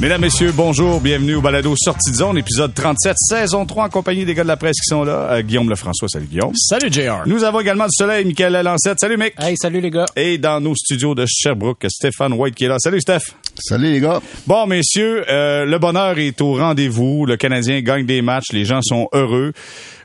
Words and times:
Mesdames, 0.00 0.20
Messieurs, 0.20 0.52
bonjour, 0.52 1.00
bienvenue 1.00 1.34
au 1.34 1.40
Balado 1.40 1.74
Sortie 1.76 2.12
de 2.12 2.16
zone, 2.16 2.38
épisode 2.38 2.72
37, 2.72 3.16
saison 3.18 3.66
3, 3.66 3.86
en 3.86 3.88
compagnie 3.88 4.24
des 4.24 4.32
gars 4.32 4.44
de 4.44 4.48
la 4.48 4.56
presse 4.56 4.76
qui 4.76 4.86
sont 4.86 5.02
là. 5.02 5.32
Euh, 5.32 5.42
Guillaume 5.42 5.68
Lefrançois, 5.68 6.06
salut 6.06 6.26
Guillaume. 6.26 6.52
Salut 6.54 6.88
JR. 6.92 7.26
Nous 7.26 7.42
avons 7.42 7.58
également 7.58 7.86
du 7.86 7.90
soleil, 7.96 8.24
Michael 8.24 8.62
Lancette, 8.62 9.00
salut 9.00 9.16
Mick. 9.16 9.34
Hey, 9.40 9.56
salut 9.56 9.80
les 9.80 9.90
gars. 9.90 10.06
Et 10.14 10.38
dans 10.38 10.60
nos 10.60 10.76
studios 10.76 11.16
de 11.16 11.26
Sherbrooke, 11.26 11.84
Stéphane 11.88 12.32
White 12.32 12.54
qui 12.54 12.66
est 12.66 12.68
là. 12.68 12.76
Salut 12.78 13.00
Steph. 13.00 13.34
Salut 13.60 13.90
les 13.90 14.00
gars. 14.00 14.20
Bon, 14.46 14.66
messieurs, 14.66 15.24
euh, 15.28 15.64
le 15.64 15.78
bonheur 15.78 16.16
est 16.18 16.40
au 16.40 16.54
rendez-vous. 16.54 17.26
Le 17.26 17.36
Canadien 17.36 17.80
gagne 17.80 18.06
des 18.06 18.22
matchs, 18.22 18.52
les 18.52 18.64
gens 18.64 18.80
sont 18.82 19.08
heureux. 19.12 19.52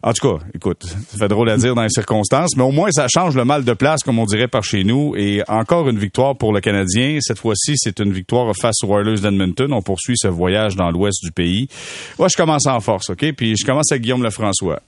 En 0.01 0.11
tout 0.11 0.27
cas, 0.27 0.43
écoute, 0.55 0.83
ça 0.83 1.17
fait 1.19 1.27
drôle 1.27 1.49
à 1.51 1.57
dire 1.57 1.75
dans 1.75 1.83
les 1.83 1.89
circonstances, 1.89 2.57
mais 2.57 2.63
au 2.63 2.71
moins 2.71 2.89
ça 2.91 3.07
change 3.07 3.35
le 3.35 3.45
mal 3.45 3.63
de 3.63 3.73
place, 3.73 4.01
comme 4.01 4.17
on 4.17 4.25
dirait 4.25 4.47
par 4.47 4.63
chez 4.63 4.83
nous. 4.83 5.15
Et 5.15 5.43
encore 5.47 5.87
une 5.87 5.99
victoire 5.99 6.35
pour 6.35 6.51
le 6.51 6.61
Canadien. 6.61 7.19
Cette 7.21 7.37
fois-ci, 7.37 7.73
c'est 7.77 7.99
une 7.99 8.11
victoire 8.11 8.51
face 8.59 8.83
aux 8.83 8.87
Oilers 8.87 9.21
d'Edmonton. 9.21 9.71
On 9.71 9.83
poursuit 9.83 10.17
ce 10.17 10.27
voyage 10.27 10.75
dans 10.75 10.89
l'ouest 10.89 11.23
du 11.23 11.31
pays. 11.31 11.67
Moi, 12.17 12.29
je 12.29 12.35
commence 12.35 12.65
en 12.65 12.79
force, 12.79 13.11
OK? 13.11 13.33
Puis 13.33 13.55
je 13.55 13.65
commence 13.65 13.91
avec 13.91 14.01
Guillaume 14.01 14.23
Lefrançois. 14.23 14.81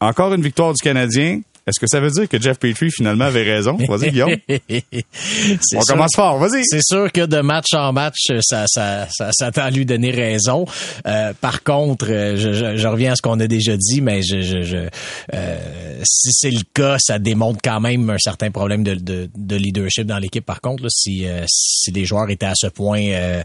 Encore 0.00 0.32
une 0.32 0.42
victoire 0.42 0.72
du 0.72 0.80
Canadien. 0.80 1.40
Est-ce 1.66 1.80
que 1.80 1.86
ça 1.86 2.00
veut 2.00 2.10
dire 2.10 2.28
que 2.28 2.40
Jeff 2.40 2.58
Petrie 2.58 2.90
finalement 2.90 3.24
avait 3.24 3.42
raison? 3.42 3.78
Vas-y, 3.88 4.10
Guillaume. 4.10 4.36
On 5.74 5.80
commence 5.80 6.14
fort, 6.14 6.38
vas-y. 6.38 6.62
C'est 6.64 6.82
sûr 6.84 7.10
que 7.10 7.24
de 7.24 7.40
match 7.40 7.72
en 7.72 7.92
match, 7.92 8.30
ça, 8.42 8.66
ça, 8.68 9.08
ça, 9.08 9.70
lui 9.70 9.86
donner 9.86 10.10
raison. 10.10 10.66
Euh, 11.06 11.32
par 11.40 11.62
contre, 11.62 12.06
euh, 12.10 12.36
je, 12.36 12.52
je, 12.52 12.76
je, 12.76 12.88
reviens 12.88 13.12
à 13.12 13.16
ce 13.16 13.22
qu'on 13.22 13.40
a 13.40 13.46
déjà 13.46 13.76
dit, 13.76 14.00
mais 14.02 14.22
je, 14.22 14.42
je, 14.42 14.62
je 14.62 14.88
euh, 15.32 15.58
si 16.04 16.28
c'est 16.32 16.50
le 16.50 16.62
cas, 16.74 16.96
ça 16.98 17.18
démontre 17.18 17.60
quand 17.62 17.80
même 17.80 18.10
un 18.10 18.18
certain 18.18 18.50
problème 18.50 18.84
de, 18.84 18.94
de, 18.94 19.30
de 19.34 19.56
leadership 19.56 20.06
dans 20.06 20.18
l'équipe. 20.18 20.44
Par 20.44 20.60
contre, 20.60 20.82
là, 20.82 20.88
si, 20.90 21.26
euh, 21.26 21.44
si 21.48 21.90
les 21.92 22.04
joueurs 22.04 22.28
étaient 22.30 22.46
à 22.46 22.54
ce 22.54 22.66
point 22.66 23.00
euh, 23.02 23.42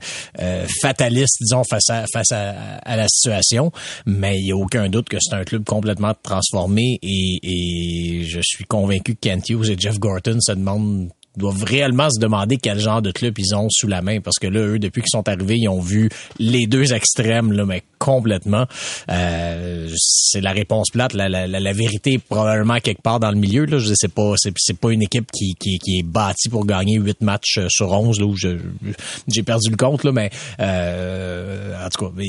fatalistes, 0.81 1.37
disons, 1.41 1.63
face 1.63 1.89
à, 1.89 2.05
face 2.11 2.31
à, 2.31 2.77
à 2.83 2.97
la 2.97 3.07
situation, 3.07 3.71
mais 4.05 4.39
il 4.39 4.45
n'y 4.45 4.51
a 4.51 4.57
aucun 4.57 4.89
doute 4.89 5.07
que 5.09 5.17
c'est 5.19 5.35
un 5.35 5.43
club 5.43 5.63
complètement 5.63 6.13
transformé 6.21 6.99
et, 7.01 7.39
et 7.43 8.08
je 8.09 8.39
suis 8.43 8.65
convaincu 8.65 9.15
que 9.15 9.19
Kent 9.19 9.49
et 9.49 9.77
Jeff 9.77 9.99
Gorton 9.99 10.39
se 10.39 10.51
demandent 10.51 11.09
doivent 11.39 11.63
réellement 11.63 12.09
se 12.09 12.19
demander 12.19 12.57
quel 12.57 12.79
genre 12.79 13.01
de 13.01 13.11
club 13.11 13.33
ils 13.37 13.55
ont 13.55 13.67
sous 13.69 13.87
la 13.87 14.01
main 14.01 14.19
parce 14.19 14.37
que 14.37 14.47
là 14.47 14.59
eux 14.59 14.79
depuis 14.79 15.01
qu'ils 15.01 15.11
sont 15.11 15.27
arrivés 15.27 15.55
ils 15.57 15.69
ont 15.69 15.79
vu 15.79 16.09
les 16.37 16.67
deux 16.67 16.93
extrêmes 16.93 17.51
là 17.51 17.65
mais 17.65 17.83
complètement. 17.97 18.65
Euh, 19.11 19.89
c'est 19.97 20.39
la 20.39 20.51
réponse 20.51 20.89
plate 20.91 21.13
la, 21.13 21.27
la, 21.27 21.47
la, 21.47 21.73
vérité 21.73 22.13
est 22.13 22.17
probablement 22.17 22.79
quelque 22.79 23.01
part 23.01 23.19
dans 23.19 23.29
le 23.29 23.37
milieu 23.37 23.65
là. 23.65 23.77
Je 23.77 23.93
sais 23.93 24.07
pas 24.07 24.33
c'est, 24.37 24.53
c'est 24.57 24.77
pas 24.77 24.91
une 24.91 25.01
équipe 25.01 25.29
qui, 25.31 25.55
qui, 25.59 25.79
qui 25.79 25.99
est 25.99 26.03
bâtie 26.03 26.49
pour 26.49 26.65
gagner 26.65 26.97
huit 26.97 27.21
matchs 27.21 27.57
euh, 27.57 27.67
sur 27.69 27.91
11 27.91 28.19
là 28.19 28.25
où 28.25 28.35
je, 28.35 28.57
j'ai 29.27 29.43
perdu 29.43 29.69
le 29.69 29.75
compte 29.75 30.03
là 30.03 30.11
mais 30.11 30.29
euh, 30.59 31.85
en 31.85 31.89
tout 31.89 32.05
cas 32.05 32.23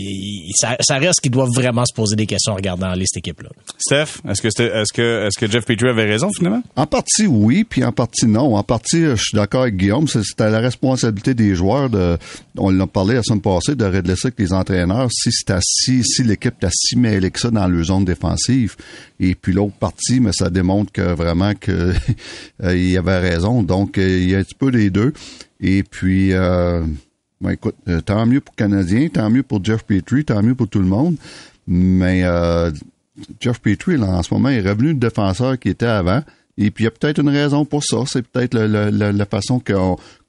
ça, 0.57 0.77
ça 0.81 0.97
reste 0.97 1.21
qu'ils 1.21 1.31
doivent 1.31 1.53
vraiment 1.55 1.85
se 1.85 1.95
poser 1.95 2.17
des 2.17 2.27
questions 2.27 2.53
en 2.53 2.57
regardant 2.57 2.89
la 2.89 2.97
liste 2.97 3.17
équipe 3.17 3.43
là 3.43 3.51
Steph 3.79 4.21
est-ce 4.29 4.43
que 4.43 4.49
est-ce 4.49 4.93
que 4.93 5.27
est-ce 5.27 5.39
que 5.39 5.51
Jeff 5.51 5.65
Petrie 5.65 5.89
avait 5.89 6.05
raison 6.05 6.31
finalement? 6.37 6.63
En 6.77 6.87
partie 6.87 7.27
oui 7.27 7.65
puis 7.65 7.85
en 7.85 7.93
partie 7.93 8.27
non. 8.27 8.57
En 8.57 8.63
partie 8.63 9.00
je 9.05 9.17
suis 9.17 9.37
d'accord 9.37 9.63
avec 9.63 9.77
Guillaume, 9.77 10.07
c'est 10.09 10.41
à 10.41 10.49
la 10.49 10.61
responsabilité 10.61 11.35
des 11.35 11.55
joueurs 11.55 11.91
de, 11.91 12.17
on 12.57 12.71
l'a 12.71 12.87
parlé 12.87 13.15
la 13.15 13.23
semaine 13.23 13.41
passée, 13.41 13.75
de 13.75 13.85
redresser 13.85 14.29
avec 14.29 14.39
les 14.39 14.53
entraîneurs 14.53 15.09
si 15.11 15.31
c'est 15.33 15.51
assis, 15.51 16.03
si 16.05 16.23
l'équipe 16.23 16.55
est 16.63 16.97
mêlée 16.97 17.31
que 17.31 17.41
ça 17.41 17.51
dans 17.51 17.67
le 17.67 17.83
zone 17.83 18.05
défensive. 18.05 18.77
Et 19.19 19.35
puis 19.35 19.53
l'autre 19.53 19.77
partie, 19.77 20.21
mais 20.21 20.33
ça 20.33 20.51
démontre 20.51 20.93
que 20.93 21.15
vraiment 21.15 21.55
que 21.55 21.93
il 22.65 22.91
y 22.91 22.97
avait 22.97 23.19
raison. 23.19 23.63
Donc 23.63 23.97
il 23.97 24.31
y 24.31 24.35
a 24.35 24.39
un 24.39 24.43
petit 24.43 24.55
peu 24.55 24.71
des 24.71 24.91
deux. 24.91 25.13
Et 25.61 25.83
puis 25.83 26.33
euh, 26.33 26.83
écoute, 27.49 27.77
tant 28.05 28.27
mieux 28.27 28.41
pour 28.41 28.55
Canadien, 28.55 29.09
tant 29.09 29.31
mieux 29.31 29.43
pour 29.43 29.65
Jeff 29.65 29.85
Petrie, 29.85 30.25
tant 30.25 30.43
mieux 30.43 30.55
pour 30.55 30.69
tout 30.69 30.81
le 30.81 30.87
monde. 30.87 31.17
Mais 31.67 32.23
euh, 32.25 32.71
Jeff 33.41 33.61
Petrie, 33.61 33.97
là, 33.97 34.07
en 34.07 34.23
ce 34.23 34.33
moment, 34.33 34.49
est 34.49 34.61
revenu 34.61 34.89
le 34.89 34.95
défenseur 34.95 35.59
qui 35.59 35.69
était 35.69 35.87
avant. 35.87 36.23
Et 36.63 36.71
puis, 36.71 36.85
il 36.85 36.87
y 36.87 36.89
a 36.89 36.91
peut-être 36.91 37.21
une 37.21 37.31
raison 37.31 37.65
pour 37.65 37.83
ça. 37.83 37.97
C'est 38.07 38.21
peut-être 38.21 38.55
la, 38.55 39.25
façon 39.25 39.63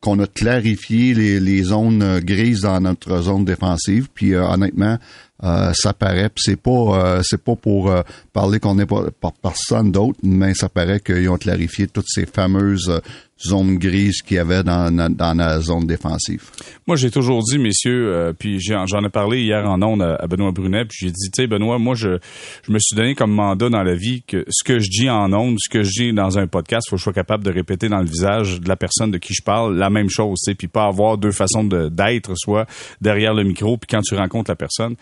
qu'on 0.01 0.19
a 0.19 0.27
clarifié 0.27 1.13
les, 1.13 1.63
zones 1.63 2.21
grises 2.21 2.61
dans 2.61 2.79
notre 2.79 3.21
zone 3.21 3.43
défensive. 3.43 4.07
Puis, 4.13 4.33
euh, 4.33 4.47
honnêtement, 4.47 4.97
euh, 5.43 5.73
ça 5.73 5.91
paraît. 5.91 6.29
c'est 6.37 6.55
pas 6.55 6.71
euh, 6.71 7.21
c'est 7.23 7.43
pas 7.43 7.57
pour 7.57 7.93
parler 8.31 8.61
qu'on 8.61 8.75
n'est 8.75 8.85
pas 8.85 9.03
par 9.19 9.33
personne 9.33 9.91
d'autre, 9.91 10.19
mais 10.23 10.53
ça 10.53 10.69
paraît 10.69 11.01
qu'ils 11.01 11.29
ont 11.29 11.37
clarifié 11.37 11.87
toutes 11.87 12.07
ces 12.07 12.25
fameuses 12.25 13.01
zone 13.43 13.77
grise 13.77 14.21
qu'il 14.21 14.37
y 14.37 14.39
avait 14.39 14.63
dans, 14.63 14.91
dans, 14.91 15.37
la 15.37 15.59
zone 15.59 15.85
défensive. 15.85 16.43
Moi, 16.87 16.95
j'ai 16.95 17.11
toujours 17.11 17.41
dit, 17.43 17.57
messieurs, 17.57 18.13
euh, 18.13 18.33
puis 18.33 18.59
j'en 18.59 19.03
ai 19.03 19.09
parlé 19.09 19.41
hier 19.41 19.67
en 19.67 19.81
ondes 19.81 20.01
à, 20.01 20.27
Benoît 20.27 20.51
Brunet, 20.51 20.85
puis 20.85 20.97
j'ai 21.01 21.11
dit, 21.11 21.31
tu 21.31 21.41
sais, 21.41 21.47
Benoît, 21.47 21.79
moi, 21.79 21.95
je, 21.95 22.17
je 22.63 22.71
me 22.71 22.79
suis 22.79 22.95
donné 22.95 23.15
comme 23.15 23.31
mandat 23.31 23.69
dans 23.69 23.83
la 23.83 23.95
vie 23.95 24.23
que 24.23 24.45
ce 24.49 24.63
que 24.63 24.79
je 24.79 24.89
dis 24.89 25.09
en 25.09 25.33
ondes, 25.33 25.57
ce 25.59 25.69
que 25.69 25.83
je 25.83 25.91
dis 25.91 26.13
dans 26.13 26.37
un 26.37 26.47
podcast, 26.47 26.87
faut 26.89 26.95
que 26.95 26.99
je 26.99 27.03
sois 27.03 27.13
capable 27.13 27.43
de 27.43 27.51
répéter 27.51 27.89
dans 27.89 27.99
le 27.99 28.05
visage 28.05 28.59
de 28.59 28.67
la 28.67 28.75
personne 28.75 29.11
de 29.11 29.17
qui 29.17 29.33
je 29.33 29.41
parle 29.43 29.77
la 29.77 29.89
même 29.89 30.09
chose, 30.09 30.39
tu 30.43 30.51
sais, 30.51 30.55
puis 30.55 30.67
pas 30.67 30.85
avoir 30.85 31.17
deux 31.17 31.31
façons 31.31 31.63
d'être, 31.63 32.33
soit 32.35 32.67
derrière 33.01 33.33
le 33.33 33.43
micro, 33.43 33.77
puis 33.77 33.87
quand 33.89 34.01
tu 34.01 34.15
rencontres 34.15 34.51
la 34.51 34.55
personne. 34.55 34.95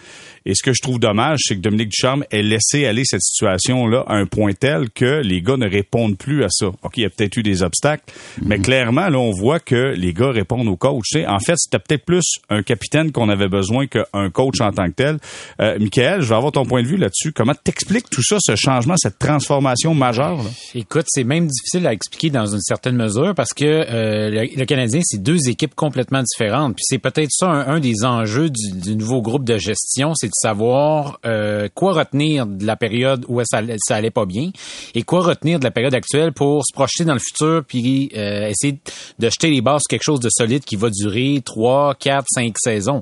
Et 0.46 0.56
ce 0.56 0.64
que 0.64 0.74
je 0.74 0.82
trouve 0.82 1.00
dommage, 1.00 1.40
c'est 1.44 1.56
que 1.56 1.62
Dominique 1.62 1.90
Ducharme 1.90 2.24
ait 2.32 2.42
laissé 2.42 2.86
aller 2.86 3.04
cette 3.06 3.22
situation-là 3.22 4.04
à 4.08 4.16
un 4.16 4.26
point 4.26 4.54
tel 4.54 4.90
que 4.90 5.22
les 5.22 5.42
gars 5.42 5.58
ne 5.58 5.70
répondent 5.70 6.18
plus 6.18 6.44
à 6.44 6.50
ça. 6.50 6.68
OK, 6.68 6.98
il 6.98 7.04
y 7.04 7.06
a 7.06 7.10
peut-être 7.10 7.38
eu 7.38 7.44
des 7.44 7.64
obstacles, 7.64 8.04
mais 8.42 8.58
Mhm. 8.58 8.64
clairement, 8.64 9.10
là, 9.10 9.18
on 9.20 9.32
voit 9.32 9.60
que 9.60 9.94
les 9.96 10.14
gars 10.14 10.32
répondent 10.32 10.68
au 10.68 10.76
coach. 10.78 11.04
Tu 11.12 11.20
sais, 11.20 11.28
en 11.28 11.40
fait, 11.40 11.56
c'était 11.58 11.80
peut-être 11.80 12.06
plus 12.06 12.24
un 12.50 12.64
capitaine 12.64 13.12
qu'on 13.12 13.30
avait 13.30 13.48
besoin 13.50 13.88
qu'un 13.88 14.30
coach 14.32 14.62
en 14.62 14.72
tant 14.72 14.88
que 14.88 14.96
tel. 14.96 15.18
Euh, 15.62 15.78
Michael, 15.80 16.22
je 16.22 16.30
vais 16.30 16.36
avoir 16.36 16.52
ton 16.52 16.66
point 16.66 16.82
de 16.82 16.88
vue 16.88 16.98
là-dessus. 16.98 17.32
Comment 17.32 17.54
t'expliques 17.56 18.10
tout 18.10 18.24
ça, 18.24 18.38
ce 18.40 18.56
changement, 18.56 18.96
cette 18.98 19.20
transformation 19.20 19.94
majeure? 19.94 20.38
Là? 20.38 20.50
Écoute, 20.76 21.06
c'est 21.08 21.24
même 21.24 21.48
difficile 21.48 21.88
à 21.88 21.94
expliquer 21.94 22.30
dans 22.30 22.46
une 22.46 22.62
certaine 22.62 22.96
mesure 22.96 23.34
parce 23.36 23.54
que 23.54 23.66
euh, 23.66 24.30
le, 24.30 24.50
le, 24.56 24.66
Canadien, 24.66 25.02
c'est 25.04 25.22
deux 25.22 25.50
équipes 25.50 25.76
complètement 25.76 26.22
différentes. 26.24 26.76
Puis 26.76 26.84
c'est 26.86 27.00
peut-être 27.00 27.32
ça 27.32 27.48
un, 27.48 27.76
un, 27.76 27.80
des 27.80 28.06
enjeux 28.06 28.50
du, 28.50 28.72
du, 28.80 28.96
nouveau 28.96 29.22
groupe 29.22 29.46
de 29.46 29.58
gestion, 29.58 30.14
c'est 30.16 30.28
de 30.28 30.34
savoir 30.36 31.20
euh, 31.26 31.68
quoi 31.74 31.94
retenir 31.94 32.46
de 32.46 32.66
la 32.66 32.76
période 32.76 33.26
où 33.28 33.42
ça, 33.46 33.62
ça 33.80 33.96
allait 33.96 34.12
pas 34.12 34.26
bien 34.26 34.52
et 34.96 35.04
quoi 35.04 35.22
retenir 35.22 35.60
de 35.60 35.64
la 35.64 35.72
période 35.72 35.96
actuelle 35.96 36.34
pour 36.34 36.64
se 36.66 36.74
projeter 36.74 37.06
dans 37.06 37.14
le 37.14 37.20
futur 37.20 37.64
puis 37.68 38.12
euh, 38.20 38.50
essayer 38.50 38.78
de 39.20 39.30
jeter 39.30 39.50
les 39.50 39.62
bases 39.62 39.82
sur 39.82 39.90
quelque 39.90 40.04
chose 40.04 40.20
de 40.20 40.30
solide 40.30 40.64
qui 40.64 40.76
va 40.76 40.90
durer 40.90 41.42
trois, 41.44 41.96
quatre, 41.96 42.28
cinq 42.30 42.56
saisons. 42.58 43.02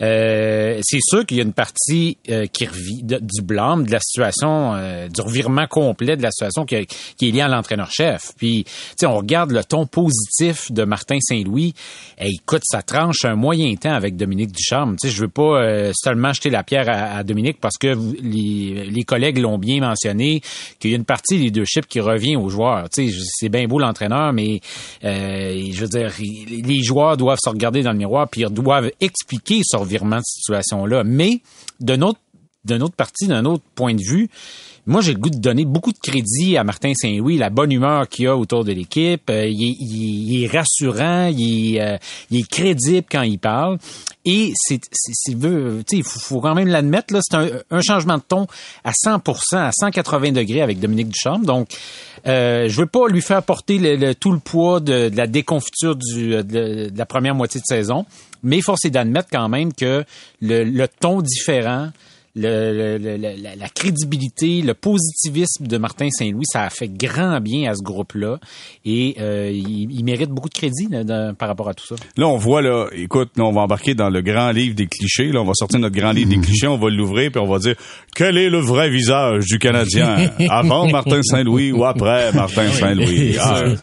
Euh, 0.00 0.80
c'est 0.82 1.00
sûr 1.02 1.24
qu'il 1.24 1.38
y 1.38 1.40
a 1.40 1.44
une 1.44 1.52
partie 1.52 2.18
euh, 2.28 2.46
qui 2.46 2.66
revit 2.66 3.02
du 3.02 3.42
blâme 3.42 3.86
de 3.86 3.92
la 3.92 4.00
situation, 4.00 4.74
euh, 4.74 5.08
du 5.08 5.20
revirement 5.20 5.66
complet 5.66 6.16
de 6.16 6.22
la 6.22 6.30
situation 6.30 6.64
qui, 6.64 6.86
qui 7.16 7.28
est 7.28 7.30
liée 7.32 7.40
à 7.40 7.48
l'entraîneur-chef. 7.48 8.32
Puis, 8.36 8.64
tu 8.98 9.06
on 9.06 9.16
regarde 9.16 9.52
le 9.52 9.62
ton 9.62 9.86
positif 9.86 10.72
de 10.72 10.84
Martin 10.84 11.18
Saint-Louis. 11.20 11.74
Et 12.18 12.28
écoute, 12.28 12.62
ça 12.64 12.82
tranche 12.82 13.24
un 13.24 13.36
moyen 13.36 13.74
temps 13.76 13.92
avec 13.92 14.16
Dominique 14.16 14.52
Ducharme. 14.52 14.96
Tu 15.00 15.08
sais, 15.08 15.14
je 15.14 15.22
veux 15.22 15.28
pas 15.28 15.62
euh, 15.62 15.92
seulement 15.94 16.32
jeter 16.32 16.50
la 16.50 16.62
pierre 16.62 16.88
à, 16.88 17.18
à 17.18 17.22
Dominique 17.22 17.58
parce 17.60 17.76
que 17.78 17.96
les, 18.22 18.90
les 18.90 19.02
collègues 19.04 19.38
l'ont 19.38 19.58
bien 19.58 19.80
mentionné 19.80 20.40
qu'il 20.78 20.90
y 20.90 20.94
a 20.94 20.96
une 20.96 21.04
partie 21.04 21.38
leadership 21.38 21.86
qui 21.86 22.00
revient 22.00 22.36
aux 22.36 22.48
joueurs. 22.48 22.88
Tu 22.90 23.10
sais, 23.10 23.18
c'est 23.26 23.48
bien 23.48 23.66
beau 23.66 23.78
l'entraîneur, 23.78 24.32
mais 24.32 24.55
euh, 25.04 25.70
je 25.72 25.80
veux 25.80 25.88
dire, 25.88 26.12
les 26.18 26.82
joueurs 26.82 27.16
doivent 27.16 27.38
se 27.42 27.48
regarder 27.48 27.82
dans 27.82 27.92
le 27.92 27.98
miroir 27.98 28.28
puis 28.28 28.42
ils 28.42 28.48
doivent 28.48 28.90
expliquer 29.00 29.60
ce 29.64 29.76
revirement 29.76 30.18
de 30.18 30.24
situation-là. 30.24 31.04
Mais 31.04 31.40
de 31.80 31.96
notre 31.96 32.20
d'une 32.66 32.82
autre 32.82 32.96
partie, 32.96 33.28
d'un 33.28 33.44
autre 33.44 33.62
point 33.74 33.94
de 33.94 34.02
vue, 34.02 34.28
moi, 34.86 35.00
j'ai 35.00 35.14
le 35.14 35.18
goût 35.18 35.30
de 35.30 35.38
donner 35.38 35.64
beaucoup 35.64 35.92
de 35.92 35.98
crédit 35.98 36.56
à 36.56 36.62
Martin 36.62 36.92
Saint-Louis, 36.94 37.38
la 37.38 37.50
bonne 37.50 37.72
humeur 37.72 38.08
qu'il 38.08 38.28
a 38.28 38.36
autour 38.36 38.64
de 38.64 38.70
l'équipe. 38.70 39.28
Euh, 39.30 39.46
il, 39.46 39.62
est, 39.64 39.76
il, 39.80 40.44
est, 40.44 40.46
rassurant, 40.46 41.26
il 41.26 41.76
est, 41.76 41.80
euh, 41.80 41.98
il 42.30 42.40
est, 42.40 42.48
crédible 42.48 43.04
quand 43.10 43.22
il 43.22 43.38
parle. 43.40 43.78
Et 44.24 44.52
c'est, 44.54 44.80
s'il 44.92 45.38
veut, 45.38 45.82
il 45.90 46.04
faut, 46.04 46.40
quand 46.40 46.54
même 46.54 46.68
l'admettre, 46.68 47.12
là, 47.12 47.20
c'est 47.22 47.36
un, 47.36 47.48
un, 47.70 47.80
changement 47.80 48.16
de 48.18 48.22
ton 48.22 48.46
à 48.84 48.92
100% 48.92 49.56
à 49.56 49.70
180 49.72 50.30
degrés 50.32 50.62
avec 50.62 50.78
Dominique 50.78 51.08
Duchamp. 51.08 51.40
Donc, 51.40 51.68
euh, 52.28 52.68
je 52.68 52.80
veux 52.80 52.86
pas 52.86 53.08
lui 53.08 53.22
faire 53.22 53.42
porter 53.42 53.78
le, 53.78 54.14
tout 54.14 54.30
le 54.30 54.38
poids 54.38 54.78
de, 54.78 55.08
de 55.08 55.16
la 55.16 55.26
déconfiture 55.26 55.96
du, 55.96 56.30
de, 56.30 56.42
de, 56.42 56.92
la 56.96 57.06
première 57.06 57.34
moitié 57.34 57.60
de 57.60 57.66
saison, 57.66 58.06
mais 58.44 58.60
force 58.60 58.84
est 58.84 58.90
d'admettre 58.90 59.28
quand 59.32 59.48
même 59.48 59.72
que 59.72 60.04
le, 60.40 60.62
le 60.62 60.88
ton 60.88 61.22
différent, 61.22 61.90
le, 62.36 62.98
le, 62.98 63.16
la, 63.16 63.56
la, 63.56 63.68
crédibilité, 63.70 64.60
le 64.60 64.74
positivisme 64.74 65.66
de 65.66 65.78
Martin 65.78 66.08
Saint-Louis, 66.10 66.44
ça 66.46 66.62
a 66.62 66.70
fait 66.70 66.88
grand 66.88 67.40
bien 67.40 67.70
à 67.70 67.74
ce 67.74 67.82
groupe-là 67.82 68.38
et 68.84 69.16
euh, 69.20 69.50
il, 69.50 69.90
il, 69.90 70.04
mérite 70.04 70.28
beaucoup 70.28 70.50
de 70.50 70.54
crédit 70.54 70.88
là, 70.90 71.02
de, 71.02 71.32
par 71.32 71.48
rapport 71.48 71.68
à 71.70 71.74
tout 71.74 71.86
ça. 71.86 71.94
Là, 72.16 72.28
on 72.28 72.36
voit, 72.36 72.60
là, 72.60 72.88
écoute, 72.92 73.30
là, 73.36 73.44
on 73.44 73.52
va 73.52 73.62
embarquer 73.62 73.94
dans 73.94 74.10
le 74.10 74.20
grand 74.20 74.50
livre 74.50 74.74
des 74.74 74.86
clichés. 74.86 75.32
Là, 75.32 75.40
on 75.40 75.46
va 75.46 75.54
sortir 75.54 75.80
notre 75.80 75.96
grand 75.96 76.12
livre 76.12 76.28
des 76.28 76.38
clichés, 76.38 76.66
on 76.66 76.76
va 76.76 76.90
l'ouvrir 76.90 77.30
puis 77.30 77.40
on 77.40 77.48
va 77.48 77.58
dire 77.58 77.74
quel 78.14 78.36
est 78.36 78.50
le 78.50 78.58
vrai 78.58 78.90
visage 78.90 79.46
du 79.46 79.58
Canadien? 79.58 80.30
Avant 80.50 80.86
Martin 80.86 81.22
Saint-Louis 81.22 81.72
ou 81.72 81.84
après 81.84 82.32
Martin 82.32 82.70
Saint-Louis? 82.70 83.36
Ah, 83.48 83.62
tu 83.64 83.76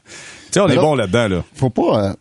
sais, 0.52 0.60
on 0.60 0.68
est 0.68 0.76
bon 0.76 0.94
là-dedans. 0.94 1.28
Là. 1.28 1.44
Faut 1.56 1.70
pas. 1.70 2.10
Euh 2.10 2.14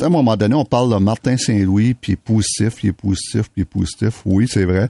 à 0.00 0.04
un 0.04 0.08
moment 0.08 0.36
donné, 0.36 0.54
on 0.54 0.64
parle 0.64 0.92
de 0.92 0.96
Martin 0.96 1.36
Saint-Louis, 1.36 1.94
puis 1.94 2.12
il 2.12 2.14
est 2.14 2.16
positif, 2.16 2.82
il 2.82 2.90
est 2.90 2.92
positif, 2.92 3.42
puis 3.42 3.52
il 3.58 3.62
est 3.62 3.64
positif. 3.64 4.22
Oui, 4.24 4.46
c'est 4.48 4.64
vrai. 4.64 4.88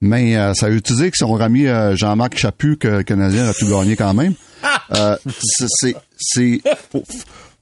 Mais 0.00 0.36
euh, 0.36 0.54
ça 0.54 0.66
a 0.66 0.70
utilisé 0.70 1.10
que 1.10 1.16
si 1.16 1.24
on 1.24 1.32
aurait 1.32 1.48
mis 1.48 1.66
euh, 1.66 1.94
Jean-Marc 1.94 2.36
Chaput, 2.36 2.76
que 2.76 2.88
le 2.88 3.02
Canadien 3.02 3.46
a 3.46 3.54
tout 3.54 3.68
gagné 3.68 3.96
quand 3.96 4.14
même. 4.14 4.34
Euh, 4.92 5.16
c'est, 5.24 5.94
c'est, 6.18 6.60
faut, 6.90 7.04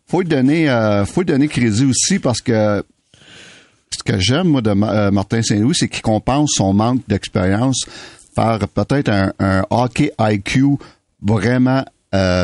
faut 0.07 0.23
lui 0.23 0.29
donner, 0.29 0.69
euh, 0.69 1.05
faut 1.05 1.23
donner 1.23 1.47
crédit 1.47 1.85
aussi 1.85 2.19
parce 2.19 2.41
que 2.41 2.83
ce 3.97 4.03
que 4.03 4.19
j'aime 4.19 4.49
moi 4.49 4.63
de 4.63 4.73
Martin 4.73 5.43
Saint-Louis, 5.43 5.75
c'est 5.79 5.89
qu'il 5.89 6.01
compense 6.01 6.53
son 6.57 6.73
manque 6.73 7.03
d'expérience 7.07 7.85
par 8.35 8.67
peut-être 8.67 9.11
un, 9.11 9.33
un 9.39 9.63
hockey 9.71 10.11
IQ 10.19 10.79
vraiment 11.23 11.85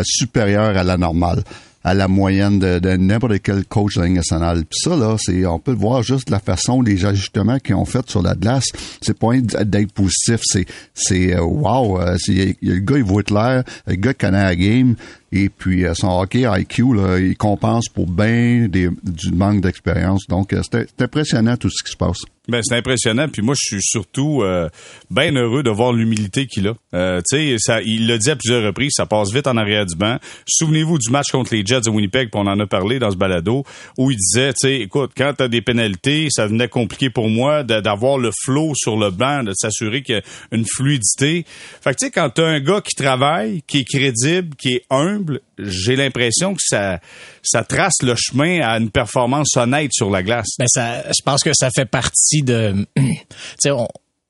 supérieur 0.05 0.77
à 0.77 0.85
la 0.85 0.99
normale 0.99 1.43
à 1.85 1.93
la 1.95 2.09
moyenne 2.09 2.59
de, 2.59 2.79
de 2.79 2.97
n'importe 2.97 3.41
quel 3.43 3.65
coach 3.67 3.97
de 3.97 4.01
la 4.01 4.09
nationale. 4.09 4.65
Puis 4.65 4.81
ça, 4.83 4.97
là, 4.97 5.17
c'est, 5.19 5.45
on 5.47 5.59
peut 5.59 5.73
voir 5.73 6.03
juste 6.03 6.31
la 6.31 6.41
façon, 6.41 6.81
les 6.81 7.05
ajustements 7.05 7.59
qu'ils 7.59 7.75
ont 7.75 7.85
fait 7.85 8.09
sur 8.09 8.23
la 8.23 8.35
glace. 8.35 8.69
C'est 9.01 9.19
pas 9.19 9.37
d'être 9.37 9.93
positif, 9.93 10.41
c'est, 10.43 10.67
c'est, 10.95 11.35
euh, 11.35 11.43
wow, 11.43 12.01
euh, 12.01 12.17
c'est, 12.19 12.57
le 12.63 12.79
gars, 12.79 12.97
il 12.97 13.05
voit 13.05 13.23
clair, 13.23 13.65
le 13.87 13.95
gars 13.97 14.15
connaît 14.15 14.43
la 14.43 14.57
game, 14.57 14.97
et 15.31 15.51
puis 15.51 15.85
euh, 15.85 15.95
son 15.95 16.09
hockey 16.09 16.47
IQ, 16.49 16.95
là, 16.95 17.19
il 17.19 17.37
compense 17.37 17.89
pour 17.89 18.07
bien 18.07 18.67
du 18.69 19.33
manque 19.33 19.61
d'expérience. 19.61 20.27
Donc, 20.29 20.55
c'est 20.71 21.03
impressionnant 21.03 21.57
tout 21.57 21.71
ce 21.71 21.83
qui 21.85 21.93
se 21.93 21.97
passe. 21.97 22.23
Ben 22.47 22.61
c'est 22.63 22.77
impressionnant. 22.77 23.27
Puis 23.29 23.41
moi, 23.41 23.55
je 23.59 23.77
suis 23.77 23.83
surtout 23.83 24.43
euh, 24.43 24.69
bien 25.11 25.35
heureux 25.35 25.63
de 25.63 25.71
voir 25.71 25.95
l'humilité 25.95 26.47
qu'il 26.47 26.69
a. 26.69 26.75
Euh, 26.95 27.23
tu 27.27 27.59
sais, 27.59 27.83
il 27.87 28.07
l'a 28.07 28.19
dit 28.19 28.31
à 28.31 28.37
plusieurs 28.37 28.63
reprises, 28.63 28.93
ça 28.97 29.07
passe 29.07 29.33
vite 29.33 29.47
en 29.47 29.57
arrière 29.57 29.87
du 29.87 29.97
banc. 29.97 30.19
Souvenez-vous 30.47 30.99
du 30.99 31.11
match 31.11 31.31
contre 31.33 31.55
les 31.55 31.65
Jets 31.65 31.83
de 31.83 31.91
Winnipeg, 31.91 32.31
puis 32.31 32.39
on 32.39 32.47
en 32.47 32.61
a 32.61 32.67
parlé 32.67 32.99
dans 32.99 33.11
ce 33.11 33.17
balado, 33.17 33.65
où 33.97 34.11
il 34.11 34.19
disait, 34.19 34.53
tu 34.53 34.69
sais, 34.69 34.75
écoute, 34.75 35.13
quand 35.17 35.33
t'as 35.39 35.49
des 35.49 35.63
pénalités, 35.63 36.29
ça 36.31 36.47
venait 36.47 36.69
compliqué 36.69 37.09
pour 37.09 37.31
moi 37.31 37.63
d'avoir 37.63 38.19
le 38.19 38.31
flow 38.45 38.73
sur 38.75 38.99
le 38.99 39.11
banc, 39.11 39.43
de 39.43 39.53
s'assurer 39.55 40.03
qu'il 40.03 40.17
y 40.17 40.19
a 40.19 40.23
une 40.53 40.67
fluidité. 40.67 41.47
Fait 41.81 41.95
que 41.95 41.99
tu 41.99 42.07
sais, 42.07 42.11
quand 42.11 42.29
t'as 42.29 42.47
un 42.47 42.61
gars 42.61 42.83
qui 42.83 42.95
travaille, 42.95 43.63
qui 43.67 43.79
est 43.79 43.85
crédible, 43.85 44.55
qui 44.57 44.75
est 44.75 44.85
humble, 44.91 45.41
j'ai 45.59 45.97
l'impression 45.97 46.55
que 46.55 46.61
ça 46.63 47.01
ça 47.43 47.63
trace 47.63 48.03
le 48.03 48.15
chemin 48.17 48.61
à 48.61 48.79
une 48.79 48.91
performance 48.91 49.57
honnête 49.57 49.93
sur 49.93 50.11
la 50.11 50.23
glace. 50.23 50.49
Ben 50.59 50.67
ça, 50.67 51.03
je 51.03 51.23
pense 51.25 51.43
que 51.43 51.53
ça 51.55 51.71
fait 51.75 51.85
partie 51.85 52.34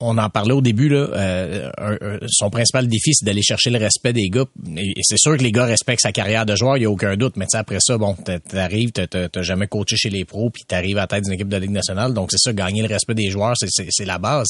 on, 0.00 0.18
en 0.18 0.30
parlait 0.30 0.52
au 0.52 0.60
début, 0.60 0.88
là, 0.88 1.08
euh, 1.14 2.18
son 2.28 2.50
principal 2.50 2.88
défi, 2.88 3.14
c'est 3.14 3.24
d'aller 3.24 3.42
chercher 3.42 3.70
le 3.70 3.78
respect 3.78 4.12
des 4.12 4.28
gars. 4.28 4.44
Et 4.76 5.00
c'est 5.02 5.18
sûr 5.18 5.36
que 5.36 5.42
les 5.42 5.52
gars 5.52 5.64
respectent 5.64 6.02
sa 6.02 6.12
carrière 6.12 6.44
de 6.44 6.54
joueur, 6.56 6.76
il 6.76 6.80
n'y 6.80 6.86
a 6.86 6.90
aucun 6.90 7.16
doute. 7.16 7.36
Mais 7.36 7.46
après 7.54 7.78
ça, 7.80 7.96
bon, 7.96 8.14
t'arrives, 8.48 8.92
t'as 8.92 9.42
jamais 9.42 9.66
coaché 9.66 9.96
chez 9.96 10.10
les 10.10 10.24
pros, 10.24 10.50
puis 10.50 10.64
t'arrives 10.64 10.98
à 10.98 11.02
la 11.02 11.06
tête 11.06 11.24
d'une 11.24 11.34
équipe 11.34 11.48
de 11.48 11.56
Ligue 11.56 11.70
nationale. 11.70 12.12
Donc 12.12 12.30
c'est 12.32 12.38
ça, 12.38 12.52
gagner 12.52 12.82
le 12.82 12.88
respect 12.88 13.14
des 13.14 13.30
joueurs, 13.30 13.54
c'est 13.56 14.04
la 14.04 14.18
base. 14.18 14.48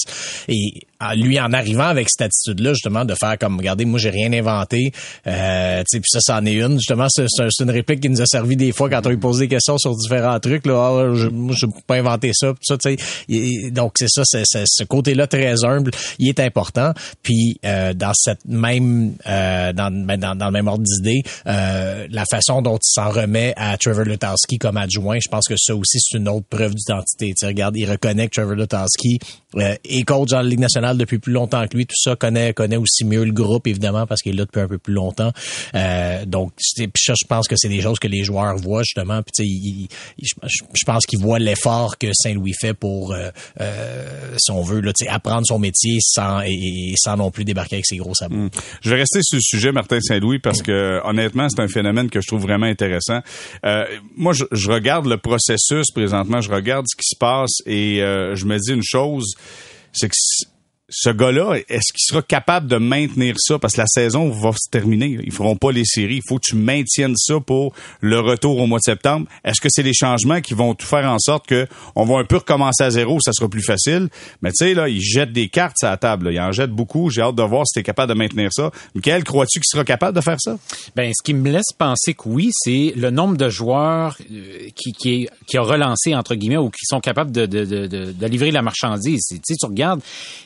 Et 0.49 0.81
lui, 1.15 1.39
en 1.41 1.53
arrivant 1.53 1.87
avec 1.87 2.09
cette 2.09 2.23
attitude-là, 2.23 2.73
justement, 2.75 3.05
de 3.05 3.15
faire 3.15 3.39
comme, 3.39 3.57
regardez, 3.57 3.85
moi, 3.85 3.99
j'ai 3.99 4.11
rien 4.11 4.33
inventé. 4.33 4.93
Euh, 5.27 5.83
puis 5.91 6.03
ça, 6.07 6.21
c'en 6.21 6.45
est 6.47 6.55
une. 6.55 6.75
Justement, 6.75 7.07
c'est 7.09 7.27
une 7.61 7.71
réplique 7.71 8.01
qui 8.01 8.09
nous 8.09 8.21
a 8.21 8.27
servi 8.27 8.57
des 8.57 8.73
fois 8.73 8.89
quand 8.89 9.07
on 9.07 9.11
lui 9.11 9.17
pose 9.17 9.39
des 9.39 9.49
questions 9.49 9.79
sur 9.79 9.95
différents 9.97 10.39
trucs. 10.41 10.67
Là, 10.67 10.75
ah, 10.75 11.15
je, 11.15 11.29
je 11.51 11.67
pas 11.87 11.97
inventé 11.97 12.31
ça. 12.33 12.53
ça 12.63 12.77
donc 13.71 13.93
c'est 13.99 14.09
ça, 14.09 14.23
ce 14.25 14.85
côté-là 14.85 15.27
très 15.27 15.65
humble, 15.65 15.91
il 16.19 16.29
est 16.29 16.41
important. 16.41 16.93
Puis 17.23 17.59
euh, 17.65 17.93
dans 17.95 18.13
cette 18.15 18.45
même 18.47 19.15
euh, 19.27 19.73
ben, 19.73 20.17
dans, 20.17 20.37
dans, 20.37 20.47
le 20.47 20.53
même 20.53 20.69
ordre 20.69 20.85
d'idée, 20.85 21.23
euh, 21.47 22.07
la 22.11 22.25
façon 22.25 22.63
dont 22.63 22.77
il 22.77 22.81
s'en 22.83 23.11
remet 23.11 23.55
à 23.57 23.77
Trevor 23.77 24.05
Lutowski 24.05 24.59
comme 24.59 24.77
adjoint, 24.77 25.19
je 25.23 25.29
pense 25.29 25.47
que 25.47 25.57
ça 25.57 25.75
aussi 25.75 25.99
c'est 26.01 26.19
une 26.19 26.29
autre 26.29 26.47
preuve 26.49 26.75
d'identité. 26.75 27.35
Regarde, 27.43 27.77
il 27.77 27.91
reconnaît 27.91 28.29
que 28.29 28.35
Trevor 28.35 28.55
Lutowski 28.55 29.19
est 29.57 30.03
coach 30.03 30.31
dans 30.31 30.39
la 30.39 30.49
Ligue 30.49 30.61
nationale 30.61 30.94
depuis 30.97 31.19
plus 31.19 31.33
longtemps 31.33 31.67
que 31.67 31.77
lui, 31.77 31.87
tout 31.87 31.97
ça 31.97 32.17
connaît 32.17 32.53
connaît 32.53 32.77
aussi 32.77 33.05
mieux 33.05 33.25
le 33.25 33.33
groupe 33.33 33.67
évidemment 33.67 34.07
parce 34.07 34.23
qu'il 34.23 34.35
est 34.35 34.39
là 34.39 34.45
depuis 34.45 34.61
un 34.61 34.69
peu 34.69 34.79
plus 34.79 34.95
longtemps. 34.95 35.33
donc 36.27 36.53
puis 36.75 36.91
ça, 36.97 37.15
je 37.21 37.27
pense 37.27 37.49
que 37.49 37.57
c'est 37.57 37.69
des 37.69 37.81
choses 37.81 37.99
que 37.99 38.09
les 38.09 38.25
joueurs 38.25 38.57
voient 38.57 38.83
justement. 38.83 39.21
Puis 39.23 39.89
je 40.21 40.85
pense 40.87 41.07
qu'ils 41.07 41.21
voient 41.21 41.39
l'effort 41.39 41.99
que 41.99 42.09
Saint-Louis 42.13 42.55
fait 42.59 42.75
pour, 42.75 43.15
si 44.37 44.51
on 44.51 44.63
veut, 44.63 44.83
apprendre 45.09 45.47
son 45.47 45.59
métier 45.59 45.99
sans 46.01 46.43
sans 46.97 47.17
non 47.17 47.31
plus 47.31 47.45
débarquer 47.45 47.77
avec 47.77 47.87
ses 47.87 47.97
gros 47.97 48.15
sabots. 48.15 48.37
Hmm. 48.37 48.51
Je 48.81 48.91
vais 48.91 48.97
rester 48.97 49.21
sur 49.23 49.37
le 49.37 49.43
sujet 49.43 49.73
Martin 49.73 50.01
Saint-Louis 50.01 50.39
parce 50.39 50.63
que 50.63 51.01
honnêtement 51.05 51.49
c'est 51.49 51.61
un 51.61 51.69
phénomène 51.69 52.11
que 52.11 52.21
je 52.21 52.27
trouve 52.27 52.43
vraiment 52.43 52.67
intéressant. 52.67 53.21
Euh, 53.65 53.85
moi 54.17 54.33
je, 54.33 54.45
je, 54.53 54.71
regarde 54.71 55.07
le 55.07 55.19
processus 55.19 55.91
présentement, 55.93 56.41
je 56.41 56.51
regarde 56.51 56.87
ce 56.89 56.97
qui 56.97 57.09
se 57.09 57.17
passe 57.19 57.53
et 57.67 58.03
euh, 58.03 58.35
je 58.35 58.47
me 58.47 58.59
dis 58.59 58.73
une 58.73 58.83
chose, 58.85 59.35
c'est 59.93 60.09
que 60.09 60.15
ce 60.97 61.11
gars-là, 61.11 61.57
est-ce 61.69 61.93
qu'il 61.93 62.05
sera 62.07 62.23
capable 62.23 62.69
de 62.69 62.77
maintenir 62.77 63.35
ça? 63.39 63.59
Parce 63.59 63.75
que 63.75 63.81
la 63.81 63.87
saison 63.89 64.31
va 64.31 64.53
se 64.53 64.71
terminer. 64.71 65.19
Ils 65.25 65.33
feront 65.33 65.57
pas 65.57 65.73
les 65.73 65.85
séries. 65.85 66.21
Il 66.25 66.29
faut 66.29 66.37
que 66.37 66.45
tu 66.51 66.57
maintiennes 66.57 67.17
ça 67.17 67.41
pour 67.41 67.75
le 68.01 68.21
retour 68.21 68.59
au 68.59 68.67
mois 68.69 68.79
de 68.79 68.85
septembre. 68.85 69.27
Est-ce 69.45 69.61
que 69.61 69.69
c'est 69.71 69.83
les 69.83 69.93
changements 69.93 70.41
qui 70.41 70.55
vont 70.55 70.75
tout 70.75 70.87
faire 70.87 71.11
en 71.11 71.19
sorte 71.19 71.49
que 71.49 71.67
on 71.97 72.05
va 72.05 72.19
un 72.19 72.25
peu 72.25 72.37
recommencer 72.37 72.85
à 72.85 72.91
zéro, 72.91 73.19
ça 73.21 73.33
sera 73.33 73.49
plus 73.49 73.65
facile? 73.65 74.09
Mais 74.41 74.51
tu 74.51 74.67
sais, 74.67 74.75
là, 74.75 74.89
ils 74.89 75.03
jettent 75.03 75.33
des 75.33 75.49
cartes 75.49 75.83
à 75.83 75.91
la 75.91 75.97
table. 75.97 76.31
Ils 76.33 76.41
en 76.41 76.53
jettent 76.53 76.71
beaucoup. 76.71 77.11
J'ai 77.11 77.23
hâte 77.23 77.35
de 77.35 77.43
voir 77.43 77.67
si 77.67 77.73
tu 77.75 77.81
es 77.81 77.83
capable 77.83 78.13
de 78.13 78.19
maintenir 78.19 78.51
ça. 78.53 78.71
Michael, 78.95 79.25
crois-tu 79.25 79.59
qu'il 79.59 79.69
sera 79.69 79.85
capable 79.85 80.17
de 80.17 80.23
faire 80.23 80.39
ça? 80.39 80.57
Ben, 80.95 81.11
ce 81.13 81.25
qui 81.25 81.35
me 81.35 81.51
laisse 81.51 81.73
penser 81.77 82.15
que 82.15 82.29
oui, 82.29 82.51
c'est 82.53 82.93
le 82.95 83.11
nombre 83.11 83.37
de 83.37 83.49
joueurs 83.49 84.17
euh, 84.31 84.69
qui, 84.77 84.93
qui, 84.93 85.29
qui 85.49 85.57
a 85.57 85.63
relancé, 85.63 86.15
entre 86.15 86.37
guillemets, 86.37 86.57
ou 86.57 86.71
qui 86.71 86.85
sont 86.87 87.01
capables 87.01 87.33
de, 87.33 87.47
de, 87.47 87.65
de, 87.65 88.13
de 88.13 88.27
livrer 88.27 88.53
la 88.53 88.63
marchandise. 88.63 89.25
Tu 89.29 89.41
sais, 89.43 89.55
tu 89.59 89.67
regardes, 89.67 90.01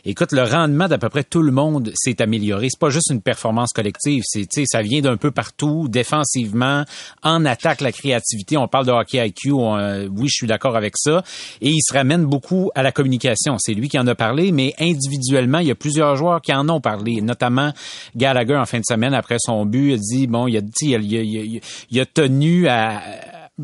écoute, 0.06 0.32
le 0.38 0.44
rendement 0.44 0.86
d'à 0.86 0.98
peu 0.98 1.08
près 1.08 1.24
tout 1.24 1.42
le 1.42 1.50
monde 1.50 1.90
s'est 1.94 2.22
amélioré. 2.22 2.68
C'est 2.70 2.78
pas 2.78 2.90
juste 2.90 3.10
une 3.10 3.20
performance 3.20 3.72
collective. 3.72 4.22
C'est, 4.24 4.46
ça 4.66 4.82
vient 4.82 5.00
d'un 5.00 5.16
peu 5.16 5.30
partout, 5.30 5.88
défensivement, 5.88 6.84
en 7.22 7.44
attaque, 7.44 7.80
la 7.80 7.90
créativité. 7.90 8.56
On 8.56 8.68
parle 8.68 8.86
de 8.86 8.92
hockey 8.92 9.26
IQ. 9.26 9.52
oui, 9.52 10.28
je 10.28 10.34
suis 10.34 10.46
d'accord 10.46 10.76
avec 10.76 10.94
ça. 10.96 11.24
Et 11.60 11.70
il 11.70 11.80
se 11.82 11.92
ramène 11.92 12.24
beaucoup 12.24 12.70
à 12.74 12.82
la 12.82 12.92
communication. 12.92 13.56
C'est 13.58 13.74
lui 13.74 13.88
qui 13.88 13.98
en 13.98 14.06
a 14.06 14.14
parlé, 14.14 14.52
mais 14.52 14.74
individuellement, 14.78 15.58
il 15.58 15.66
y 15.66 15.72
a 15.72 15.74
plusieurs 15.74 16.14
joueurs 16.14 16.40
qui 16.40 16.52
en 16.52 16.68
ont 16.68 16.80
parlé, 16.80 17.20
notamment 17.20 17.72
Gallagher 18.14 18.56
en 18.56 18.66
fin 18.66 18.78
de 18.78 18.84
semaine 18.88 19.14
après 19.14 19.36
son 19.40 19.66
but, 19.66 19.88
il 19.88 19.94
a 19.94 19.96
dit 19.96 20.26
bon, 20.26 20.46
il 20.46 20.56
a 20.56 20.60
dit, 20.60 20.92
il 20.92 21.60
il 21.90 22.00
a 22.00 22.06
tenu 22.06 22.68
à 22.68 23.02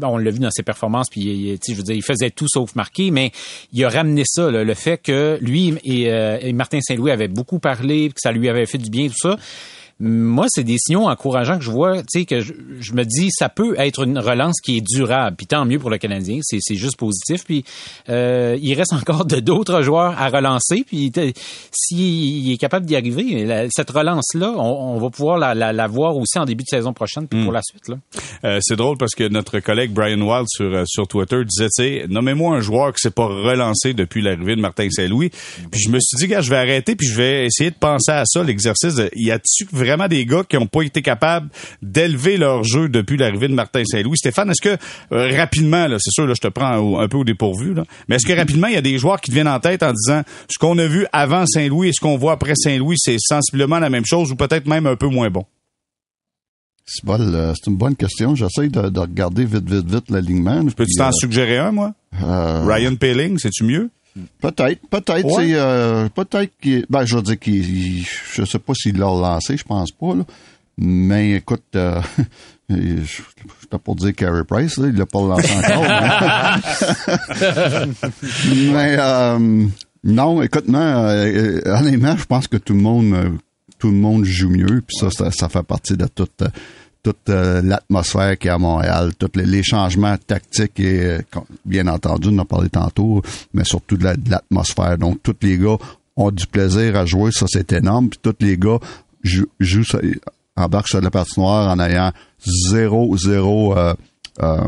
on 0.03 0.19
l'a 0.19 0.31
vu 0.31 0.39
dans 0.39 0.51
ses 0.51 0.63
performances, 0.63 1.09
puis 1.11 1.59
je 1.67 1.75
veux 1.75 1.83
dire, 1.83 1.95
il 1.95 2.03
faisait 2.03 2.31
tout 2.31 2.49
sauf 2.49 2.75
marquer, 2.75 3.11
mais 3.11 3.33
il 3.73 3.85
a 3.85 3.89
ramené 3.89 4.23
ça, 4.27 4.51
le 4.51 4.75
fait 4.75 4.99
que 4.99 5.39
lui 5.41 5.75
et, 5.85 6.11
euh, 6.11 6.53
Martin 6.53 6.81
Saint-Louis 6.81 7.11
avaient 7.11 7.29
beaucoup 7.29 7.59
parlé, 7.59 8.09
que 8.09 8.21
ça 8.21 8.33
lui 8.33 8.49
avait 8.49 8.67
fait 8.67 8.79
du 8.79 8.91
bien, 8.91 9.09
tout 9.09 9.15
ça. 9.17 9.39
Moi, 10.01 10.47
c'est 10.49 10.65
des 10.65 10.77
signaux 10.79 11.09
encourageants 11.09 11.59
que 11.59 11.65
je 11.65 11.71
vois, 11.71 11.99
tu 11.99 12.21
sais, 12.21 12.25
que 12.25 12.41
je, 12.41 12.53
je, 12.81 12.93
me 12.95 13.05
dis, 13.05 13.29
ça 13.31 13.49
peut 13.49 13.75
être 13.79 14.05
une 14.05 14.19
relance 14.19 14.61
qui 14.61 14.79
est 14.79 14.81
durable. 14.81 15.37
Puis 15.37 15.47
tant 15.47 15.65
mieux 15.65 15.79
pour 15.79 15.91
le 15.91 15.99
Canadien, 15.99 16.41
c'est, 16.43 16.59
c'est 16.61 16.75
juste 16.75 16.97
positif. 16.97 17.45
Puis 17.45 17.65
euh, 18.09 18.59
il 18.61 18.75
reste 18.75 18.93
encore 18.93 19.25
de 19.25 19.39
d'autres 19.41 19.83
joueurs 19.83 20.21
à 20.21 20.29
relancer. 20.29 20.85
Puis 20.87 21.13
s'il 21.71 22.53
est 22.53 22.57
capable 22.57 22.87
d'y 22.87 22.97
arriver, 22.97 23.69
cette 23.71 23.91
relance-là, 23.91 24.53
on, 24.57 24.97
on 24.97 24.99
va 24.99 25.11
pouvoir 25.11 25.39
la, 25.39 25.55
la, 25.55 25.73
la, 25.73 25.87
voir 25.87 26.17
aussi 26.17 26.39
en 26.39 26.45
début 26.45 26.65
de 26.65 26.69
saison 26.69 26.93
prochaine, 26.93 27.29
puis 27.29 27.43
pour 27.43 27.53
hmm. 27.53 27.55
la 27.55 27.63
suite. 27.63 27.89
Là. 27.89 27.97
Euh, 28.45 28.59
c'est 28.63 28.77
drôle 28.77 28.99
parce 28.99 29.15
que 29.15 29.29
notre 29.29 29.61
collègue 29.61 29.93
Brian 29.93 30.21
Wild 30.21 30.47
sur, 30.49 30.67
euh, 30.67 30.85
sur 30.87 31.07
Twitter 31.07 31.45
disait, 31.45 31.69
tu 31.69 31.83
sais, 31.83 32.07
nommez-moi 32.09 32.57
un 32.57 32.61
joueur 32.61 32.93
qui 32.93 33.01
s'est 33.01 33.11
pas 33.11 33.27
relancé 33.27 33.95
depuis 33.95 34.23
l'arrivée 34.23 34.57
de 34.57 34.61
Martin 34.61 34.89
Saint-Louis. 34.91 35.31
Puis 35.71 35.81
je 35.81 35.91
me 35.91 35.99
suis 36.01 36.17
dit, 36.19 36.27
gars, 36.27 36.41
je 36.41 36.51
vais 36.51 36.57
arrêter, 36.57 36.97
puis 36.97 37.07
je 37.07 37.15
vais 37.15 37.47
essayer 37.47 37.71
de 37.71 37.77
penser 37.77 38.11
à 38.11 38.25
ça, 38.27 38.43
l'exercice. 38.43 38.97
De, 38.97 39.11
y 39.15 39.31
a-tu 39.31 39.67
vraiment 39.85 40.09
des 40.09 40.25
gars 40.27 40.43
qui 40.49 40.57
ont 40.57 40.67
pas 40.67 40.83
été 40.83 41.03
capables 41.03 41.49
d'élever 41.83 42.37
leur 42.37 42.65
jeu 42.65 42.89
depuis 42.89 43.17
l'arrivée 43.17 43.49
de 43.49 43.55
Martin 43.55 43.85
Saint-Louis? 43.85 44.17
Stéphane, 44.17 44.51
est-ce 44.51 44.63
que 44.63 44.77
euh, 45.13 45.37
rapidement, 45.37 45.87
là, 45.87 45.97
c'est 46.01 46.11
sûr, 46.11 46.27
là, 46.27 46.35
je 46.35 46.41
te 46.41 46.49
prends 46.49 47.01
un 47.01 47.09
peu 47.09 47.19
au 47.19 47.25
dépourvu, 47.25 47.75
là, 47.75 47.85
mais 48.09 48.17
est-ce 48.17 48.27
que 48.27 48.33
rapidement, 48.33 48.69
il 48.69 48.75
y 48.75 48.79
a 48.79 48.83
des 48.83 48.99
joueurs 48.99 49.21
qui 49.21 49.31
te 49.31 49.35
viennent 49.35 49.49
en 49.49 49.61
tête 49.61 49.83
en 49.83 49.93
disant, 49.93 50.23
ce 50.49 50.59
qu'on 50.59 50.79
a 50.79 50.87
vu 50.87 51.07
avant 51.13 51.47
Saint-Louis 51.47 51.89
et 51.89 51.93
ce 51.93 52.01
qu'on 52.01 52.17
voit 52.17 52.33
après 52.33 52.55
Saint-Louis, 52.55 52.97
c'est 52.99 53.19
sensiblement 53.19 53.79
la 53.79 53.91
même 53.91 54.07
chose 54.07 54.33
ou 54.33 54.37
peut-être 54.37 54.67
même 54.67 54.87
un 54.87 54.97
peu 54.97 55.09
moins 55.09 55.31
bon? 55.31 55.45
Euh, 57.09 57.55
c'est 57.55 57.71
une 57.71 57.77
bonne 57.77 57.97
question. 57.97 58.35
J'essaie 58.35 58.69
de, 58.69 58.99
regarder 58.99 59.45
vite, 59.45 59.69
vite, 59.69 59.91
vite 59.91 60.11
l'alignement. 60.11 60.65
Peux-tu 60.77 60.99
t'en 60.99 61.09
euh, 61.09 61.13
suggérer 61.13 61.59
un, 61.59 61.73
moi? 61.73 61.95
Ryan 62.13 62.95
Paling, 62.97 63.39
c'est-tu 63.39 63.65
mieux? 63.65 63.91
Peut-être, 64.41 64.81
peut-être, 64.89 65.29
c'est 65.29 65.55
euh, 65.55 66.09
peut-être 66.09 66.53
qu'il, 66.61 66.87
ben 66.89 67.05
je 67.05 67.17
veux 67.17 67.23
dire 67.23 67.39
qu'il, 67.39 68.07
je 68.33 68.45
sais 68.45 68.61
pas 68.61 68.73
s'il 68.75 68.99
l'a 68.99 69.07
lancé, 69.07 69.57
je 69.57 69.65
pense 69.65 69.91
pas 69.91 70.15
là. 70.15 70.25
Mais 70.77 71.33
écoute, 71.33 71.65
euh, 71.75 72.01
je 72.69 73.23
pour 73.83 73.97
dire 73.97 74.15
Carey 74.15 74.45
Price, 74.45 74.79
là, 74.79 74.89
il 74.89 74.97
l'a 74.97 75.07
pas 75.07 75.21
lancé 75.21 75.51
encore. 75.57 75.85
mais, 78.73 78.97
euh, 78.99 79.67
non, 80.05 80.43
écoute, 80.43 80.69
non, 80.69 80.81
euh, 80.81 81.61
honnêtement, 81.65 82.17
je 82.17 82.25
pense 82.25 82.47
que 82.47 82.57
tout 82.57 82.75
le 82.75 82.81
monde, 82.81 83.39
tout 83.79 83.89
le 83.89 83.97
monde 83.97 84.25
joue 84.25 84.51
mieux, 84.51 84.83
puis 84.87 84.97
ça, 84.97 85.11
ça, 85.11 85.31
ça, 85.31 85.49
fait 85.49 85.63
partie 85.63 85.97
de 85.97 86.07
toute 86.07 86.45
toute 87.05 87.29
euh, 87.29 87.63
l'atmosphère 87.63 88.37
qui 88.37 88.49
est 88.49 88.51
à 88.51 88.59
Montréal, 88.59 89.13
tous 89.17 89.31
les, 89.37 89.63
changements 89.63 90.17
tactiques 90.17 90.81
et 90.81 91.05
euh, 91.05 91.19
bien 91.65 91.87
entendu, 91.87 92.29
on 92.29 92.39
en 92.39 92.43
a 92.43 92.45
parlé 92.45 92.71
tantôt, 92.71 93.23
mais 93.53 93.63
surtout 93.65 93.97
de 93.97 94.05
l'atmosphère. 94.29 94.99
Donc, 94.99 95.23
tous 95.23 95.37
les 95.43 95.59
gars 95.59 95.77
ont 96.17 96.31
du 96.31 96.47
plaisir 96.47 96.97
à 96.97 97.05
jouer, 97.05 97.31
ça 97.31 97.47
c'est 97.49 97.73
énorme. 97.73 98.09
Puis 98.09 98.19
tous 98.23 98.35
les 98.41 98.57
gars 98.57 98.79
jouent, 99.23 99.47
jouent 99.61 99.85
embarquent 100.57 100.89
sur 100.89 101.01
la 101.01 101.11
patinoire 101.11 101.71
en 101.71 101.79
ayant 101.79 102.11
zéro, 102.71 103.17
zéro 103.17 103.77
euh, 103.77 103.95
euh, 104.43 104.59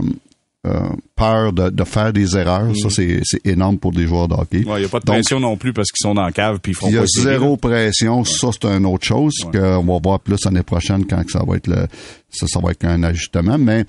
peur 1.14 1.52
de, 1.52 1.84
faire 1.84 2.12
des 2.12 2.36
erreurs. 2.36 2.74
Ça, 2.76 2.88
mm. 2.88 3.20
c'est 3.24 3.46
énorme 3.46 3.78
pour 3.78 3.92
des 3.92 4.06
joueurs 4.06 4.28
de 4.28 4.34
hockey. 4.34 4.62
Il 4.64 4.74
n'y 4.74 4.84
a 4.84 4.88
pas 4.88 5.00
de 5.00 5.04
pression 5.04 5.40
non 5.40 5.56
plus 5.56 5.72
parce 5.72 5.90
qu'ils 5.90 6.02
sont 6.02 6.14
dans 6.14 6.24
la 6.24 6.32
cave 6.32 6.58
puis 6.60 6.72
ils 6.72 6.74
font 6.74 6.88
Il 6.88 6.94
y 6.94 6.98
a 6.98 7.06
zéro 7.06 7.56
pression. 7.56 8.24
Ça, 8.24 8.48
c'est 8.52 8.66
une 8.66 8.86
autre 8.86 9.06
chose 9.06 9.34
qu'on 9.52 9.82
va 9.82 9.98
voir 10.02 10.20
plus 10.20 10.44
l'année 10.44 10.62
prochaine 10.62 11.06
quand 11.06 11.22
ça 11.28 11.42
va 11.46 11.56
être 11.56 11.66
le, 11.66 11.86
ça, 12.30 12.46
ça 12.46 12.60
va 12.60 12.70
être 12.70 12.84
un 12.84 13.02
ajustement. 13.02 13.58
Mais 13.58 13.84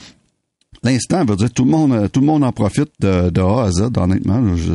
l'instant 0.84 1.25
veut 1.25 1.36
dire 1.36 1.51
tout 1.51 1.65
le 1.65 1.72
monde, 1.72 2.12
tout 2.12 2.19
le 2.19 2.25
monde 2.25 2.43
en 2.43 2.51
profite 2.51 2.91
de, 3.00 3.29
de 3.29 3.41
A 3.41 3.63
à 3.63 3.72
Z, 3.72 3.89
honnêtement. 3.98 4.55
Je, 4.55 4.72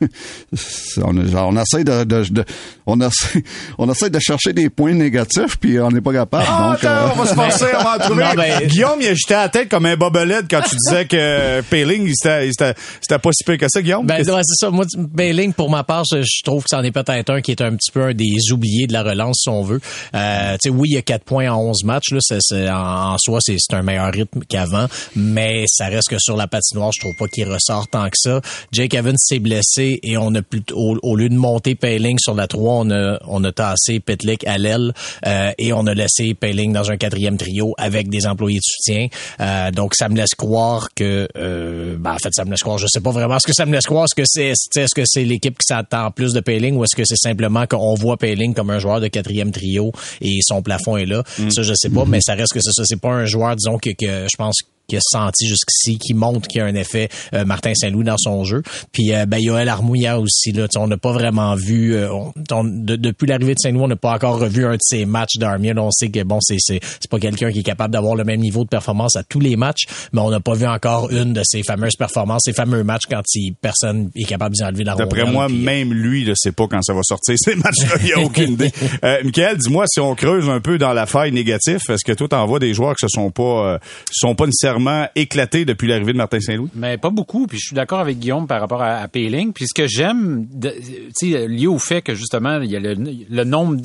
on, 1.02 1.16
on, 1.16 1.56
essaie 1.56 1.84
de, 1.84 2.04
de, 2.04 2.22
de, 2.30 2.44
on 2.88 3.00
essaie, 3.00 3.42
on 3.78 3.90
essaie 3.90 4.10
de 4.10 4.18
chercher 4.18 4.52
des 4.52 4.70
points 4.70 4.94
négatifs 4.94 5.56
puis 5.60 5.78
on 5.78 5.90
n'est 5.90 6.00
pas 6.00 6.12
capable. 6.12 6.44
Ah, 6.48 6.70
donc, 6.70 6.84
attends, 6.84 6.88
euh... 6.88 7.10
on 7.12 7.22
va 7.22 7.26
se 7.26 7.34
forcer, 7.34 7.66
on 7.78 7.84
va 7.84 7.94
en 7.94 7.98
trouver. 7.98 8.18
Non, 8.28 8.34
ben... 8.34 8.66
Guillaume, 8.66 8.98
il 9.00 9.08
a 9.08 9.14
jeté 9.14 9.34
la 9.34 9.48
tête 9.48 9.68
comme 9.68 9.86
un 9.86 9.96
bobelette 9.96 10.46
quand 10.50 10.60
tu 10.62 10.74
disais 10.76 11.06
que 11.06 11.60
Payling, 11.62 12.12
c'était 12.12 13.18
pas 13.18 13.30
si 13.32 13.44
peu 13.44 13.56
que 13.56 13.66
ça, 13.68 13.80
Guillaume? 13.80 14.06
Ben, 14.06 14.24
c'est 14.24 14.56
ça. 14.56 14.70
Moi, 14.70 14.84
Payling, 15.16 15.52
pour 15.52 15.70
ma 15.70 15.84
part, 15.84 16.04
je, 16.10 16.22
je 16.22 16.42
trouve 16.42 16.62
que 16.64 16.68
c'en 16.70 16.82
est 16.82 16.90
peut-être 16.90 17.30
un 17.30 17.40
qui 17.40 17.52
est 17.52 17.62
un 17.62 17.74
petit 17.76 17.90
peu 17.90 18.02
un 18.02 18.14
des 18.14 18.52
oubliés 18.52 18.86
de 18.86 18.92
la 18.92 19.02
relance, 19.02 19.40
si 19.42 19.48
on 19.48 19.62
veut. 19.62 19.80
Euh, 20.14 20.52
tu 20.54 20.68
sais, 20.68 20.70
oui, 20.70 20.88
il 20.90 20.94
y 20.94 20.98
a 20.98 21.02
4 21.02 21.24
points 21.24 21.48
en 21.48 21.60
11 21.60 21.84
matchs, 21.84 22.12
là. 22.12 22.18
C'est, 22.20 22.38
c'est, 22.40 22.68
en, 22.68 23.14
en, 23.14 23.18
soi, 23.18 23.38
c'est, 23.40 23.56
c'est 23.58 23.74
un 23.74 23.82
meilleur 23.82 24.12
rythme 24.12 24.40
qu'avant, 24.48 24.86
mais 25.14 25.64
ça 25.68 25.86
reste 25.86 26.08
que 26.08 26.18
sur 26.18 26.36
la 26.36 26.46
patinoire, 26.46 26.90
je 26.92 27.00
trouve 27.00 27.14
pas 27.16 27.26
qu'il 27.28 27.48
ressort 27.48 27.88
tant 27.88 28.08
que 28.08 28.16
ça. 28.16 28.40
Jake 28.72 28.94
Evans 28.94 29.16
s'est 29.16 29.38
blessé 29.38 30.00
et 30.02 30.16
on 30.16 30.34
a 30.34 30.42
plutôt 30.42 30.98
au, 31.02 31.16
lieu 31.16 31.28
de 31.28 31.34
monter 31.34 31.74
Payling 31.74 32.18
sur 32.18 32.34
la 32.34 32.46
3, 32.46 32.77
on 32.78 32.90
a 32.90 33.18
on 33.26 33.42
a 33.44 33.52
tassé 33.52 34.00
Pitlick 34.00 34.46
à 34.46 34.58
l'aile 34.58 34.92
euh, 35.26 35.52
et 35.58 35.72
on 35.72 35.86
a 35.86 35.94
laissé 35.94 36.34
Payling 36.34 36.72
dans 36.72 36.90
un 36.90 36.96
quatrième 36.96 37.36
trio 37.36 37.74
avec 37.78 38.08
des 38.08 38.26
employés 38.26 38.58
de 38.58 38.64
soutien. 38.64 39.08
Euh, 39.40 39.70
donc 39.70 39.94
ça 39.94 40.08
me 40.08 40.16
laisse 40.16 40.34
croire 40.36 40.88
que 40.94 41.28
euh, 41.36 41.96
ben, 41.98 42.12
en 42.12 42.18
fait 42.18 42.30
ça 42.32 42.44
me 42.44 42.50
laisse 42.50 42.60
croire, 42.60 42.78
je 42.78 42.86
sais 42.88 43.00
pas 43.00 43.10
vraiment 43.10 43.38
ce 43.38 43.46
que 43.46 43.54
ça 43.54 43.66
me 43.66 43.72
laisse 43.72 43.86
croire, 43.86 44.04
est-ce 44.04 44.14
que 44.14 44.26
c'est 44.26 44.52
est-ce 44.80 44.94
que 44.94 45.02
c'est 45.04 45.24
l'équipe 45.24 45.58
qui 45.58 45.66
s'attend 45.66 46.10
plus 46.10 46.32
de 46.32 46.40
Payling 46.40 46.76
ou 46.76 46.84
est-ce 46.84 46.96
que 46.96 47.04
c'est 47.04 47.16
simplement 47.16 47.66
qu'on 47.66 47.94
voit 47.94 48.16
Payling 48.16 48.54
comme 48.54 48.70
un 48.70 48.78
joueur 48.78 49.00
de 49.00 49.08
quatrième 49.08 49.50
trio 49.50 49.92
et 50.20 50.38
son 50.42 50.62
plafond 50.62 50.96
est 50.96 51.06
là? 51.06 51.22
Mm. 51.38 51.50
Ça 51.50 51.62
je 51.62 51.74
sais 51.74 51.90
pas, 51.90 52.04
mais 52.04 52.20
ça 52.20 52.34
reste 52.34 52.52
que 52.52 52.60
ça, 52.60 52.70
ça 52.72 52.82
c'est 52.84 53.00
pas 53.00 53.10
un 53.10 53.24
joueur 53.24 53.56
disons 53.56 53.78
que, 53.78 53.90
que 53.90 54.26
je 54.30 54.36
pense 54.36 54.62
qui 54.88 54.96
a 54.96 55.00
senti 55.02 55.46
jusqu'ici, 55.46 55.98
qui 55.98 56.14
montre 56.14 56.48
qu'il 56.48 56.60
y 56.60 56.62
a 56.62 56.66
un 56.66 56.74
effet 56.74 57.10
euh, 57.34 57.44
Martin 57.44 57.72
Saint-Louis 57.74 58.04
dans 58.04 58.16
son 58.16 58.42
jeu. 58.44 58.62
Puis 58.90 59.14
euh, 59.14 59.26
ben, 59.26 59.38
Yoel 59.38 59.68
Armouilla 59.68 60.18
aussi, 60.18 60.52
là, 60.52 60.66
on 60.76 60.88
n'a 60.88 60.96
pas 60.96 61.12
vraiment 61.12 61.54
vu, 61.54 61.94
euh, 61.94 62.08
depuis 62.36 63.26
l'arrivée 63.26 63.54
de 63.54 63.58
Saint-Louis, 63.60 63.82
on 63.82 63.88
n'a 63.88 63.96
pas 63.96 64.14
encore 64.14 64.40
revu 64.40 64.64
un 64.64 64.72
de 64.72 64.80
ses 64.80 65.04
matchs 65.04 65.36
d'Armia. 65.36 65.74
On 65.76 65.90
sait 65.90 66.08
que 66.08 66.22
bon, 66.22 66.38
c'est 66.40 66.56
c'est 66.58 67.10
pas 67.10 67.18
quelqu'un 67.18 67.52
qui 67.52 67.60
est 67.60 67.64
capable 67.64 67.92
d'avoir 67.92 68.14
le 68.14 68.24
même 68.24 68.40
niveau 68.40 68.64
de 68.64 68.68
performance 68.68 69.16
à 69.16 69.22
tous 69.22 69.40
les 69.40 69.56
matchs, 69.56 69.84
mais 70.12 70.22
on 70.22 70.30
n'a 70.30 70.40
pas 70.40 70.54
vu 70.54 70.66
encore 70.66 71.10
une 71.10 71.34
de 71.34 71.42
ses 71.44 71.62
fameuses 71.62 71.96
performances, 71.96 72.42
ses 72.44 72.54
fameux 72.54 72.82
matchs 72.82 73.04
quand 73.10 73.22
il, 73.34 73.54
personne 73.60 74.10
est 74.14 74.24
capable 74.24 74.54
d'y 74.54 74.64
enlever 74.64 74.84
la 74.84 74.94
D'après 74.94 75.30
moi, 75.30 75.48
même 75.48 75.92
lui 75.92 76.24
ne 76.24 76.34
sait 76.34 76.52
pas 76.52 76.66
quand 76.66 76.82
ça 76.82 76.94
va 76.94 77.02
sortir 77.02 77.34
ces 77.36 77.56
matchs-là. 77.56 77.96
Il 78.00 78.06
n'y 78.06 78.12
a 78.12 78.20
aucune 78.24 78.52
idée. 78.52 78.72
Euh, 79.04 79.22
Michael, 79.22 79.58
dis-moi 79.58 79.84
si 79.86 80.00
on 80.00 80.14
creuse 80.14 80.48
un 80.48 80.60
peu 80.60 80.78
dans 80.78 80.94
la 80.94 81.04
faille 81.04 81.32
négative, 81.32 81.80
est-ce 81.88 82.04
que 82.04 82.12
toi 82.12 82.28
t'envoies 82.28 82.58
des 82.58 82.72
joueurs 82.72 82.94
qui 82.94 83.06
se 83.06 83.14
sont 83.14 83.30
pas 83.30 83.78
sont 84.10 84.34
pas 84.34 84.46
nécessairement 84.46 84.77
éclaté 85.14 85.64
depuis 85.64 85.88
l'arrivée 85.88 86.12
de 86.12 86.18
Martin 86.18 86.40
Saint-Louis? 86.40 86.70
Mais 86.74 86.98
pas 86.98 87.10
beaucoup. 87.10 87.46
Puis 87.46 87.58
je 87.58 87.66
suis 87.66 87.74
d'accord 87.74 88.00
avec 88.00 88.18
Guillaume 88.18 88.46
par 88.46 88.60
rapport 88.60 88.82
à, 88.82 88.96
à 88.96 89.08
Payling. 89.08 89.52
Puis 89.52 89.66
ce 89.68 89.74
que 89.74 89.86
j'aime, 89.86 90.46
lié 91.22 91.66
au 91.66 91.78
fait 91.78 92.02
que 92.02 92.14
justement 92.14 92.60
il 92.60 92.70
y 92.70 92.76
a 92.76 92.80
le, 92.80 93.44
nombre 93.44 93.80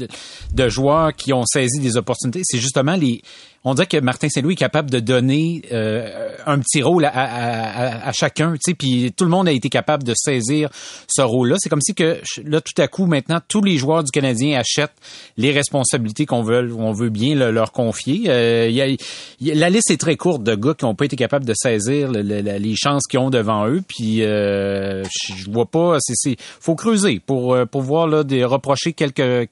de, 0.54 0.70
joueurs 0.70 1.14
qui 1.14 1.34
ont 1.34 1.46
saisi 1.46 1.80
des 1.80 1.98
opportunités, 1.98 2.42
c'est 2.44 2.60
justement 2.60 2.96
les 2.96 3.22
on 3.66 3.74
dirait 3.74 3.88
que 3.88 3.98
Martin 3.98 4.28
Saint-Louis 4.30 4.54
est 4.54 4.58
capable 4.58 4.92
de 4.92 5.00
donner 5.00 5.62
euh, 5.72 6.30
un 6.46 6.60
petit 6.60 6.82
rôle 6.82 7.06
à, 7.06 7.10
à, 7.14 8.08
à, 8.10 8.12
chacun, 8.12 8.54
tu 8.54 8.60
sais, 8.62 8.74
puis 8.74 9.14
tout 9.16 9.24
le 9.24 9.30
monde 9.30 9.48
a 9.48 9.52
été 9.52 9.70
capable 9.70 10.04
de 10.04 10.14
saisir 10.16 10.70
ce 11.08 11.22
rôle-là. 11.22 11.56
C'est 11.60 11.70
comme 11.70 11.82
si 11.82 11.96
que 11.96 12.20
là, 12.44 12.60
tout 12.60 12.82
à 12.82 12.88
coup, 12.90 13.06
maintenant, 13.06 13.40
tous 13.48 13.62
les 13.62 13.78
joueurs 13.78 14.04
du 14.04 14.12
Canadien 14.12 14.60
achètent 14.60 14.96
les 15.38 15.52
responsabilités 15.52 16.26
qu'on 16.26 16.44
veut, 16.44 16.74
on 16.78 16.92
veut 16.92 17.10
bien 17.10 17.36
leur 17.36 17.72
confier. 17.72 18.26
Euh, 18.28 18.68
y 18.70 18.82
a, 18.82 19.56
la 19.56 19.70
liste 19.70 19.92
est 19.92 19.98
très 20.00 20.18
courte 20.18 20.44
de 20.44 20.56
gars 20.56 20.74
qui 20.74 20.84
n'ont 20.84 20.96
pas 20.96 21.06
été 21.06 21.16
capables 21.16 21.46
de 21.46 21.54
saisir 21.56 22.12
les 22.12 22.76
chances 22.76 23.04
qu'ils 23.08 23.20
ont 23.20 23.30
devant 23.30 23.68
eux. 23.68 23.82
Puis 23.88 24.24
euh, 24.24 25.04
je 25.38 25.50
vois 25.50 25.68
pas, 25.68 25.98
c'est, 26.00 26.36
faut 26.40 26.76
creuser 26.76 27.22
pour 27.26 27.58
pour 27.72 27.82
voir 27.82 28.08
là 28.08 28.24
de 28.24 28.44
reprocher 28.44 28.92
quelque 28.92 29.48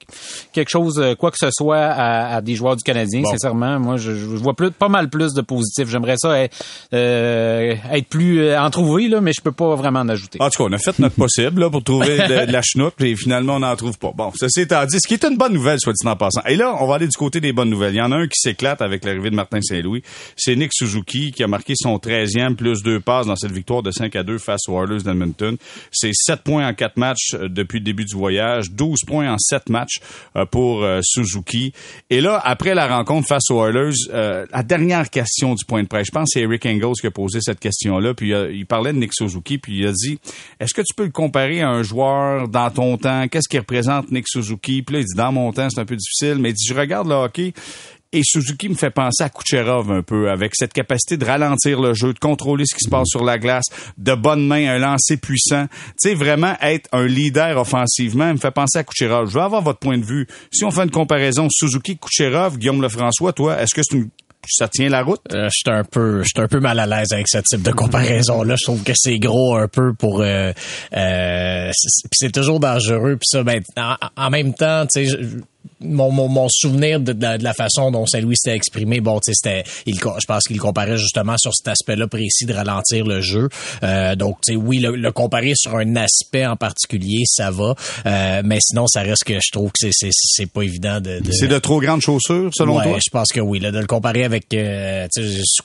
quelque 0.52 0.70
chose, 0.70 1.02
quoi 1.18 1.32
que 1.32 1.38
ce 1.40 1.50
soit 1.52 1.86
à, 1.86 2.42
des 2.42 2.56
joueurs 2.56 2.76
du 2.76 2.84
Canadien. 2.84 3.24
Sincèrement, 3.24 3.80
moi 3.80 3.98
je, 4.02 4.12
vois 4.12 4.54
plus, 4.54 4.72
pas 4.72 4.90
mal 4.90 5.10
plus 5.10 5.34
de 5.34 5.42
positifs. 5.42 5.90
J'aimerais 5.90 6.18
ça 6.18 6.40
être, 6.40 6.56
euh, 6.94 7.76
être 7.92 8.08
plus 8.08 8.40
euh, 8.40 8.60
en 8.60 8.70
trouver, 8.70 9.08
là, 9.08 9.22
mais 9.22 9.32
je 9.34 9.42
peux 9.42 9.52
pas 9.52 9.76
vraiment 9.76 10.00
en 10.00 10.10
ajouter. 10.10 10.40
En 10.42 10.50
tout 10.50 10.64
cas, 10.64 10.70
on 10.70 10.74
a 10.74 10.78
fait 10.78 10.98
notre 11.00 11.16
possible 11.16 11.62
là, 11.62 11.70
pour 11.70 11.84
trouver 11.84 12.18
de, 12.18 12.52
la 12.52 12.62
chenoute, 12.62 12.94
et 13.00 13.16
finalement, 13.16 13.56
on 13.56 13.60
n'en 13.60 13.76
trouve 13.76 13.98
pas. 13.98 14.12
Bon, 14.16 14.32
ceci 14.36 14.62
étant 14.62 14.86
dit, 14.86 14.98
ce 15.00 15.08
qui 15.08 15.14
est 15.14 15.24
une 15.24 15.38
bonne 15.38 15.54
nouvelle, 15.54 15.80
soit 15.80 15.94
dit 15.94 16.08
en 16.08 16.16
passant. 16.16 16.42
Et 16.48 16.56
là, 16.56 16.76
on 16.80 16.88
va 16.88 16.96
aller 16.96 17.08
du 17.08 17.18
côté 17.18 17.40
des 17.40 17.54
bonnes 17.54 17.70
nouvelles. 17.70 17.94
Il 17.94 17.98
y 17.98 18.02
en 18.02 18.12
a 18.12 18.18
un 18.18 18.28
qui 18.28 18.40
s'éclate 18.40 18.82
avec 18.82 19.06
l'arrivée 19.06 19.30
de 19.30 19.36
Martin 19.36 19.62
Saint-Louis. 19.62 20.04
C'est 20.36 20.56
Nick 20.56 20.72
Suzuki 20.74 21.32
qui 21.32 21.44
a 21.44 21.48
marqué 21.48 21.74
son 21.76 21.98
13e 21.98 22.56
plus 22.56 22.84
deux 22.84 23.00
passes 23.00 23.28
dans 23.28 23.36
cette 23.36 23.52
victoire 23.52 23.84
de 23.84 23.92
5 23.92 24.16
à 24.16 24.24
2 24.24 24.38
face 24.38 24.62
aux 24.68 24.82
Oilers 24.82 25.04
d'Edmonton. 25.04 25.58
C'est 25.92 26.12
7 26.14 26.42
points 26.42 26.68
en 26.68 26.74
4 26.74 26.98
matchs 26.98 27.34
euh, 27.34 27.48
depuis 27.48 27.80
le 27.80 27.86
début 27.86 28.06
du 28.06 28.16
voyage, 28.16 28.72
12 28.72 29.02
points 29.06 29.32
en 29.32 29.38
7 29.38 29.70
matchs 29.70 30.00
pour 30.50 30.86
Suzuki. 31.02 31.74
Et 32.10 32.22
là, 32.22 32.42
après 32.44 32.74
la 32.74 32.88
rencontre 32.88 33.28
face 33.28 33.50
aux 33.50 33.66
Oilers, 33.66 33.91
euh, 34.14 34.46
la 34.52 34.64
dernière 34.64 35.10
question 35.10 35.56
du 35.56 35.66
point 35.66 35.84
de 35.84 35.88
presse, 35.88 36.08
je 36.08 36.12
pense 36.12 36.34
que 36.34 36.40
c'est 36.40 36.42
Eric 36.42 36.66
Engels 36.66 36.94
qui 37.00 37.08
a 37.08 37.12
posé 37.12 37.40
cette 37.42 37.60
question-là, 37.60 38.14
puis 38.14 38.32
il 38.32 38.66
parlait 38.66 38.94
de 38.94 38.98
Nick 38.98 39.14
Suzuki, 39.14 39.58
puis 39.58 39.80
il 39.80 39.88
a 39.88 39.92
dit, 39.92 40.20
est-ce 40.60 40.74
que 40.74 40.82
tu 40.82 40.94
peux 40.96 41.06
le 41.06 41.12
comparer 41.12 41.62
à 41.62 41.70
un 41.70 41.84
joueur 41.84 42.48
dans 42.48 42.70
ton 42.70 42.98
temps? 42.98 43.28
Qu'est-ce 43.28 43.50
qui 43.50 43.58
représente 43.58 44.12
Nick 44.12 44.28
Suzuki? 44.28 44.82
Puis 44.82 44.96
là, 44.96 45.02
il 45.02 45.06
dit, 45.06 45.16
dans 45.16 45.32
mon 45.32 45.52
temps, 45.52 45.70
c'est 45.70 45.80
un 45.80 45.86
peu 45.86 45.96
difficile, 45.96 46.38
mais 46.40 46.50
il 46.50 46.54
dit, 46.54 46.66
je 46.68 46.74
regarde 46.74 47.08
le 47.08 47.16
hockey, 47.16 47.54
Et 48.14 48.22
Suzuki 48.24 48.68
me 48.68 48.76
fait 48.76 48.92
penser 48.92 49.24
à 49.24 49.30
Kucherov 49.30 49.90
un 49.92 50.02
peu, 50.02 50.30
avec 50.30 50.54
cette 50.56 50.74
capacité 50.74 51.16
de 51.16 51.26
ralentir 51.26 51.80
le 51.80 51.94
jeu, 51.94 52.14
de 52.14 52.20
contrôler 52.20 52.66
ce 52.66 52.76
qui 52.76 52.84
se 52.84 52.90
passe 52.90 53.08
sur 53.08 53.24
la 53.24 53.40
glace, 53.40 53.66
de 53.98 54.14
bonne 54.14 54.46
main, 54.46 54.70
un 54.70 54.80
lancer 54.80 55.16
puissant. 55.16 55.68
Tu 56.02 56.10
sais, 56.10 56.14
vraiment 56.14 56.56
être 56.62 56.90
un 56.92 57.06
leader 57.06 57.58
offensivement, 57.58 58.34
me 58.34 58.38
fait 58.38 58.52
penser 58.52 58.80
à 58.80 58.84
Kucherov. 58.84 59.30
Je 59.30 59.36
veux 59.36 59.42
avoir 59.44 59.62
votre 59.62 59.80
point 59.80 59.98
de 59.98 60.06
vue. 60.06 60.28
Si 60.52 60.66
on 60.66 60.72
fait 60.72 60.84
une 60.84 60.92
comparaison 60.92 61.48
Suzuki-Kucherov, 61.50 62.58
Guillaume 62.58 62.82
Lefrançois, 62.82 63.32
toi, 63.32 63.62
est-ce 63.62 63.74
que 63.74 63.82
c'est 63.84 64.00
ça 64.48 64.68
tient 64.68 64.90
la 64.90 65.04
route? 65.04 65.22
Euh, 65.34 65.50
je 65.54 65.60
suis 65.60 65.70
un 65.70 65.84
peu, 65.84 66.24
je 66.24 66.30
suis 66.30 66.42
un 66.42 66.48
peu 66.48 66.60
mal 66.60 66.80
à 66.80 66.88
l'aise 66.88 67.14
avec 67.14 67.28
ce 67.28 67.38
type 67.38 67.62
de 67.62 67.72
comparaison 67.72 68.44
là. 68.44 68.56
Je 68.58 68.64
trouve 68.64 68.84
que 68.84 68.94
c'est 68.96 69.20
gros 69.20 69.56
un 69.56 69.68
peu 69.68 69.94
pour, 69.94 70.22
euh, 70.22 70.52
euh, 70.94 71.72
c'est 72.12 72.32
toujours 72.32 72.60
dangereux. 72.60 73.18
Puis 73.18 73.28
ça, 73.28 73.44
ben, 73.44 73.62
en, 73.78 73.96
en 74.18 74.30
même 74.30 74.54
temps, 74.54 74.86
tu 74.92 75.08
sais, 75.08 75.18
mon, 75.84 76.12
mon, 76.12 76.28
mon, 76.28 76.48
souvenir 76.50 77.00
de, 77.00 77.14
de, 77.14 77.44
la, 77.44 77.54
façon 77.54 77.92
dont 77.92 78.06
Saint-Louis 78.06 78.36
s'était 78.38 78.56
exprimé, 78.56 79.00
bon, 79.00 79.20
c'était, 79.24 79.64
il, 79.86 79.96
je 79.96 80.26
pense 80.28 80.44
qu'il 80.44 80.60
comparait 80.60 80.98
justement 80.98 81.36
sur 81.38 81.54
cet 81.54 81.68
aspect-là 81.68 82.08
précis 82.08 82.46
de 82.46 82.54
ralentir 82.54 83.06
le 83.06 83.22
jeu. 83.22 83.50
Euh, 83.84 84.16
donc, 84.16 84.38
tu 84.46 84.54
sais, 84.54 84.56
oui, 84.58 84.80
le, 84.80 84.96
le, 84.96 85.12
comparer 85.12 85.54
sur 85.56 85.76
un 85.76 85.96
aspect 85.96 86.46
en 86.46 86.56
particulier, 86.56 87.24
ça 87.26 87.52
va, 87.52 87.76
euh, 88.06 88.42
mais 88.44 88.58
sinon, 88.62 88.86
ça 88.88 89.02
reste 89.02 89.24
que 89.24 89.34
je 89.34 89.52
trouve 89.52 89.70
que 89.70 89.80
c'est, 89.80 89.92
c'est, 89.92 90.10
c'est 90.12 90.52
pas 90.52 90.62
évident 90.62 91.00
de. 91.02 91.20
de... 91.20 91.32
C'est 91.32 91.48
de 91.48 91.60
trop 91.60 91.80
grandes 91.82 92.02
chaussures, 92.02 92.52
selon 92.54 92.78
ouais, 92.78 92.84
toi? 92.84 92.98
Je 93.04 93.10
pense 93.12 93.32
que 93.32 93.40
oui, 93.40 93.60
là, 93.60 93.72
de 93.72 93.80
le 93.80 93.88
comparer 93.88 94.24
avec, 94.24 94.54
euh, 94.54 95.08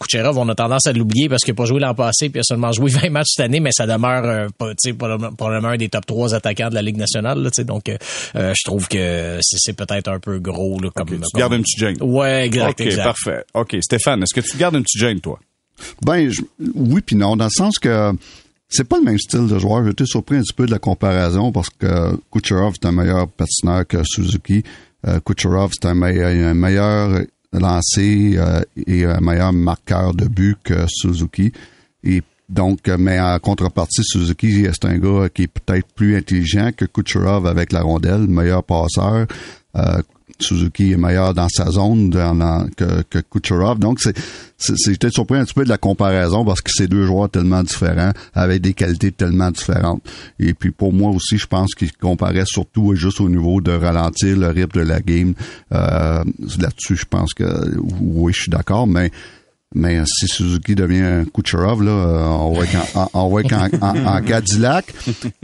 Kucherov, 0.00 0.38
on 0.38 0.48
a 0.48 0.54
tendance 0.54 0.86
à 0.86 0.92
l'oublier 0.92 1.28
parce 1.28 1.42
qu'il 1.42 1.52
n'a 1.52 1.56
pas 1.56 1.66
joué 1.66 1.80
l'an 1.80 1.94
passé, 1.94 2.28
puis 2.28 2.38
il 2.38 2.40
a 2.40 2.44
seulement 2.44 2.72
joué 2.72 2.90
20 3.02 3.10
matchs 3.10 3.32
cette 3.36 3.44
année, 3.44 3.60
mais 3.60 3.72
ça 3.72 3.86
demeure, 3.86 4.24
euh, 4.24 4.48
tu 4.60 4.90
sais, 4.90 4.92
probablement 4.92 5.68
un 5.68 5.76
des 5.76 5.88
top 5.88 6.06
3 6.06 6.34
attaquants 6.34 6.70
de 6.70 6.74
la 6.74 6.82
Ligue 6.82 6.96
nationale, 6.96 7.48
sais, 7.52 7.64
donc, 7.64 7.88
euh, 7.88 7.96
je 8.34 8.64
trouve 8.64 8.88
que 8.88 9.38
c'est, 9.42 9.58
c'est 9.58 9.72
peut-être 9.72 9.85
un 9.90 10.20
peu 10.20 10.38
gros. 10.38 10.78
Là, 10.80 10.90
comme, 10.94 11.08
okay, 11.08 11.16
tu 11.16 11.22
comme... 11.32 11.38
gardes 11.38 11.52
une 11.54 11.62
petite 11.62 11.78
gêne. 11.78 11.96
Ouais, 12.00 12.46
exact. 12.46 12.80
OK, 12.80 12.86
exact. 12.86 13.04
parfait. 13.04 13.44
OK, 13.54 13.76
Stéphane, 13.80 14.22
est-ce 14.22 14.34
que 14.34 14.46
tu 14.46 14.56
gardes 14.56 14.76
une 14.76 14.82
petite 14.82 15.00
gêne, 15.00 15.20
toi? 15.20 15.38
Ben, 16.04 16.30
je, 16.30 16.42
oui 16.74 17.02
puis 17.02 17.16
non, 17.16 17.36
dans 17.36 17.44
le 17.44 17.50
sens 17.50 17.78
que 17.78 18.12
c'est 18.68 18.88
pas 18.88 18.98
le 18.98 19.04
même 19.04 19.18
style 19.18 19.46
de 19.46 19.58
joueur. 19.58 19.84
J'étais 19.86 20.06
surpris 20.06 20.36
un 20.36 20.40
petit 20.40 20.54
peu 20.54 20.66
de 20.66 20.70
la 20.70 20.78
comparaison 20.78 21.52
parce 21.52 21.68
que 21.70 22.16
Kucherov 22.32 22.74
est 22.74 22.86
un 22.86 22.92
meilleur 22.92 23.28
patineur 23.28 23.86
que 23.86 24.02
Suzuki. 24.04 24.64
Euh, 25.06 25.20
Kucherov 25.20 25.72
c'est 25.72 25.86
un, 25.86 25.94
meilleur, 25.94 26.30
un 26.30 26.54
meilleur 26.54 27.20
lancé 27.52 28.34
euh, 28.36 28.62
et 28.86 29.04
un 29.04 29.20
meilleur 29.20 29.52
marqueur 29.52 30.14
de 30.14 30.26
but 30.26 30.58
que 30.64 30.86
Suzuki. 30.88 31.52
Et 32.02 32.22
donc, 32.48 32.86
mais 32.86 33.18
en 33.18 33.38
contrepartie, 33.38 34.02
Suzuki, 34.04 34.66
c'est 34.72 34.84
un 34.84 34.98
gars 34.98 35.28
qui 35.28 35.42
est 35.42 35.48
peut-être 35.48 35.86
plus 35.94 36.16
intelligent 36.16 36.70
que 36.76 36.84
Kucherov 36.84 37.46
avec 37.46 37.72
la 37.72 37.82
rondelle, 37.82 38.28
meilleur 38.28 38.62
passeur. 38.62 39.26
Euh, 39.76 40.02
Suzuki 40.38 40.92
est 40.92 40.96
meilleur 40.96 41.34
dans 41.34 41.48
sa 41.48 41.70
zone 41.70 42.10
que, 42.76 43.02
que 43.02 43.18
Kucherov. 43.18 43.78
Donc, 43.78 44.00
c'est, 44.00 44.14
j'étais 44.84 45.10
surpris 45.10 45.38
un 45.38 45.44
petit 45.44 45.54
peu 45.54 45.64
de 45.64 45.68
la 45.68 45.78
comparaison 45.78 46.44
parce 46.44 46.60
que 46.60 46.70
c'est 46.72 46.88
deux 46.88 47.06
joueurs 47.06 47.30
tellement 47.30 47.62
différents, 47.62 48.12
avec 48.34 48.60
des 48.60 48.74
qualités 48.74 49.12
tellement 49.12 49.50
différentes. 49.50 50.02
Et 50.38 50.54
puis, 50.54 50.70
pour 50.70 50.92
moi 50.92 51.10
aussi, 51.10 51.38
je 51.38 51.46
pense 51.46 51.74
qu'ils 51.74 51.92
comparaient 51.92 52.44
surtout 52.46 52.94
juste 52.94 53.20
au 53.20 53.28
niveau 53.28 53.60
de 53.60 53.72
ralentir 53.72 54.36
le 54.36 54.48
rythme 54.48 54.80
de 54.80 54.86
la 54.86 55.00
game. 55.00 55.34
Euh, 55.72 56.22
là-dessus, 56.58 56.96
je 56.96 57.06
pense 57.06 57.32
que 57.32 57.44
oui, 58.00 58.32
je 58.32 58.42
suis 58.42 58.50
d'accord, 58.50 58.86
mais 58.86 59.10
mais 59.76 60.00
si 60.06 60.26
Suzuki 60.26 60.74
devient 60.74 61.02
un 61.02 61.24
Kucherov, 61.26 61.82
là, 61.82 61.92
on 61.92 62.52
va 62.52 62.64
être 62.64 62.96
en, 62.96 63.10
on 63.12 63.34
va 63.34 63.40
être 63.42 63.52
en, 63.52 63.68
en, 63.86 64.16
en, 64.16 64.22
Cadillac. 64.22 64.86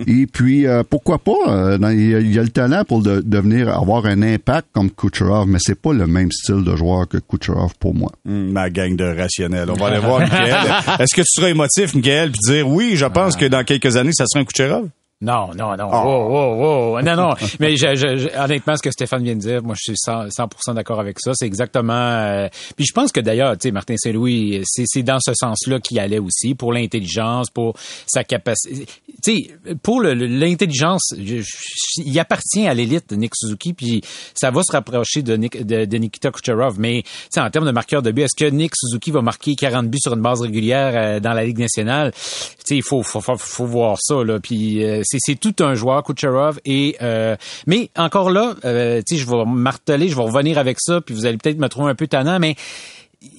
Et 0.07 0.27
puis, 0.27 0.67
euh, 0.67 0.83
pourquoi 0.89 1.19
pas? 1.19 1.37
Euh, 1.49 1.79
il, 1.93 2.11
y 2.11 2.15
a, 2.15 2.21
il, 2.21 2.33
y 2.35 2.39
a, 2.39 2.43
le 2.43 2.49
talent 2.49 2.85
pour 2.85 3.03
de, 3.03 3.21
devenir 3.21 3.69
avoir 3.69 4.07
un 4.07 4.23
impact 4.23 4.69
comme 4.73 4.91
Kucherov, 4.91 5.47
mais 5.47 5.59
c'est 5.61 5.81
pas 5.81 5.93
le 5.93 6.07
même 6.07 6.33
style 6.33 6.65
de 6.65 6.75
joueur 6.75 7.07
que 7.09 7.19
Kucherov 7.19 7.75
pour 7.79 7.95
moi. 7.95 8.11
Mmh, 8.25 8.53
ma 8.53 8.71
gang 8.71 8.97
de 8.97 9.05
rationnels. 9.05 9.71
On 9.71 9.75
va 9.75 9.89
aller 9.89 9.99
voir 9.99 10.21
Michael. 10.21 10.73
Est-ce 10.99 11.15
que 11.15 11.21
tu 11.21 11.41
serais 11.41 11.51
émotif, 11.51 11.95
Michael, 11.95 12.33
puis 12.33 12.55
dire 12.55 12.69
oui, 12.69 12.93
je 12.97 13.07
pense 13.07 13.37
que 13.37 13.45
dans 13.45 13.65
quelques 13.65 13.97
années, 13.97 14.13
ça 14.13 14.25
serait 14.27 14.43
un 14.43 14.47
Kucherov? 14.47 14.89
Non, 15.23 15.55
non, 15.55 15.77
non. 15.77 15.89
Oh. 15.93 16.05
Wow, 16.05 16.59
wow, 16.59 16.95
wow. 16.95 17.03
Non, 17.03 17.15
non. 17.15 17.35
Mais 17.61 17.77
je, 17.77 17.95
je, 17.95 18.37
honnêtement, 18.37 18.77
ce 18.77 18.83
que 18.83 18.91
Stéphane 18.91 19.23
vient 19.23 19.37
de 19.37 19.41
dire, 19.41 19.63
moi, 19.63 19.77
je 19.79 19.93
suis 19.93 19.95
100%, 19.95 20.31
100 20.59 20.75
d'accord 20.75 20.99
avec 20.99 21.19
ça. 21.21 21.31
C'est 21.35 21.47
exactement... 21.47 21.93
Euh... 21.93 22.49
Puis 22.77 22.87
je 22.87 22.93
pense 22.93 23.13
que 23.13 23.21
d'ailleurs, 23.21 23.57
tu 23.57 23.69
sais, 23.69 23.71
Martin 23.71 23.95
Saint-Louis, 23.97 24.63
c'est 24.65 25.05
dans 25.05 25.21
ce 25.21 25.33
sens-là 25.33 25.79
qu'il 25.79 26.01
allait 26.01 26.19
aussi, 26.19 26.57
pour 26.57 26.73
l'intelligence, 26.73 27.51
pour 27.51 27.75
sa 28.07 28.25
capacité... 28.25 28.87
Tu 29.23 29.37
sais, 29.37 29.77
pour 29.85 30.03
l'intelligence, 30.03 31.15
il 31.17 32.19
appartient 32.19 32.67
à 32.67 32.75
l'élite 32.75 33.11
de 33.11 33.15
Nick 33.15 33.37
Suzuki, 33.37 33.75
puis 33.75 34.01
ça 34.35 34.51
va 34.51 34.63
se 34.65 34.73
rapprocher 34.73 35.23
de, 35.23 35.37
Nick, 35.37 35.65
de, 35.65 35.85
de 35.85 35.97
Nikita 35.99 36.33
Kucherov. 36.33 36.81
Mais, 36.81 37.03
tu 37.05 37.11
sais, 37.31 37.41
en 37.41 37.49
termes 37.49 37.67
de 37.67 37.71
marqueur 37.71 38.03
de 38.03 38.11
but, 38.11 38.23
est-ce 38.23 38.45
que 38.45 38.51
Nick 38.51 38.73
Suzuki 38.75 39.13
va 39.13 39.23
marquer 39.23 39.55
40 39.55 39.89
buts 39.89 40.01
sur 40.03 40.15
une 40.15 40.23
base 40.23 40.41
régulière 40.41 40.93
euh, 40.97 41.21
dans 41.21 41.33
la 41.33 41.45
Ligue 41.45 41.61
nationale? 41.61 42.11
Tu 42.13 42.19
sais, 42.65 42.77
il 42.77 42.83
faut, 42.83 43.05
faut, 43.05 43.21
faut, 43.21 43.37
faut, 43.37 43.67
voir 43.67 43.99
ça, 44.01 44.25
là. 44.25 44.41
Puis... 44.41 44.85
Euh, 44.85 45.03
c'est 45.21 45.39
tout 45.39 45.55
un 45.61 45.75
joueur, 45.75 46.03
Kucherov. 46.03 46.61
Et 46.65 46.97
euh, 47.03 47.37
mais 47.67 47.91
encore 47.97 48.31
là, 48.31 48.55
euh, 48.65 49.03
je 49.11 49.27
vais 49.27 49.45
marteler, 49.47 50.09
je 50.09 50.17
vais 50.17 50.23
revenir 50.23 50.59
avec 50.59 50.79
ça, 50.81 51.01
puis 51.01 51.15
vous 51.15 51.27
allez 51.27 51.39
peut-être 51.39 51.59
me 51.59 51.69
trouver 51.69 51.91
un 51.91 51.95
peu 51.95 52.07
tannant, 52.07 52.39
mais 52.39 52.57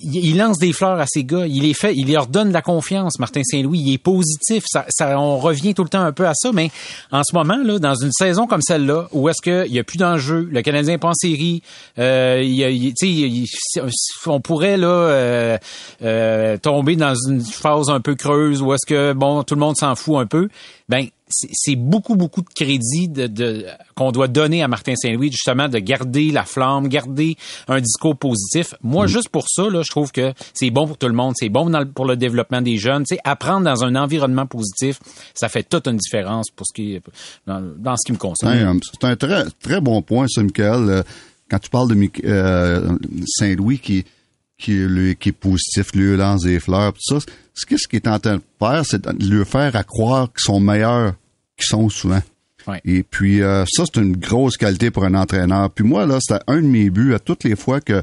il 0.02 0.38
lance 0.38 0.60
des 0.60 0.74
fleurs 0.74 1.00
à 1.00 1.06
ces 1.08 1.24
gars, 1.24 1.46
il 1.46 1.64
les 1.64 1.74
fait, 1.74 1.96
il 1.96 2.12
leur 2.12 2.28
donne 2.28 2.50
de 2.50 2.54
la 2.54 2.62
confiance. 2.62 3.20
Martin 3.20 3.42
Saint-Louis, 3.44 3.80
il 3.80 3.94
est 3.94 3.98
positif. 3.98 4.64
Ça, 4.68 4.86
ça, 4.90 5.20
on 5.20 5.38
revient 5.38 5.74
tout 5.74 5.84
le 5.84 5.90
temps 5.90 6.02
un 6.02 6.12
peu 6.12 6.28
à 6.28 6.34
ça, 6.34 6.52
mais 6.54 6.72
en 7.12 7.22
ce 7.24 7.36
moment 7.36 7.58
là, 7.58 7.80
dans 7.80 7.96
une 7.96 8.12
saison 8.12 8.48
comme 8.48 8.62
celle-là, 8.62 9.08
où 9.12 9.30
est-ce 9.30 9.42
qu'il 9.42 9.74
y 9.74 9.80
a 9.80 9.84
plus 9.84 9.98
d'enjeux, 9.98 10.48
le 10.52 10.62
Canadien 10.62 10.94
n'est 10.94 11.00
pas 11.00 11.10
en 11.10 11.14
série, 11.14 11.64
euh, 12.00 12.42
il, 12.44 12.60
il, 12.60 12.94
il, 13.02 13.46
on 14.26 14.40
pourrait 14.40 14.78
là 14.78 14.88
euh, 14.88 15.58
euh, 16.02 16.58
tomber 16.58 16.96
dans 16.96 17.16
une 17.30 17.42
phase 17.42 17.90
un 17.90 18.00
peu 18.00 18.16
creuse 18.16 18.62
où 18.62 18.74
est-ce 18.74 18.86
que 18.88 19.14
bon, 19.14 19.44
tout 19.44 19.56
le 19.56 19.62
monde 19.62 19.76
s'en 19.78 19.96
fout 19.96 20.18
un 20.18 20.26
peu. 20.26 20.50
Ben 20.90 21.08
c'est 21.34 21.76
beaucoup, 21.76 22.16
beaucoup 22.16 22.42
de 22.42 22.50
crédit 22.50 23.08
de, 23.08 23.28
de 23.28 23.66
qu'on 23.96 24.12
doit 24.12 24.28
donner 24.28 24.64
à 24.64 24.68
Martin 24.68 24.96
Saint-Louis, 24.96 25.32
justement, 25.32 25.68
de 25.68 25.80
garder 25.80 26.32
la 26.32 26.44
flamme, 26.44 26.88
garder 26.88 27.38
un 27.68 27.80
discours 27.80 28.16
positif. 28.16 28.74
Moi, 28.82 29.06
mm. 29.06 29.10
juste 29.10 29.30
pour 29.30 29.48
ça, 29.50 29.64
là, 29.70 29.82
je 29.84 29.90
trouve 29.90 30.12
que 30.12 30.34
c'est 30.54 30.70
bon 30.70 30.88
pour 30.88 30.98
tout 30.98 31.08
le 31.08 31.14
monde, 31.14 31.34
c'est 31.38 31.50
bon 31.50 31.70
dans 31.70 31.80
le, 31.80 31.90
pour 31.90 32.06
le 32.06 32.16
développement 32.16 32.62
des 32.62 32.78
jeunes. 32.78 33.04
Tu 33.04 33.16
sais, 33.16 33.22
apprendre 33.24 33.66
dans 33.66 33.84
un 33.84 33.96
environnement 33.96 34.46
positif, 34.46 35.00
ça 35.34 35.50
fait 35.50 35.64
toute 35.64 35.88
une 35.88 35.98
différence 35.98 36.50
pour 36.50 36.66
ce 36.68 36.74
qui, 36.74 37.00
dans, 37.48 37.62
dans 37.78 37.96
ce 37.96 38.06
qui 38.06 38.12
me 38.12 38.18
concerne. 38.18 38.80
C'est 38.92 39.08
un 39.08 39.16
très, 39.16 39.46
très 39.62 39.82
bon 39.82 40.02
point, 40.02 40.28
ça, 40.28 40.42
Michael. 40.42 41.04
Quand 41.50 41.60
tu 41.60 41.70
parles 41.70 41.90
de 41.90 42.10
euh, 42.26 42.98
Saint-Louis 43.28 43.80
qui 43.80 44.06
qui, 44.64 44.72
lui, 44.72 45.16
qui 45.16 45.30
est 45.30 45.34
positif, 45.34 45.94
lui 45.94 46.16
lance 46.16 46.44
des 46.44 46.60
fleurs, 46.60 46.94
tout 46.94 47.20
ça. 47.20 47.26
Ce 47.54 47.66
qu'il 47.66 47.78
est 47.98 48.08
en 48.08 48.20
train 48.20 48.38
de 48.38 48.42
faire, 48.60 48.84
c'est 48.86 49.02
de 49.02 49.26
lui 49.26 49.46
faire 49.46 49.76
à 49.76 49.84
croire 49.84 50.32
qu'ils 50.32 50.44
sont 50.44 50.60
meilleurs 50.60 51.16
qu'ils 51.58 51.68
sont 51.68 51.90
souvent. 51.90 52.22
Ouais. 52.68 52.82
Et 52.86 53.04
puis 53.04 53.42
euh, 53.42 53.66
ça, 53.68 53.84
c'est 53.86 54.00
une 54.00 54.16
grosse 54.16 54.58
qualité 54.58 54.92
pour 54.92 55.04
un 55.04 55.16
entraîneur. 55.16 55.70
Puis 55.70 55.84
moi, 55.84 56.06
là, 56.06 56.20
c'était 56.22 56.42
un 56.48 56.62
de 56.62 56.68
mes 56.68 56.90
buts 56.90 57.14
à 57.14 57.20
toutes 57.20 57.44
les 57.44 57.56
fois 57.56 57.82
que 57.82 58.02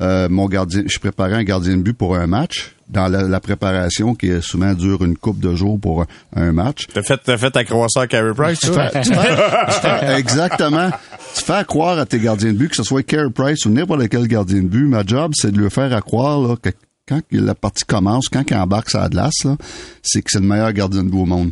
euh, 0.00 0.28
mon 0.28 0.46
gardien, 0.46 0.84
je 0.86 0.98
préparais 0.98 1.34
un 1.34 1.42
gardien 1.42 1.76
de 1.76 1.82
but 1.82 1.92
pour 1.92 2.16
un 2.16 2.26
match 2.26 2.74
dans 2.88 3.08
la, 3.08 3.22
la, 3.22 3.40
préparation 3.40 4.14
qui 4.14 4.30
souvent 4.40 4.72
dure 4.72 5.04
une 5.04 5.16
coupe 5.16 5.40
de 5.40 5.54
jours 5.54 5.78
pour 5.78 6.02
un, 6.02 6.06
un 6.36 6.52
match. 6.52 6.86
T'as 6.94 7.02
fait, 7.02 7.20
t'as 7.22 7.36
fait 7.36 7.50
ta 7.50 7.64
croissance 7.64 8.02
à 8.02 8.06
Carey 8.06 8.32
Price, 8.34 8.60
tu 8.60 8.68
fais, 8.68 9.00
tu 9.02 9.12
fais, 9.12 10.16
Exactement. 10.18 10.90
Tu 11.34 11.42
fais 11.42 11.64
croire 11.66 11.98
à 11.98 12.06
tes 12.06 12.20
gardiens 12.20 12.52
de 12.52 12.56
but, 12.58 12.70
que 12.70 12.76
ce 12.76 12.84
soit 12.84 13.02
Carey 13.02 13.30
Price 13.34 13.66
ou 13.66 13.70
n'importe 13.70 14.08
quel 14.08 14.26
gardien 14.28 14.62
de 14.62 14.68
but. 14.68 14.86
Ma 14.86 15.04
job, 15.04 15.32
c'est 15.34 15.50
de 15.50 15.58
lui 15.58 15.68
faire 15.68 16.02
croire 16.02 16.40
là, 16.40 16.54
que 16.56 16.70
quand 17.06 17.20
la 17.32 17.54
partie 17.54 17.84
commence, 17.84 18.28
quand 18.28 18.44
il 18.48 18.56
embarque 18.56 18.90
sa 18.90 19.08
glace, 19.08 19.44
là, 19.44 19.56
c'est 20.02 20.22
que 20.22 20.28
c'est 20.30 20.40
le 20.40 20.46
meilleur 20.46 20.72
gardien 20.72 21.02
de 21.02 21.10
but 21.10 21.18
au 21.18 21.26
monde. 21.26 21.50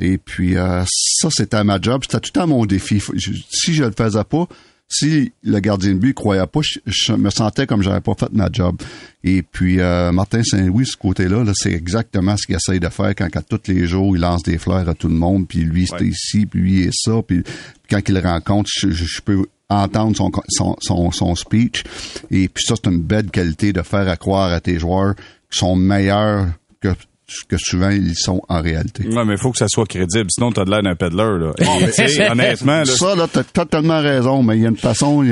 Et 0.00 0.18
puis 0.18 0.56
euh, 0.56 0.84
ça, 0.86 1.28
c'était 1.30 1.64
ma 1.64 1.80
job. 1.80 2.02
C'était 2.08 2.20
tout 2.20 2.38
à 2.40 2.46
mon 2.46 2.66
défi. 2.66 3.02
Si 3.50 3.74
je 3.74 3.84
le 3.84 3.92
faisais 3.96 4.24
pas, 4.24 4.46
si 4.88 5.32
le 5.42 5.60
gardien 5.60 5.92
de 5.92 5.98
but 5.98 6.14
croyait 6.14 6.46
pas, 6.46 6.60
je, 6.62 6.78
je 6.86 7.12
me 7.12 7.30
sentais 7.30 7.66
comme 7.66 7.82
j'avais 7.82 8.00
pas 8.00 8.14
fait 8.14 8.32
ma 8.32 8.48
job. 8.50 8.76
Et 9.22 9.42
puis 9.42 9.80
euh, 9.80 10.12
Martin 10.12 10.42
Saint-Louis, 10.42 10.86
ce 10.86 10.96
côté-là, 10.96 11.44
-là, 11.44 11.52
c'est 11.54 11.72
exactement 11.72 12.36
ce 12.36 12.46
qu'il 12.46 12.56
essaye 12.56 12.80
de 12.80 12.88
faire 12.88 13.14
quand, 13.14 13.28
quand 13.30 13.46
tous 13.46 13.70
les 13.70 13.86
jours 13.86 14.16
il 14.16 14.20
lance 14.20 14.42
des 14.42 14.56
fleurs 14.56 14.88
à 14.88 14.94
tout 14.94 15.08
le 15.08 15.14
monde, 15.14 15.46
puis 15.46 15.60
lui 15.60 15.86
c'est 15.86 16.06
ici, 16.06 16.46
puis 16.46 16.60
lui 16.60 16.82
est 16.82 16.94
ça, 16.94 17.20
puis, 17.26 17.42
puis 17.42 17.52
quand 17.90 18.00
il 18.08 18.14
le 18.14 18.20
rencontre, 18.20 18.70
je, 18.72 18.90
je, 18.90 19.20
peux 19.20 19.44
entendre 19.68 20.16
son, 20.16 20.30
son, 20.48 20.76
son, 20.80 21.10
son 21.10 21.34
speech. 21.34 21.82
Et 22.30 22.48
puis 22.48 22.64
ça, 22.64 22.74
c'est 22.76 22.90
une 22.90 23.02
belle 23.02 23.30
qualité 23.30 23.74
de 23.74 23.82
faire 23.82 24.08
à 24.08 24.16
croire 24.16 24.50
à 24.52 24.60
tes 24.60 24.78
joueurs 24.78 25.14
qui 25.50 25.58
sont 25.58 25.76
meilleurs 25.76 26.46
que 26.80 26.94
que 27.48 27.56
souvent 27.58 27.90
ils 27.90 28.16
sont 28.16 28.40
en 28.48 28.62
réalité. 28.62 29.06
Ouais, 29.06 29.24
mais 29.24 29.34
il 29.34 29.38
faut 29.38 29.52
que 29.52 29.58
ça 29.58 29.68
soit 29.68 29.86
crédible, 29.86 30.30
sinon 30.30 30.50
t'as 30.50 30.64
de 30.64 30.70
l'air 30.70 30.82
d'un 30.82 30.94
peddler, 30.94 31.38
là. 31.38 31.52
Et, 31.58 32.30
honnêtement, 32.30 32.78
là, 32.78 32.84
Ça, 32.86 33.14
là, 33.14 33.26
t'as 33.30 33.44
totalement 33.44 34.00
raison, 34.00 34.42
mais 34.42 34.56
il 34.56 34.62
y 34.62 34.66
a 34.66 34.70
une 34.70 34.76
façon, 34.76 35.24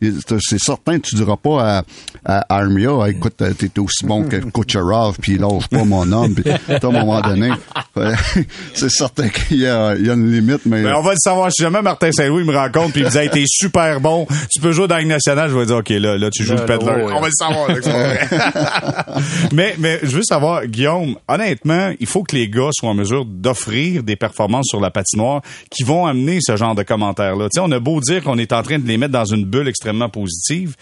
c'est 0.00 0.58
certain, 0.58 0.98
tu 0.98 1.14
diras 1.14 1.36
pas 1.36 1.78
à, 1.78 1.82
à 2.24 2.56
Armia, 2.58 2.90
écoute, 3.08 3.36
t'es 3.36 3.78
aussi 3.78 4.04
bon 4.04 4.24
que 4.24 4.36
Kucherov, 4.36 5.16
puis 5.20 5.38
lâche 5.38 5.68
pas 5.68 5.84
mon 5.84 6.10
homme, 6.12 6.34
puis 6.34 6.50
à 6.50 6.86
un 6.86 6.90
moment 6.90 7.20
donné, 7.22 7.50
euh, 7.96 8.14
c'est 8.74 8.90
certain 8.90 9.28
qu'il 9.28 9.60
y 9.60 9.66
a, 9.66 9.94
il 9.96 10.06
y 10.06 10.10
a 10.10 10.14
une 10.14 10.30
limite, 10.30 10.66
mais... 10.66 10.82
Ben, 10.82 10.94
on 10.96 11.02
va 11.02 11.12
le 11.12 11.18
savoir. 11.18 11.50
Si 11.50 11.62
jamais 11.62 11.82
Martin 11.82 12.12
Saint-Louis 12.12 12.44
me 12.44 12.54
rencontre 12.54 12.92
puis 12.92 13.00
il 13.00 13.06
me 13.06 13.10
dit, 13.10 13.18
hey, 13.18 13.30
t'es 13.30 13.44
super 13.46 14.00
bon, 14.00 14.26
tu 14.50 14.60
peux 14.60 14.72
jouer 14.72 14.88
dans 14.88 14.96
Ligue 14.96 15.08
nationale, 15.08 15.50
je 15.50 15.56
vais 15.56 15.66
dire, 15.66 15.76
OK, 15.76 15.88
là, 15.88 16.18
là, 16.18 16.30
tu 16.30 16.44
joues 16.44 16.54
le 16.54 16.66
peddler. 16.66 16.86
là, 16.86 17.04
ouais. 17.04 17.12
On 17.12 17.20
va 17.20 17.26
le 17.26 17.32
savoir, 17.32 17.68
là, 17.68 17.74
que 17.74 17.82
c'est 17.82 17.92
pas 17.92 18.06
vrai. 18.06 18.28
mais, 19.52 19.74
mais, 19.78 20.00
je 20.02 20.16
veux 20.16 20.22
savoir, 20.22 20.66
Guillaume, 20.66 21.16
honnêtement, 21.40 21.92
il 22.00 22.06
faut 22.06 22.22
que 22.22 22.34
les 22.34 22.48
gars 22.48 22.70
soient 22.72 22.90
en 22.90 22.94
mesure 22.94 23.24
d'offrir 23.24 24.02
des 24.02 24.16
performances 24.16 24.66
sur 24.68 24.80
la 24.80 24.90
patinoire 24.90 25.42
qui 25.70 25.84
vont 25.84 26.06
amener 26.06 26.38
ce 26.40 26.56
genre 26.56 26.74
de 26.74 26.82
commentaires-là. 26.82 27.48
On 27.58 27.70
a 27.72 27.80
beau 27.80 28.00
dire 28.00 28.22
qu'on 28.22 28.38
est 28.38 28.52
en 28.52 28.62
train 28.62 28.78
de 28.78 28.86
les 28.86 28.98
mettre 28.98 29.12
dans 29.12 29.24
une 29.24 29.44
bulle 29.44 29.68
extrêmement 29.68 30.08
positive, 30.08 30.76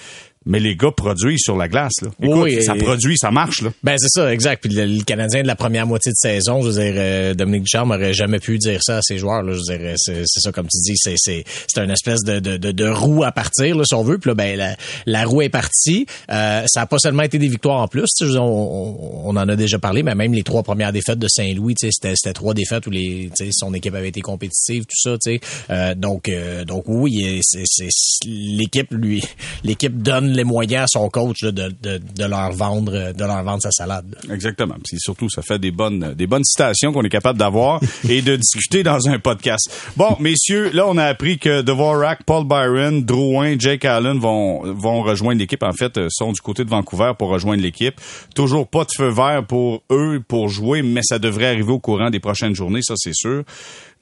mais 0.46 0.60
les 0.60 0.76
gars 0.76 0.90
produisent 0.96 1.42
sur 1.42 1.56
la 1.56 1.68
glace, 1.68 1.92
là. 2.02 2.08
Écoute, 2.22 2.36
Oui, 2.42 2.62
ça 2.62 2.74
produit, 2.74 3.18
ça 3.18 3.30
marche, 3.30 3.62
là. 3.62 3.70
Ben 3.82 3.96
c'est 3.98 4.08
ça, 4.08 4.32
exact. 4.32 4.62
Puis 4.62 4.74
le, 4.74 4.86
le 4.86 5.02
Canadien 5.02 5.42
de 5.42 5.46
la 5.46 5.56
première 5.56 5.86
moitié 5.86 6.12
de 6.12 6.16
saison, 6.16 6.62
je 6.62 6.68
veux 6.68 6.82
dire, 6.82 6.94
euh, 6.96 7.34
Dominique 7.34 7.64
Ducharme 7.64 7.90
aurait 7.90 8.14
jamais 8.14 8.38
pu 8.38 8.58
dire 8.58 8.80
ça 8.82 8.98
à 8.98 9.02
ses 9.02 9.18
joueurs. 9.18 9.42
Là. 9.42 9.52
Je 9.54 9.58
veux 9.58 9.78
dire, 9.78 9.94
c'est, 9.96 10.22
c'est 10.24 10.40
ça 10.40 10.52
comme 10.52 10.66
tu 10.68 10.78
dis, 10.82 10.96
c'est 10.96 11.14
c'est 11.16 11.44
c'est 11.66 11.80
une 11.82 11.90
espèce 11.90 12.22
de, 12.22 12.38
de, 12.38 12.56
de, 12.56 12.72
de 12.72 12.88
roue 12.88 13.24
à 13.24 13.32
partir, 13.32 13.76
là, 13.76 13.84
si 13.84 13.94
on 13.94 14.02
veut. 14.02 14.18
Puis 14.18 14.30
là, 14.30 14.34
ben 14.34 14.56
la, 14.56 14.76
la 15.06 15.24
roue 15.24 15.42
est 15.42 15.48
partie. 15.48 16.06
Euh, 16.30 16.62
ça 16.66 16.82
a 16.82 16.86
pas 16.86 16.98
seulement 16.98 17.22
été 17.24 17.38
des 17.38 17.48
victoires 17.48 17.80
en 17.80 17.88
plus. 17.88 18.06
dire, 18.20 18.42
On, 18.42 19.24
on, 19.24 19.30
on 19.30 19.36
en 19.36 19.48
a 19.48 19.56
déjà 19.56 19.78
parlé, 19.78 20.02
mais 20.02 20.14
même 20.14 20.32
les 20.32 20.42
trois 20.44 20.62
premières 20.62 20.92
défaites 20.92 21.18
de 21.18 21.28
Saint-Louis, 21.28 21.74
c'était 21.78 22.14
c'était 22.14 22.32
trois 22.32 22.54
défaites 22.54 22.86
où 22.86 22.90
les 22.90 23.30
tu 23.36 23.46
sais, 23.46 23.50
son 23.52 23.74
équipe 23.74 23.94
avait 23.94 24.08
été 24.08 24.20
compétitive, 24.20 24.84
tout 24.84 24.96
ça. 25.10 25.16
tu 25.18 25.32
sais. 25.32 25.40
Euh, 25.70 25.94
donc 25.94 26.28
euh, 26.28 26.64
donc 26.64 26.84
oui, 26.86 27.40
c'est, 27.42 27.64
c'est, 27.66 27.88
l'équipe 28.26 28.88
lui, 28.92 29.22
l'équipe 29.64 30.00
donne 30.00 30.35
les 30.36 30.44
moyens 30.44 30.84
à 30.84 30.86
son 30.98 31.08
coach 31.08 31.42
là, 31.42 31.50
de, 31.50 31.74
de, 31.82 31.98
de 31.98 32.24
leur 32.24 32.52
vendre 32.52 33.12
de 33.12 33.24
leur 33.24 33.42
vendre 33.42 33.62
sa 33.62 33.70
salade. 33.70 34.16
Exactement. 34.30 34.76
Puis 34.84 34.98
surtout, 34.98 35.28
ça 35.28 35.42
fait 35.42 35.58
des 35.58 35.70
bonnes, 35.70 36.14
des 36.14 36.26
bonnes 36.26 36.44
citations 36.44 36.92
qu'on 36.92 37.02
est 37.02 37.10
capable 37.10 37.38
d'avoir 37.38 37.80
et 38.08 38.22
de 38.22 38.36
discuter 38.36 38.82
dans 38.82 39.08
un 39.08 39.18
podcast. 39.18 39.70
Bon, 39.96 40.16
messieurs, 40.20 40.70
là, 40.72 40.86
on 40.86 40.96
a 40.96 41.04
appris 41.04 41.38
que 41.38 41.62
Dvorak, 41.62 42.24
Paul 42.24 42.46
Byron, 42.46 43.04
Drouin, 43.04 43.56
Jake 43.58 43.84
Allen 43.84 44.18
vont, 44.18 44.62
vont 44.74 45.02
rejoindre 45.02 45.40
l'équipe. 45.40 45.62
En 45.62 45.72
fait, 45.72 45.96
euh, 45.98 46.08
sont 46.10 46.32
du 46.32 46.40
côté 46.40 46.64
de 46.64 46.70
Vancouver 46.70 47.12
pour 47.18 47.28
rejoindre 47.28 47.62
l'équipe. 47.62 48.00
Toujours 48.34 48.68
pas 48.68 48.84
de 48.84 48.90
feu 48.96 49.08
vert 49.08 49.44
pour 49.46 49.82
eux 49.90 50.22
pour 50.26 50.48
jouer, 50.48 50.82
mais 50.82 51.00
ça 51.02 51.18
devrait 51.18 51.46
arriver 51.46 51.72
au 51.72 51.78
courant 51.78 52.10
des 52.10 52.20
prochaines 52.20 52.54
journées, 52.54 52.82
ça, 52.82 52.94
c'est 52.96 53.14
sûr. 53.14 53.44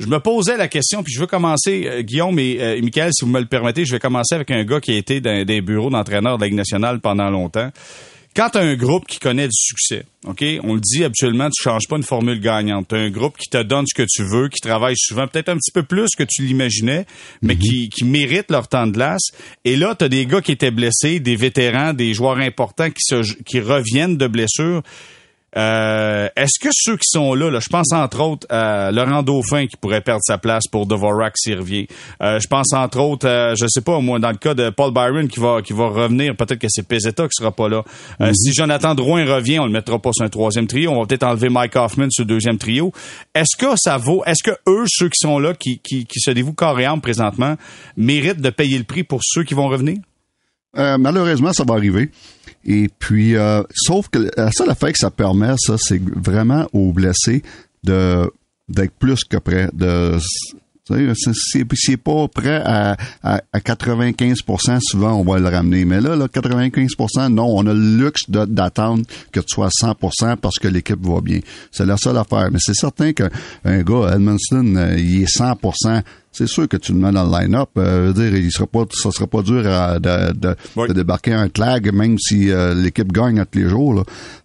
Je 0.00 0.06
me 0.06 0.18
posais 0.18 0.56
la 0.56 0.66
question, 0.66 1.04
puis 1.04 1.12
je 1.12 1.20
veux 1.20 1.26
commencer, 1.26 1.84
euh, 1.86 2.02
Guillaume 2.02 2.38
et 2.40 2.60
euh, 2.60 2.80
Michael, 2.82 3.10
si 3.12 3.24
vous 3.24 3.30
me 3.30 3.38
le 3.38 3.46
permettez, 3.46 3.84
je 3.84 3.92
vais 3.92 4.00
commencer 4.00 4.34
avec 4.34 4.50
un 4.50 4.64
gars 4.64 4.80
qui 4.80 4.90
a 4.90 4.96
été 4.96 5.20
dans 5.20 5.44
des 5.44 5.60
bureaux 5.60 5.90
d'entraîneur 5.90 6.36
de 6.36 6.42
la 6.42 6.48
Ligue 6.48 6.56
nationale 6.56 7.00
pendant 7.00 7.30
longtemps. 7.30 7.70
Quand 8.34 8.50
tu 8.50 8.58
un 8.58 8.74
groupe 8.74 9.06
qui 9.06 9.20
connaît 9.20 9.46
du 9.46 9.56
succès, 9.56 10.04
OK, 10.26 10.44
on 10.64 10.74
le 10.74 10.80
dit 10.80 11.04
habituellement, 11.04 11.48
tu 11.50 11.62
changes 11.62 11.86
pas 11.88 11.96
une 11.96 12.02
formule 12.02 12.40
gagnante. 12.40 12.88
Tu 12.88 12.96
un 12.96 13.08
groupe 13.08 13.36
qui 13.36 13.48
te 13.48 13.62
donne 13.62 13.86
ce 13.86 13.94
que 13.94 14.04
tu 14.10 14.24
veux, 14.24 14.48
qui 14.48 14.60
travaille 14.60 14.96
souvent 14.96 15.28
peut-être 15.28 15.50
un 15.50 15.56
petit 15.56 15.70
peu 15.70 15.84
plus 15.84 16.08
que 16.18 16.24
tu 16.24 16.42
l'imaginais, 16.42 17.06
mais 17.42 17.54
qui, 17.54 17.88
qui 17.90 18.04
mérite 18.04 18.50
leur 18.50 18.66
temps 18.66 18.88
de 18.88 18.92
glace. 18.92 19.28
Et 19.64 19.76
là, 19.76 19.94
tu 19.94 20.06
as 20.06 20.08
des 20.08 20.26
gars 20.26 20.40
qui 20.40 20.50
étaient 20.50 20.72
blessés, 20.72 21.20
des 21.20 21.36
vétérans, 21.36 21.92
des 21.92 22.12
joueurs 22.12 22.38
importants 22.38 22.90
qui, 22.90 23.02
se, 23.02 23.34
qui 23.44 23.60
reviennent 23.60 24.16
de 24.16 24.26
blessures. 24.26 24.82
Euh, 25.56 26.28
Est-ce 26.36 26.58
que 26.60 26.68
ceux 26.72 26.96
qui 26.96 27.08
sont 27.08 27.34
là, 27.34 27.50
là, 27.50 27.60
je 27.60 27.68
pense 27.68 27.92
entre 27.92 28.20
autres 28.20 28.46
à 28.50 28.90
Laurent 28.90 29.22
Dauphin 29.22 29.66
qui 29.66 29.76
pourrait 29.76 30.00
perdre 30.00 30.22
sa 30.24 30.38
place 30.38 30.64
pour 30.70 30.86
Dvorak 30.86 31.34
s'il 31.36 31.58
revient. 31.58 31.86
Euh, 32.22 32.38
je 32.40 32.46
pense 32.48 32.72
entre 32.72 32.98
autres, 33.00 33.28
à, 33.28 33.54
je 33.54 33.66
sais 33.68 33.80
pas 33.80 34.00
moi, 34.00 34.18
dans 34.18 34.30
le 34.30 34.36
cas 34.36 34.54
de 34.54 34.70
Paul 34.70 34.92
Byron 34.92 35.28
qui 35.28 35.40
va 35.40 35.62
qui 35.62 35.72
va 35.72 35.86
revenir, 35.88 36.34
peut-être 36.36 36.58
que 36.58 36.66
c'est 36.68 36.86
Peseta 36.86 37.24
qui 37.24 37.34
sera 37.38 37.52
pas 37.52 37.68
là. 37.68 37.82
Euh, 38.20 38.32
Si 38.34 38.52
Jonathan 38.52 38.94
Drouin 38.94 39.24
revient, 39.24 39.58
on 39.60 39.66
le 39.66 39.72
mettra 39.72 39.98
pas 39.98 40.10
sur 40.12 40.24
un 40.24 40.28
troisième 40.28 40.66
trio, 40.66 40.90
on 40.90 41.00
va 41.00 41.06
peut-être 41.06 41.24
enlever 41.24 41.48
Mike 41.48 41.76
Hoffman 41.76 42.08
sur 42.10 42.24
le 42.24 42.28
deuxième 42.28 42.58
trio. 42.58 42.92
Est-ce 43.34 43.56
que 43.56 43.74
ça 43.76 43.96
vaut, 43.96 44.22
est-ce 44.26 44.42
que 44.42 44.56
eux, 44.68 44.84
ceux 44.88 45.08
qui 45.08 45.18
sont 45.20 45.38
là, 45.38 45.54
qui, 45.54 45.78
qui, 45.78 46.04
qui 46.06 46.20
se 46.20 46.30
dévouent 46.30 46.52
corps 46.52 46.78
et 46.80 46.84
âme 46.84 47.00
présentement, 47.00 47.56
méritent 47.96 48.40
de 48.40 48.50
payer 48.50 48.78
le 48.78 48.84
prix 48.84 49.04
pour 49.04 49.20
ceux 49.22 49.44
qui 49.44 49.54
vont 49.54 49.68
revenir? 49.68 49.98
Euh, 50.76 50.98
malheureusement, 50.98 51.52
ça 51.52 51.62
va 51.64 51.74
arriver. 51.74 52.10
Et 52.66 52.88
puis, 52.98 53.36
euh, 53.36 53.62
sauf 53.74 54.08
que 54.08 54.30
la 54.36 54.50
seule 54.52 54.70
affaire 54.70 54.92
que 54.92 54.98
ça 54.98 55.10
permet, 55.10 55.54
ça, 55.58 55.76
c'est 55.78 56.00
vraiment 56.16 56.66
aux 56.72 56.92
blessés 56.92 57.42
de 57.82 58.30
d'être 58.68 58.92
plus 58.98 59.24
que 59.24 59.36
prêt. 59.36 59.68
De, 59.74 60.16
c'est- 60.18 61.96
pas 61.96 62.28
prêt 62.28 62.60
à, 62.64 62.96
à, 63.22 63.40
à 63.52 63.58
95% 63.60 64.80
souvent 64.80 65.12
on 65.14 65.24
va 65.24 65.38
le 65.38 65.48
ramener. 65.48 65.84
Mais 65.84 66.00
là, 66.00 66.14
là 66.16 66.26
95% 66.28 67.28
non, 67.32 67.46
on 67.56 67.66
a 67.66 67.72
le 67.74 67.98
luxe 68.04 68.22
d'attendre 68.28 69.04
que 69.32 69.40
tu 69.40 69.46
sois 69.54 69.66
à 69.66 69.70
100% 69.70 70.36
parce 70.36 70.56
que 70.58 70.68
l'équipe 70.68 71.00
va 71.00 71.20
bien. 71.20 71.40
C'est 71.70 71.86
la 71.86 71.96
seule 71.96 72.18
affaire. 72.18 72.48
Mais 72.52 72.58
c'est 72.60 72.74
certain 72.74 73.12
qu'un 73.12 73.30
un 73.64 73.82
gars, 73.82 74.12
Edmondson, 74.14 74.74
euh, 74.76 74.96
il 74.98 75.22
est 75.22 75.26
100 75.26 75.56
c'est 76.34 76.46
sûr 76.48 76.68
que 76.68 76.76
tu 76.76 76.92
le 76.92 76.98
mets 76.98 77.12
dans 77.12 77.24
le 77.24 77.30
line-up. 77.40 77.70
Euh, 77.78 78.12
dire, 78.12 78.34
il 78.36 78.50
sera 78.52 78.66
pas, 78.66 78.84
ça 78.90 79.10
sera 79.10 79.26
pas 79.26 79.40
dur 79.42 79.66
à- 79.66 79.98
de, 79.98 80.32
de- 80.32 80.56
Oui. 80.76 80.88
de 80.88 80.92
débarquer 80.92 81.32
un 81.32 81.48
clag, 81.48 81.90
même 81.92 82.18
si 82.18 82.50
euh, 82.50 82.74
l'équipe 82.74 83.10
gagne 83.12 83.38
à 83.38 83.46
tous 83.46 83.60
les 83.60 83.68
jours. 83.68 83.94
là. 83.94 84.02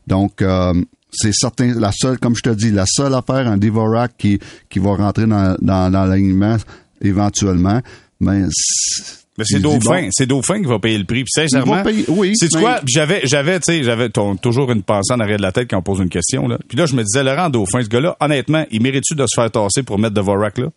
Donc, 0.07 0.41
euh, 0.41 0.73
c'est 1.11 1.33
certain. 1.33 1.73
La 1.79 1.91
seule, 1.91 2.19
comme 2.19 2.35
je 2.35 2.41
te 2.43 2.49
dis, 2.51 2.71
la 2.71 2.85
seule 2.87 3.13
affaire, 3.15 3.47
un 3.47 3.57
Devorak 3.57 4.11
qui, 4.17 4.39
qui 4.69 4.79
va 4.79 4.95
rentrer 4.95 5.25
dans, 5.25 5.57
dans, 5.59 5.91
dans 5.91 6.05
l'alignement 6.05 6.57
éventuellement. 7.01 7.81
Mais, 8.19 8.43
c'est- 8.51 9.15
Mais 9.37 9.45
c'est 9.47 9.59
Dauphin, 9.59 10.01
bon, 10.03 10.09
c'est 10.11 10.25
Dauphin 10.25 10.59
qui 10.59 10.67
va 10.67 10.79
payer 10.79 10.97
le 10.97 11.05
prix. 11.05 11.23
Puis 11.23 11.31
sincèrement, 11.33 11.81
payer- 11.83 12.03
oui, 12.09 12.33
c'est 12.35 12.53
mais- 12.53 12.59
quoi? 12.61 12.81
J'avais, 12.85 13.21
j'avais, 13.23 13.59
tu 13.61 13.71
sais, 13.73 13.83
j'avais 13.83 14.09
toujours 14.41 14.69
une 14.71 14.83
pensée 14.83 15.13
en 15.13 15.19
arrière 15.21 15.37
de 15.37 15.41
la 15.43 15.53
tête 15.53 15.69
quand 15.69 15.77
on 15.77 15.81
pose 15.81 15.99
une 15.99 16.09
question 16.09 16.47
là. 16.47 16.57
Puis 16.67 16.77
là, 16.77 16.85
je 16.85 16.93
me 16.95 17.03
disais, 17.03 17.23
Laurent 17.23 17.49
Dauphin, 17.49 17.81
ce 17.81 17.87
gars-là, 17.87 18.17
honnêtement, 18.19 18.65
il 18.69 18.81
mérite-tu 18.81 19.15
de 19.15 19.25
se 19.25 19.33
faire 19.39 19.49
tasser 19.49 19.81
pour 19.83 19.97
mettre 19.97 20.13
Dvorak 20.15 20.57
là? 20.57 20.67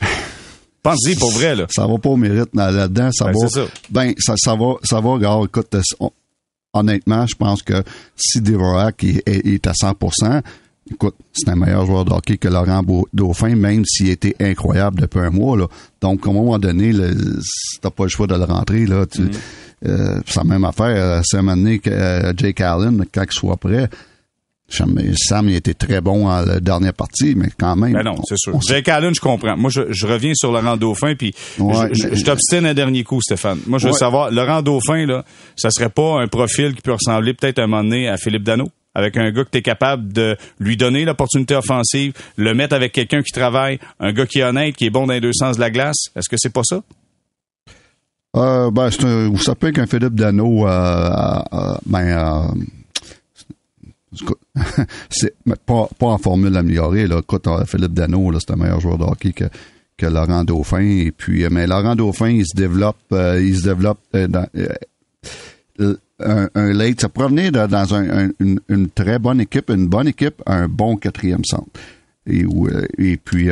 Pense-y 0.82 1.14
pour 1.16 1.30
vrai 1.32 1.54
là. 1.54 1.66
ça 1.70 1.86
va 1.86 1.98
pas 1.98 2.08
au 2.08 2.16
mérite 2.16 2.54
là- 2.54 2.70
là-dedans. 2.70 3.10
Ça 3.12 3.26
Ben, 3.26 3.34
va. 3.42 3.48
ça. 3.48 3.60
Ben, 3.90 4.14
ça, 4.18 4.34
ça 4.38 4.54
va, 4.54 4.74
ça 4.82 5.00
va. 5.00 5.10
Regarde, 5.10 5.44
écoute, 5.46 5.76
on- 6.00 6.10
honnêtement, 6.72 7.26
je 7.26 7.34
pense 7.34 7.62
que 7.62 7.82
si 8.16 8.40
Devorak 8.40 9.04
est, 9.04 9.22
est- 9.28 9.46
est 9.46 9.66
à 9.66 9.72
100% 9.74 10.40
écoute, 10.90 11.14
c'est 11.32 11.48
un 11.48 11.54
meilleur 11.54 11.86
joueur 11.86 12.04
de 12.04 12.12
hockey 12.12 12.36
que 12.36 12.48
Laurent 12.48 12.82
Dauphin, 13.12 13.54
même 13.54 13.84
s'il 13.84 14.08
était 14.08 14.34
incroyable 14.40 15.02
depuis 15.02 15.20
un 15.20 15.30
mois. 15.30 15.56
Là. 15.56 15.66
Donc, 16.00 16.26
à 16.26 16.30
un 16.30 16.32
moment 16.32 16.58
donné, 16.58 16.92
là, 16.92 17.08
t'as 17.80 17.90
pas 17.90 18.04
le 18.04 18.08
choix 18.08 18.26
de 18.26 18.34
le 18.34 18.42
rentrer. 18.44 18.86
Là, 18.86 19.06
tu, 19.06 19.22
Mm. 19.22 19.30
euh, 19.86 20.20
c'est 20.26 20.36
la 20.36 20.44
même 20.44 20.64
affaire. 20.64 20.86
euh, 20.96 21.20
C'est 21.24 21.36
un 21.36 21.42
moment 21.42 21.56
donné 21.58 21.78
que 21.78 21.90
euh, 21.90 22.32
Jake 22.36 22.60
Allen, 22.60 23.04
quand 23.12 23.22
il 23.22 23.32
soit 23.32 23.56
prêt, 23.56 23.88
Sam, 24.70 25.48
il 25.48 25.56
était 25.56 25.74
très 25.74 26.00
bon 26.00 26.28
en 26.28 26.40
la 26.44 26.60
dernière 26.60 26.94
partie, 26.94 27.34
mais 27.34 27.48
quand 27.58 27.76
même. 27.76 27.92
Ben 27.92 28.02
non, 28.02 28.14
on- 28.18 28.22
c'est 28.24 28.38
sûr. 28.38 28.58
Jake 28.66 28.88
Allen, 28.88 29.14
je 29.14 29.20
comprends. 29.20 29.56
Moi, 29.56 29.70
je, 29.70 29.82
je 29.90 30.06
reviens 30.06 30.32
sur 30.34 30.52
Laurent 30.52 30.76
Dauphin, 30.76 31.14
puis 31.16 31.34
Ouais, 31.58 31.88
je, 31.92 32.14
je- 32.14 32.24
t'obstine 32.24 32.66
un 32.66 32.74
dernier 32.74 33.02
coup, 33.04 33.20
Stéphane. 33.20 33.58
Moi, 33.66 33.78
je 33.78 33.86
veux 33.88 33.92
Ouais. 33.92 33.98
savoir, 33.98 34.30
Laurent 34.30 34.62
Dauphin, 34.62 35.06
là, 35.06 35.24
ça 35.56 35.70
serait 35.70 35.88
pas 35.90 36.20
un 36.22 36.28
profil 36.28 36.74
qui 36.74 36.82
peut 36.82 36.92
ressembler 36.92 37.34
peut-être 37.34 37.58
un 37.58 37.66
moment 37.66 37.82
donné 37.82 38.08
à 38.08 38.16
Philippe 38.16 38.44
Dano? 38.44 38.68
Avec 38.94 39.16
un 39.16 39.30
gars 39.30 39.44
que 39.44 39.50
tu 39.50 39.58
es 39.58 39.62
capable 39.62 40.12
de 40.12 40.36
lui 40.58 40.76
donner 40.76 41.04
l'opportunité 41.04 41.54
offensive, 41.54 42.12
le 42.36 42.54
mettre 42.54 42.74
avec 42.74 42.90
quelqu'un 42.92 43.22
qui 43.22 43.30
travaille, 43.32 43.78
un 44.00 44.12
gars 44.12 44.26
qui 44.26 44.40
est 44.40 44.42
honnête, 44.44 44.74
qui 44.74 44.84
est 44.86 44.90
bon 44.90 45.06
dans 45.06 45.12
les 45.12 45.20
deux 45.20 45.32
sens 45.32 45.54
de 45.56 45.60
la 45.60 45.70
glace. 45.70 46.06
Est-ce 46.16 46.28
que 46.28 46.34
c'est 46.36 46.52
pas 46.52 46.64
ça? 46.64 46.80
Euh, 48.36 48.70
ben, 48.70 48.90
c'est 48.90 49.04
un, 49.04 49.30
peut 49.54 49.68
être 49.68 49.74
qu'un 49.76 49.86
Philippe 49.86 50.14
Dano, 50.14 50.66
euh, 50.66 50.70
euh, 51.52 51.74
ben, 51.86 52.00
euh, 52.00 52.42
c'est 55.10 55.34
pas, 55.66 55.88
pas 55.98 56.06
en 56.06 56.18
formule 56.18 56.56
améliorée, 56.56 57.06
là. 57.06 57.18
Écoute, 57.20 57.46
euh, 57.46 57.64
Philippe 57.64 57.92
Dano, 57.92 58.32
c'est 58.38 58.50
un 58.50 58.56
meilleur 58.56 58.80
joueur 58.80 58.98
de 58.98 59.04
hockey 59.04 59.32
que, 59.32 59.44
que 59.96 60.06
Laurent 60.06 60.44
Dauphin. 60.44 60.80
Et 60.80 61.12
puis, 61.12 61.44
euh, 61.44 61.48
mais 61.50 61.66
Laurent 61.66 61.94
Dauphin, 61.94 62.28
il 62.30 62.44
se 62.46 62.56
développe, 62.56 62.96
euh, 63.12 63.40
il 63.42 63.56
se 63.56 63.64
développe 63.64 64.00
dans, 64.12 64.46
un, 66.22 66.48
un 66.54 66.72
late, 66.72 67.00
ça 67.00 67.08
provenait 67.08 67.50
dans 67.50 67.94
un- 67.94 68.26
un- 68.26 68.30
une, 68.68 68.88
très 68.90 69.18
bonne 69.18 69.40
équipe, 69.40 69.70
une 69.70 69.86
bonne 69.88 70.08
équipe, 70.08 70.42
un 70.46 70.68
bon 70.68 70.96
quatrième 70.96 71.44
centre. 71.44 71.70
Et, 72.26 73.16
puis, 73.16 73.48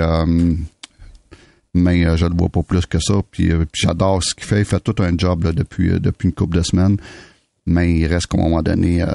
mais 1.75 2.17
je 2.17 2.27
le 2.27 2.35
vois 2.37 2.49
pas 2.49 2.63
plus 2.63 2.85
que 2.87 2.99
ça. 3.01 3.15
Puis, 3.31 3.51
j'adore 3.73 4.23
ce 4.23 4.35
qu'il 4.35 4.45
fait. 4.45 4.61
Il 4.61 4.65
fait 4.65 4.81
tout 4.81 4.95
un 5.03 5.17
job 5.17 5.53
depuis, 5.55 5.89
depuis 6.01 6.27
une 6.29 6.35
couple 6.35 6.59
de 6.59 6.63
semaines. 6.63 6.97
Mais 7.69 7.93
il 7.93 8.07
reste 8.07 8.27
qu'à 8.29 8.39
un 8.39 8.43
moment 8.45 8.63
donné. 8.63 9.03
euh, 9.03 9.07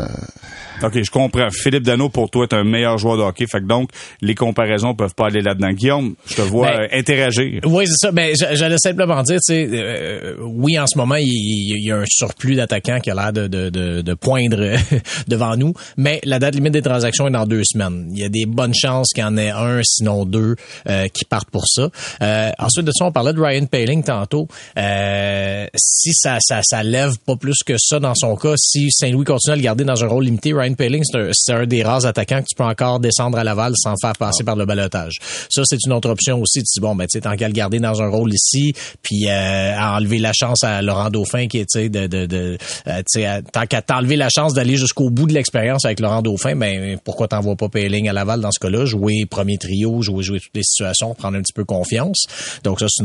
OK, 0.84 1.02
je 1.02 1.10
comprends. 1.12 1.48
Philippe 1.50 1.84
Dano, 1.84 2.10
pour 2.10 2.30
toi, 2.30 2.46
est 2.50 2.54
un 2.54 2.64
meilleur 2.64 2.98
joueur 2.98 3.18
de 3.18 3.22
hockey. 3.24 3.46
Fait 3.50 3.60
que 3.62 3.66
donc, 3.66 3.90
les 4.22 4.36
comparaisons 4.36 4.94
peuvent 4.94 5.16
pas 5.16 5.28
aller 5.28 5.42
là-dedans. 5.42 5.72
Guillaume, 5.72 6.16
je 6.28 6.36
te 6.36 6.42
vois 6.42 6.72
Ben, 6.72 6.82
euh, 6.82 6.88
interagir. 6.92 7.62
Oui, 7.66 7.86
c'est 7.88 8.08
ça. 8.08 8.12
Ben, 8.12 8.34
j'allais 8.52 8.78
simplement 8.78 9.22
dire, 9.24 9.38
tu 9.38 9.54
sais, 9.54 9.70
euh, 9.72 10.36
oui, 10.42 10.78
en 10.78 10.86
ce 10.86 10.98
moment, 10.98 11.16
il, 11.16 11.26
il 11.28 11.84
y 11.86 11.92
a 11.92 11.98
un 11.98 12.06
surplus 12.08 12.56
d'attaquants 12.56 13.00
qui 13.00 13.10
a 13.12 13.16
l'air 13.16 13.34
de, 13.34 13.48
de, 13.48 13.70
de, 13.70 14.02
de 14.02 14.14
poindre 14.14 14.76
devant 15.28 15.56
nous, 15.56 15.74
mais 15.98 16.20
la 16.26 16.40
date 16.40 16.56
limite 16.56 16.74
des 16.74 16.82
transactions 16.82 17.28
est 17.28 17.32
dans 17.32 17.46
deux 17.48 17.64
semaines. 17.64 18.10
Il 18.12 18.20
y 18.20 18.26
a 18.26 18.30
des 18.30 18.46
bonnes 18.46 18.74
chances 18.76 19.10
qu'il 19.14 19.24
y 19.24 19.28
en 19.28 19.38
ait 19.38 19.52
un, 19.52 19.82
sinon 19.84 20.26
deux, 20.26 20.56
euh, 20.90 21.08
qui 21.08 21.24
partent 21.26 21.50
pour 21.50 21.66
ça. 21.68 21.90
Euh, 22.22 22.50
ensuite 22.60 22.86
de 22.86 22.92
ça, 22.94 23.06
on 23.06 23.12
parlait 23.12 23.34
de 23.34 23.42
Ryan 23.42 23.66
Paling 23.66 24.04
tantôt. 24.04 24.48
Euh, 24.78 25.66
si 25.76 26.12
ça, 26.14 26.38
ça, 26.42 26.60
ça 26.62 26.84
lève 26.84 27.14
pas 27.26 27.36
plus 27.36 27.58
que 27.66 27.76
ça 27.78 28.00
dans 28.00 28.16
son 28.16 28.36
cas, 28.50 28.54
si 28.58 28.92
Saint-Louis 28.92 29.26
continue 29.26 29.54
à 29.54 29.56
le 29.56 29.62
garder 29.62 29.84
dans 29.84 30.04
un 30.04 30.08
rôle 30.08 30.26
limité, 30.26 30.54
Ryan 30.54 30.74
Paling, 30.74 31.04
c'est 31.04 31.54
un, 31.54 31.62
un 31.62 31.66
des 31.66 31.84
rares 31.84 32.06
attaquants 32.06 32.42
que 32.42 32.48
tu 32.48 32.56
peux 32.56 32.64
encore 32.64 33.00
descendre 33.00 33.38
à 33.38 33.44
Laval 33.44 33.74
sans 33.76 33.96
faire 34.02 34.14
passer 34.14 34.44
par 34.44 34.56
le 34.56 34.66
balotage. 34.66 35.14
Ça, 35.50 35.64
c'est 35.66 35.78
une 35.86 35.94
autre 35.94 36.10
option 36.10 36.42
aussi. 36.42 36.60
Tu 36.60 36.66
dis, 36.76 36.80
bon, 36.82 36.96
ben, 36.96 37.06
tu 37.06 37.18
sais, 37.18 37.22
tant 37.22 37.36
qu'à 37.36 37.48
le 37.48 37.54
garder 37.54 37.80
dans 37.80 38.02
un 38.02 38.08
rôle 38.10 38.34
ici, 38.34 38.74
puis 39.02 39.28
euh, 39.28 39.76
à 39.78 39.96
enlever 39.98 40.20
la 40.20 40.32
chance 40.34 40.64
à 40.64 40.82
Laurent 40.82 41.10
Dauphin, 41.10 41.48
qui 41.48 41.60
est, 41.60 41.66
tu 41.66 41.80
sais, 41.82 41.90
de, 41.90 42.08
de, 42.08 42.26
de 42.26 42.58
euh, 42.88 42.98
tu 43.00 43.04
sais, 43.08 43.26
à- 43.26 43.42
tant 43.42 43.66
qu'à 43.66 43.82
t'enlever 43.82 44.16
la 44.16 44.30
chance 44.30 44.54
d'aller 44.54 44.76
jusqu'au 44.78 45.10
bout 45.10 45.28
de 45.28 45.34
l'expérience 45.34 45.86
avec 45.86 46.00
Laurent 46.00 46.22
Dauphin, 46.22 46.56
ben, 46.56 46.98
pourquoi 47.04 47.28
t'envoies 47.28 47.56
pas 47.56 47.70
Payling 47.70 48.10
à 48.10 48.14
Laval 48.14 48.42
dans 48.42 48.52
ce 48.52 48.60
cas-là, 48.60 48.86
jouer 48.86 49.26
premier 49.30 49.58
trio, 49.58 50.02
jouer, 50.02 50.24
jouer 50.24 50.40
toutes 50.40 50.56
les 50.56 50.64
situations, 50.64 51.14
prendre 51.16 51.38
un 51.38 51.42
petit 51.42 51.54
peu 51.54 51.66
confiance. 51.66 52.26
Donc 52.64 52.80
ça, 52.80 52.88
c'est 52.90 53.04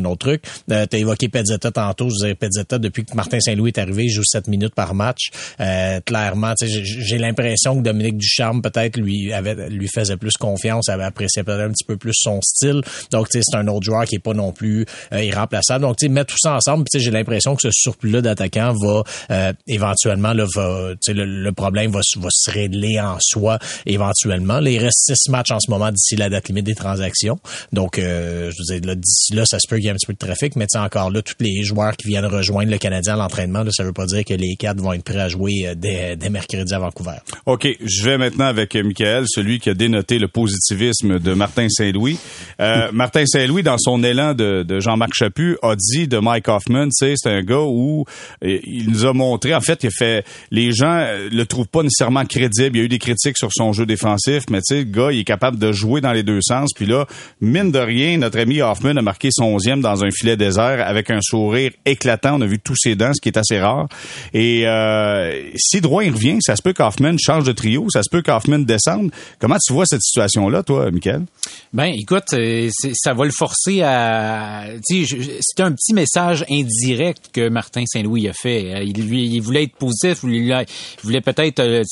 un 0.00 0.04
autre 0.04 0.18
truc. 0.26 0.42
Euh, 0.70 0.86
T'as 0.88 0.98
évoqué 0.98 1.28
Pezzetta 1.28 1.70
tantôt. 1.70 2.08
Je 2.08 2.14
disais, 2.14 2.34
Pezzetta, 2.34 2.78
depuis 2.78 3.04
que 3.04 3.14
Martin 3.14 3.38
Saint-Louis 3.40 3.68
est 3.70 3.78
arrivé, 3.78 4.04
il 4.04 4.10
joue 4.10 4.24
7 4.24 4.48
minutes 4.48 4.69
par 4.74 4.94
match. 4.94 5.30
Euh, 5.60 6.00
clairement, 6.00 6.54
j'ai 6.60 7.18
l'impression 7.18 7.76
que 7.76 7.82
Dominique 7.82 8.18
Ducharme, 8.18 8.62
peut-être, 8.62 8.96
lui 8.96 9.32
avait 9.32 9.68
lui 9.68 9.88
faisait 9.88 10.16
plus 10.16 10.36
confiance, 10.38 10.88
avait 10.88 11.04
apprécié 11.04 11.42
peut-être 11.42 11.60
un 11.60 11.70
petit 11.70 11.84
peu 11.84 11.96
plus 11.96 12.14
son 12.14 12.40
style. 12.42 12.82
Donc, 13.10 13.28
c'est 13.30 13.42
un 13.54 13.66
autre 13.68 13.84
joueur 13.84 14.04
qui 14.04 14.16
est 14.16 14.20
pas 14.20 14.34
non 14.34 14.52
plus 14.52 14.86
euh, 15.12 15.22
irremplaçable. 15.22 15.82
Donc, 15.82 15.96
tu 15.96 16.08
mettre 16.08 16.32
tout 16.32 16.38
ça 16.40 16.54
ensemble, 16.54 16.84
j'ai 16.94 17.10
l'impression 17.10 17.54
que 17.56 17.62
ce 17.62 17.70
surplus-là 17.72 18.20
d'attaquants 18.20 18.74
va 18.74 19.02
euh, 19.30 19.52
éventuellement, 19.66 20.32
là, 20.32 20.44
va, 20.54 20.92
le, 21.08 21.24
le 21.24 21.52
problème 21.52 21.90
va, 21.90 22.00
se- 22.02 22.18
va 22.18 22.28
se 22.30 22.50
régler 22.50 23.00
en 23.00 23.16
soi 23.20 23.58
éventuellement. 23.86 24.60
Là, 24.60 24.70
il 24.70 24.78
reste 24.78 25.12
six 25.14 25.30
matchs 25.30 25.50
en 25.50 25.60
ce 25.60 25.70
moment 25.70 25.90
d'ici 25.90 26.16
la 26.16 26.28
date 26.28 26.48
limite 26.48 26.66
des 26.66 26.74
transactions. 26.74 27.38
Donc, 27.72 27.98
euh, 27.98 28.50
je 28.50 28.56
veux 28.58 28.78
dire, 28.80 28.88
là, 28.88 28.94
d'ici 28.94 29.34
là, 29.34 29.44
ça 29.46 29.58
se 29.58 29.68
peut 29.68 29.76
qu'il 29.76 29.86
y 29.86 29.88
ait 29.88 29.92
un 29.92 29.94
petit 29.94 30.06
peu 30.06 30.12
de 30.12 30.18
trafic, 30.18 30.56
mais 30.56 30.66
encore 30.76 31.10
là, 31.10 31.22
tous 31.22 31.34
les 31.40 31.62
joueurs 31.62 31.96
qui 31.96 32.08
viennent 32.08 32.26
rejoindre 32.26 32.70
le 32.70 32.78
Canadien 32.78 33.14
à 33.14 33.16
l'entraînement, 33.16 33.62
là, 33.62 33.70
ça 33.72 33.84
veut 33.84 33.92
pas 33.92 34.06
dire 34.06 34.24
que 34.24 34.34
les 34.34 34.49
quatre 34.56 34.80
vont 34.80 34.92
être 34.92 35.04
prêts 35.04 35.20
à 35.20 35.28
jouer 35.28 35.66
euh, 35.66 35.74
dès, 35.76 36.16
dès 36.16 36.30
mercredi 36.30 36.72
à 36.72 36.78
Vancouver. 36.78 37.16
OK, 37.46 37.66
je 37.84 38.04
vais 38.04 38.18
maintenant 38.18 38.46
avec 38.46 38.74
euh, 38.76 38.82
Michael, 38.82 39.24
celui 39.28 39.58
qui 39.60 39.70
a 39.70 39.74
dénoté 39.74 40.18
le 40.18 40.28
positivisme 40.28 41.18
de 41.18 41.34
Martin 41.34 41.68
Saint-Louis. 41.68 42.18
Euh, 42.60 42.90
Martin 42.92 43.24
Saint-Louis, 43.26 43.62
dans 43.62 43.78
son 43.78 44.02
élan 44.02 44.34
de, 44.34 44.62
de 44.62 44.80
Jean-Marc 44.80 45.14
Chaput, 45.14 45.56
a 45.62 45.74
dit 45.76 46.08
de 46.08 46.18
Mike 46.18 46.48
Hoffman, 46.48 46.88
c'est 46.90 47.14
un 47.26 47.42
gars 47.42 47.60
où 47.60 48.04
il 48.42 48.90
nous 48.90 49.06
a 49.06 49.12
montré, 49.12 49.54
en 49.54 49.60
fait, 49.60 49.82
il 49.82 49.88
a 49.88 49.90
fait, 49.90 50.24
les 50.50 50.72
gens 50.72 51.06
le 51.30 51.44
trouvent 51.44 51.68
pas 51.68 51.82
nécessairement 51.82 52.24
crédible. 52.24 52.76
Il 52.76 52.78
y 52.78 52.82
a 52.82 52.84
eu 52.84 52.88
des 52.88 52.98
critiques 52.98 53.36
sur 53.36 53.50
son 53.52 53.72
jeu 53.72 53.86
défensif, 53.86 54.44
mais 54.50 54.58
tu 54.58 54.74
sais, 54.74 54.78
le 54.78 54.84
gars, 54.84 55.12
il 55.12 55.20
est 55.20 55.24
capable 55.24 55.58
de 55.58 55.72
jouer 55.72 56.00
dans 56.00 56.12
les 56.12 56.22
deux 56.22 56.40
sens. 56.42 56.70
Puis 56.74 56.86
là, 56.86 57.06
mine 57.40 57.70
de 57.70 57.78
rien, 57.78 58.18
notre 58.18 58.38
ami 58.38 58.60
Hoffman 58.60 58.96
a 58.96 59.02
marqué 59.02 59.28
son 59.32 59.44
onzième 59.44 59.80
dans 59.80 60.04
un 60.04 60.10
filet 60.10 60.36
désert 60.36 60.86
avec 60.86 61.10
un 61.10 61.20
sourire 61.20 61.72
éclatant. 61.84 62.36
On 62.38 62.40
a 62.40 62.46
vu 62.46 62.58
tous 62.58 62.76
ses 62.76 62.94
dents, 62.94 63.12
ce 63.12 63.20
qui 63.20 63.28
est 63.28 63.38
assez 63.38 63.58
rare. 63.58 63.88
Et 64.32 64.39
euh, 64.66 65.50
si 65.56 65.80
Drouin 65.80 66.04
il 66.04 66.12
revient, 66.12 66.38
ça 66.40 66.56
se 66.56 66.62
peut 66.62 66.72
qu'Hoffman 66.72 67.16
change 67.18 67.44
de 67.44 67.52
trio, 67.52 67.86
ça 67.90 68.02
se 68.02 68.10
peut 68.10 68.22
qu'Hoffman 68.22 68.60
descende. 68.60 69.10
Comment 69.38 69.56
tu 69.64 69.72
vois 69.72 69.86
cette 69.86 70.02
situation-là, 70.02 70.62
toi, 70.62 70.90
Michael? 70.90 71.24
Ben, 71.72 71.92
écoute, 71.96 72.32
euh, 72.32 72.68
ça 72.94 73.14
va 73.14 73.24
le 73.24 73.30
forcer 73.30 73.82
à. 73.82 74.66
C'est 74.88 75.60
un 75.60 75.72
petit 75.72 75.94
message 75.94 76.44
indirect 76.50 77.30
que 77.32 77.48
Martin 77.48 77.84
Saint-Louis 77.86 78.28
a 78.28 78.32
fait. 78.32 78.74
Euh, 78.74 78.82
Il, 78.82 79.40
voulait 79.40 79.64
être 79.64 79.76
positif, 79.76 80.18
il 80.24 80.66
voulait, 81.02 81.20
peut-être, 81.20 81.60
euh, 81.60 81.82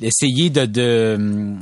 essayer 0.00 0.50
de, 0.50 1.56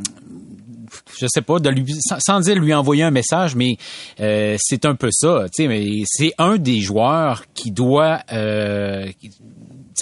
je 1.19 1.27
sais 1.29 1.43
pas, 1.43 1.59
de 1.59 1.69
lui, 1.71 1.95
sans, 2.19 2.41
dire 2.41 2.57
lui 2.57 2.73
envoyer 2.75 3.03
un 3.03 3.11
message, 3.11 3.55
mais 3.57 3.77
euh, 4.21 4.57
c'est 4.61 4.85
un 4.85 4.95
peu 4.95 5.09
ça. 5.11 5.47
Tu 5.55 5.63
sais, 5.63 5.69
mais 5.69 6.03
c'est 6.07 6.33
un 6.39 6.57
des 6.57 6.81
joueurs 6.81 7.45
qui 7.55 7.71
doit. 7.71 8.21
Euh, 8.33 9.07
qui- 9.21 9.31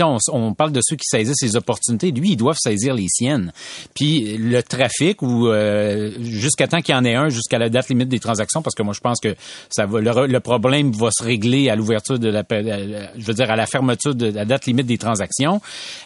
on, 0.02 0.18
on 0.33 0.54
parle 0.54 0.72
de 0.72 0.80
ceux 0.83 0.96
qui 0.96 1.07
saisissent 1.07 1.42
les 1.42 1.57
opportunités. 1.57 2.11
Lui, 2.11 2.30
ils 2.30 2.37
doivent 2.37 2.59
saisir 2.59 2.94
les 2.94 3.07
siennes. 3.09 3.52
Puis 3.94 4.37
le 4.37 4.62
trafic, 4.62 5.22
ou 5.22 5.48
euh, 5.48 6.12
jusqu'à 6.20 6.66
temps 6.66 6.80
qu'il 6.80 6.94
y 6.94 6.98
en 6.98 7.04
ait 7.04 7.14
un, 7.14 7.28
jusqu'à 7.28 7.59
la 7.59 7.68
date 7.68 7.88
limite 7.88 8.09
des 8.09 8.20
transactions, 8.20 8.62
parce 8.62 8.74
que 8.74 8.83
moi, 8.83 8.94
je 8.94 9.00
pense 9.00 9.20
que 9.20 9.35
ça 9.70 9.87
le 9.87 10.38
problème 10.40 10.92
va 10.92 11.09
se 11.16 11.22
régler 11.22 11.68
à 11.68 11.76
l'ouverture 11.76 12.18
de 12.18 12.28
la, 12.28 12.42
je 12.50 13.24
veux 13.24 13.35
dire, 13.35 13.50
à 13.50 13.57
la 13.57 13.66
fermeture 13.66 14.14
de 14.14 14.26
la 14.26 14.44
date 14.44 14.66
limite 14.66 14.87
des 14.87 14.98
transactions. 14.98 15.61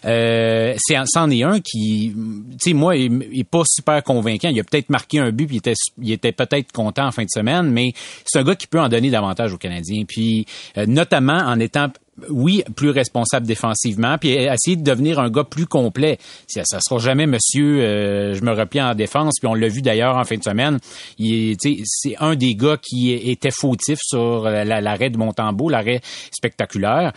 Euh, 0.04 0.74
c'est, 0.78 0.96
c'en 1.06 1.30
est 1.30 1.42
un 1.42 1.60
qui, 1.60 2.12
tu 2.14 2.56
sais, 2.60 2.72
moi, 2.72 2.96
il, 2.96 3.26
il 3.32 3.40
est 3.40 3.44
pas 3.44 3.62
super 3.66 4.02
convaincant. 4.02 4.48
Il 4.48 4.60
a 4.60 4.64
peut-être 4.64 4.90
marqué 4.90 5.18
un 5.18 5.30
but, 5.30 5.46
puis 5.46 5.56
il 5.56 5.58
était, 5.58 5.74
il 6.00 6.12
était 6.12 6.32
peut-être 6.32 6.72
content 6.72 7.06
en 7.06 7.12
fin 7.12 7.22
de 7.22 7.30
semaine, 7.30 7.70
mais 7.70 7.92
c'est 8.24 8.38
un 8.38 8.44
gars 8.44 8.56
qui 8.56 8.66
peut 8.66 8.80
en 8.80 8.88
donner 8.88 9.10
davantage 9.10 9.52
aux 9.52 9.58
Canadiens. 9.58 10.04
Puis, 10.06 10.46
euh, 10.76 10.86
notamment 10.86 11.38
en 11.38 11.58
étant 11.60 11.88
oui, 12.30 12.62
plus 12.76 12.90
responsable 12.90 13.46
défensivement, 13.46 14.16
puis 14.18 14.30
essayer 14.30 14.76
de 14.76 14.82
devenir 14.82 15.18
un 15.18 15.30
gars 15.30 15.44
plus 15.44 15.66
complet. 15.66 16.18
Ça, 16.46 16.62
sera 16.80 16.98
jamais 16.98 17.26
monsieur, 17.26 17.80
euh, 17.82 18.34
je 18.34 18.42
me 18.42 18.52
replie 18.52 18.80
en 18.82 18.94
défense, 18.94 19.34
puis 19.40 19.48
on 19.48 19.54
l'a 19.54 19.68
vu 19.68 19.82
d'ailleurs 19.82 20.16
en 20.16 20.24
fin 20.24 20.36
de 20.36 20.42
semaine. 20.42 20.78
C'est 21.18 22.16
un 22.18 22.34
des 22.36 22.54
gars 22.54 22.76
qui 22.80 23.12
était 23.12 23.50
fautif 23.50 23.98
sur 24.02 24.42
la- 24.44 24.80
l'arrêt 24.80 25.10
de 25.10 25.18
Montembeau, 25.18 25.68
l'arrêt 25.68 26.00
spectaculaire. 26.30 27.12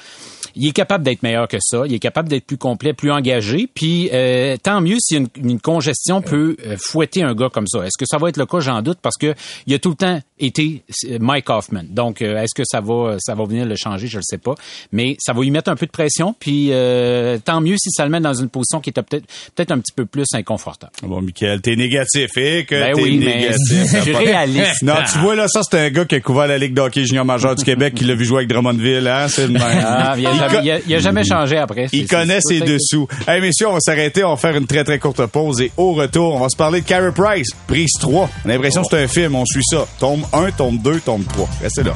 Il 0.55 0.67
est 0.67 0.71
capable 0.73 1.03
d'être 1.03 1.23
meilleur 1.23 1.47
que 1.47 1.57
ça. 1.61 1.83
Il 1.85 1.93
est 1.93 1.99
capable 1.99 2.27
d'être 2.29 2.45
plus 2.45 2.57
complet, 2.57 2.93
plus 2.93 3.11
engagé. 3.11 3.69
Puis 3.73 4.09
euh, 4.11 4.57
tant 4.61 4.81
mieux 4.81 4.97
si 4.99 5.15
une, 5.15 5.59
congestion 5.61 6.21
peut 6.21 6.57
euh, 6.65 6.75
fouetter 6.79 7.23
un 7.23 7.33
gars 7.33 7.49
comme 7.49 7.67
ça. 7.67 7.79
Est-ce 7.85 7.97
que 7.97 8.05
ça 8.05 8.17
va 8.17 8.29
être 8.29 8.37
le 8.37 8.45
cas? 8.45 8.59
J'en 8.59 8.81
doute 8.81 8.99
parce 9.01 9.17
que 9.17 9.33
il 9.67 9.73
a 9.73 9.79
tout 9.79 9.89
le 9.89 9.95
temps 9.95 10.19
été 10.39 10.83
Mike 11.19 11.49
Hoffman. 11.49 11.83
Donc 11.89 12.21
est-ce 12.21 12.53
que 12.55 12.63
ça 12.65 12.81
va 12.81 13.15
ça 13.19 13.35
va 13.35 13.45
venir 13.45 13.65
le 13.65 13.75
changer? 13.75 14.07
Je 14.07 14.17
le 14.17 14.23
sais 14.23 14.37
pas. 14.37 14.55
Mais 14.91 15.15
ça 15.19 15.33
va 15.33 15.41
lui 15.41 15.51
mettre 15.51 15.69
un 15.69 15.75
peu 15.75 15.85
de 15.85 15.91
pression. 15.91 16.35
Puis 16.39 16.69
euh, 16.71 17.37
tant 17.43 17.61
mieux 17.61 17.77
si 17.77 17.89
ça 17.91 18.03
le 18.03 18.11
met 18.11 18.19
dans 18.19 18.33
une 18.33 18.49
position 18.49 18.79
qui 18.81 18.89
est 18.89 18.93
peut-être 18.93 19.25
peut-être 19.55 19.71
un 19.71 19.79
petit 19.79 19.93
peu 19.95 20.05
plus 20.05 20.25
inconfortable. 20.33 20.91
Bon, 21.03 21.21
Michael, 21.21 21.61
t'es 21.61 21.75
négatif, 21.75 22.29
et 22.37 22.65
que 22.65 22.75
Ben 22.75 22.95
t'es 22.95 23.01
oui, 23.01 23.17
mais 23.19 23.35
négatif. 23.35 23.95
je 23.95 24.01
suis 24.01 24.15
réaliste. 24.15 24.81
Non, 24.83 24.95
tu 25.11 25.17
vois, 25.19 25.35
là, 25.35 25.47
ça, 25.47 25.61
c'est 25.63 25.79
un 25.79 25.89
gars 25.89 26.05
qui 26.05 26.15
a 26.15 26.19
couvert 26.19 26.47
la 26.47 26.57
Ligue 26.57 26.73
d'hockey 26.73 27.05
junior 27.05 27.25
majeur 27.25 27.55
du 27.55 27.63
Québec, 27.63 27.93
qui 27.95 28.03
l'a 28.05 28.15
vu 28.15 28.25
jouer 28.25 28.37
avec 28.39 28.49
Drummondville, 28.49 29.07
hein, 29.07 29.27
c'est 29.27 29.47
le 29.47 29.53
même. 29.53 29.61
Ah, 29.63 30.15
il, 30.17 30.25
a 30.27 30.33
jamais, 30.35 30.59
il 30.63 30.71
a- 30.71 30.79
il 30.87 30.95
a 30.95 30.99
jamais 30.99 31.23
changé 31.23 31.57
après. 31.57 31.87
Il 31.93 32.07
connaît 32.07 32.39
ses 32.41 32.59
dessous. 32.59 33.07
Hey, 33.27 33.41
messieurs, 33.41 33.67
on 33.69 33.73
va 33.73 33.79
s'arrêter, 33.79 34.23
on 34.23 34.31
va 34.31 34.37
faire 34.37 34.55
une 34.57 34.67
très, 34.67 34.83
très 34.83 34.99
courte 34.99 35.25
pause 35.27 35.61
et 35.61 35.71
au 35.77 35.93
retour, 35.93 36.35
on 36.35 36.39
va 36.39 36.49
se 36.49 36.57
parler 36.57 36.81
de 36.81 36.85
Carey 36.85 37.11
Price, 37.15 37.49
prise 37.67 37.91
3. 37.99 38.29
On 38.45 38.49
a 38.49 38.53
l'impression 38.53 38.81
que 38.81 38.87
c'est 38.91 39.03
un 39.03 39.07
film, 39.07 39.35
on 39.35 39.45
suit 39.45 39.63
ça. 39.63 39.85
Tombe 39.99 40.23
1, 40.33 40.51
tombe 40.51 40.81
2, 40.81 40.99
tombe 40.99 41.23
3. 41.27 41.47
Restez 41.61 41.83
là. 41.83 41.95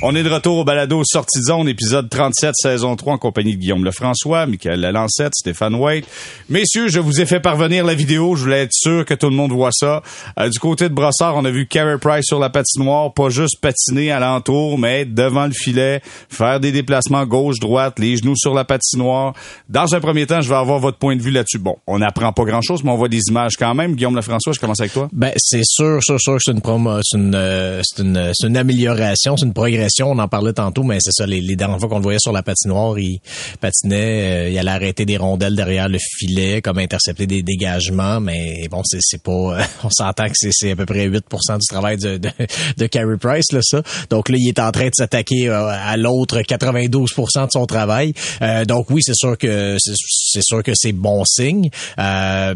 On 0.00 0.14
est 0.14 0.22
de 0.22 0.30
retour 0.30 0.58
au 0.58 0.64
balado 0.64 1.02
Sortie 1.04 1.40
de 1.40 1.44
zone, 1.46 1.68
épisode 1.68 2.08
37, 2.08 2.52
saison 2.54 2.94
3, 2.94 3.14
en 3.14 3.18
compagnie 3.18 3.56
de 3.56 3.60
Guillaume 3.60 3.84
Lefrançois, 3.84 4.46
Michael 4.46 4.78
Lalancette, 4.78 5.34
Stéphane 5.34 5.74
White. 5.74 6.06
Messieurs, 6.48 6.86
je 6.86 7.00
vous 7.00 7.20
ai 7.20 7.26
fait 7.26 7.40
parvenir 7.40 7.84
la 7.84 7.96
vidéo. 7.96 8.36
Je 8.36 8.42
voulais 8.42 8.62
être 8.62 8.72
sûr 8.72 9.04
que 9.04 9.14
tout 9.14 9.28
le 9.28 9.34
monde 9.34 9.50
voit 9.50 9.72
ça. 9.72 10.04
Euh, 10.38 10.48
du 10.50 10.60
côté 10.60 10.88
de 10.88 10.94
Brossard, 10.94 11.34
on 11.34 11.44
a 11.44 11.50
vu 11.50 11.66
Carey 11.66 11.98
Price 11.98 12.26
sur 12.26 12.38
la 12.38 12.48
patinoire, 12.48 13.12
pas 13.12 13.28
juste 13.28 13.60
patiner 13.60 14.12
alentour, 14.12 14.78
mais 14.78 15.00
être 15.00 15.14
devant 15.14 15.46
le 15.46 15.52
filet, 15.52 16.00
faire 16.28 16.60
des 16.60 16.70
déplacements 16.70 17.26
gauche-droite, 17.26 17.98
les 17.98 18.18
genoux 18.18 18.36
sur 18.36 18.54
la 18.54 18.64
patinoire. 18.64 19.34
Dans 19.68 19.96
un 19.96 20.00
premier 20.00 20.26
temps, 20.26 20.40
je 20.42 20.48
vais 20.48 20.54
avoir 20.54 20.78
votre 20.78 20.98
point 20.98 21.16
de 21.16 21.22
vue 21.22 21.32
là-dessus. 21.32 21.58
Bon, 21.58 21.76
on 21.88 21.98
n'apprend 21.98 22.32
pas 22.32 22.44
grand-chose, 22.44 22.84
mais 22.84 22.92
on 22.92 22.96
voit 22.96 23.08
des 23.08 23.22
images 23.30 23.56
quand 23.58 23.74
même. 23.74 23.96
Guillaume 23.96 24.14
Lefrançois, 24.14 24.52
je 24.52 24.60
commence 24.60 24.78
avec 24.78 24.92
toi. 24.92 25.08
Ben, 25.12 25.32
c'est 25.38 25.64
sûr, 25.64 26.00
sûr, 26.04 26.20
sûr 26.20 26.36
que 26.36 26.42
c'est 26.44 26.52
une 26.52 26.60
promo, 26.60 27.00
c'est 27.02 27.18
une, 27.18 27.34
euh, 27.34 27.82
c'est 27.82 28.04
une, 28.04 28.30
c'est 28.32 28.46
une 28.46 28.56
amélioration, 28.56 29.36
c'est 29.36 29.44
une 29.44 29.52
progression 29.52 29.87
on 30.02 30.18
en 30.18 30.28
parlait 30.28 30.52
tantôt, 30.52 30.82
mais 30.82 30.98
c'est 31.00 31.12
ça, 31.12 31.26
les, 31.26 31.40
les 31.40 31.56
dernières 31.56 31.78
fois 31.78 31.88
qu'on 31.88 31.98
le 31.98 32.02
voyait 32.02 32.18
sur 32.18 32.32
la 32.32 32.42
patinoire, 32.42 32.98
il 32.98 33.20
patinait, 33.60 34.46
euh, 34.46 34.50
il 34.50 34.58
allait 34.58 34.70
arrêter 34.70 35.04
des 35.04 35.16
rondelles 35.16 35.56
derrière 35.56 35.88
le 35.88 35.98
filet, 35.98 36.62
comme 36.62 36.78
intercepter 36.78 37.26
des 37.26 37.42
dégagements, 37.42 38.20
mais 38.20 38.68
bon, 38.70 38.82
c'est, 38.84 39.22
pas, 39.22 39.58
on 39.84 39.90
s'entend 39.90 40.26
que 40.26 40.34
c'est, 40.34 40.50
c'est 40.52 40.70
à 40.72 40.76
peu 40.76 40.86
près 40.86 41.08
8% 41.08 41.58
du 41.58 41.66
travail 41.66 41.96
de, 41.96 42.18
de, 42.18 42.30
de 42.76 42.86
Carey 42.86 43.16
Price, 43.20 43.52
là, 43.52 43.60
ça. 43.62 43.82
Donc 44.10 44.28
là, 44.28 44.36
il 44.38 44.48
est 44.48 44.58
en 44.58 44.70
train 44.72 44.86
de 44.86 44.94
s'attaquer 44.94 45.48
euh, 45.48 45.68
à 45.68 45.96
l'autre 45.96 46.40
92% 46.40 47.46
de 47.46 47.50
son 47.50 47.66
travail. 47.66 48.14
Euh, 48.42 48.64
donc 48.64 48.90
oui, 48.90 49.02
c'est 49.02 49.14
sûr 49.14 49.36
que 49.36 49.76
c'est, 49.78 50.42
sûr 50.42 50.62
que 50.62 50.72
c'est 50.74 50.92
bon 50.92 51.24
signe. 51.24 51.70
Euh, 51.98 52.54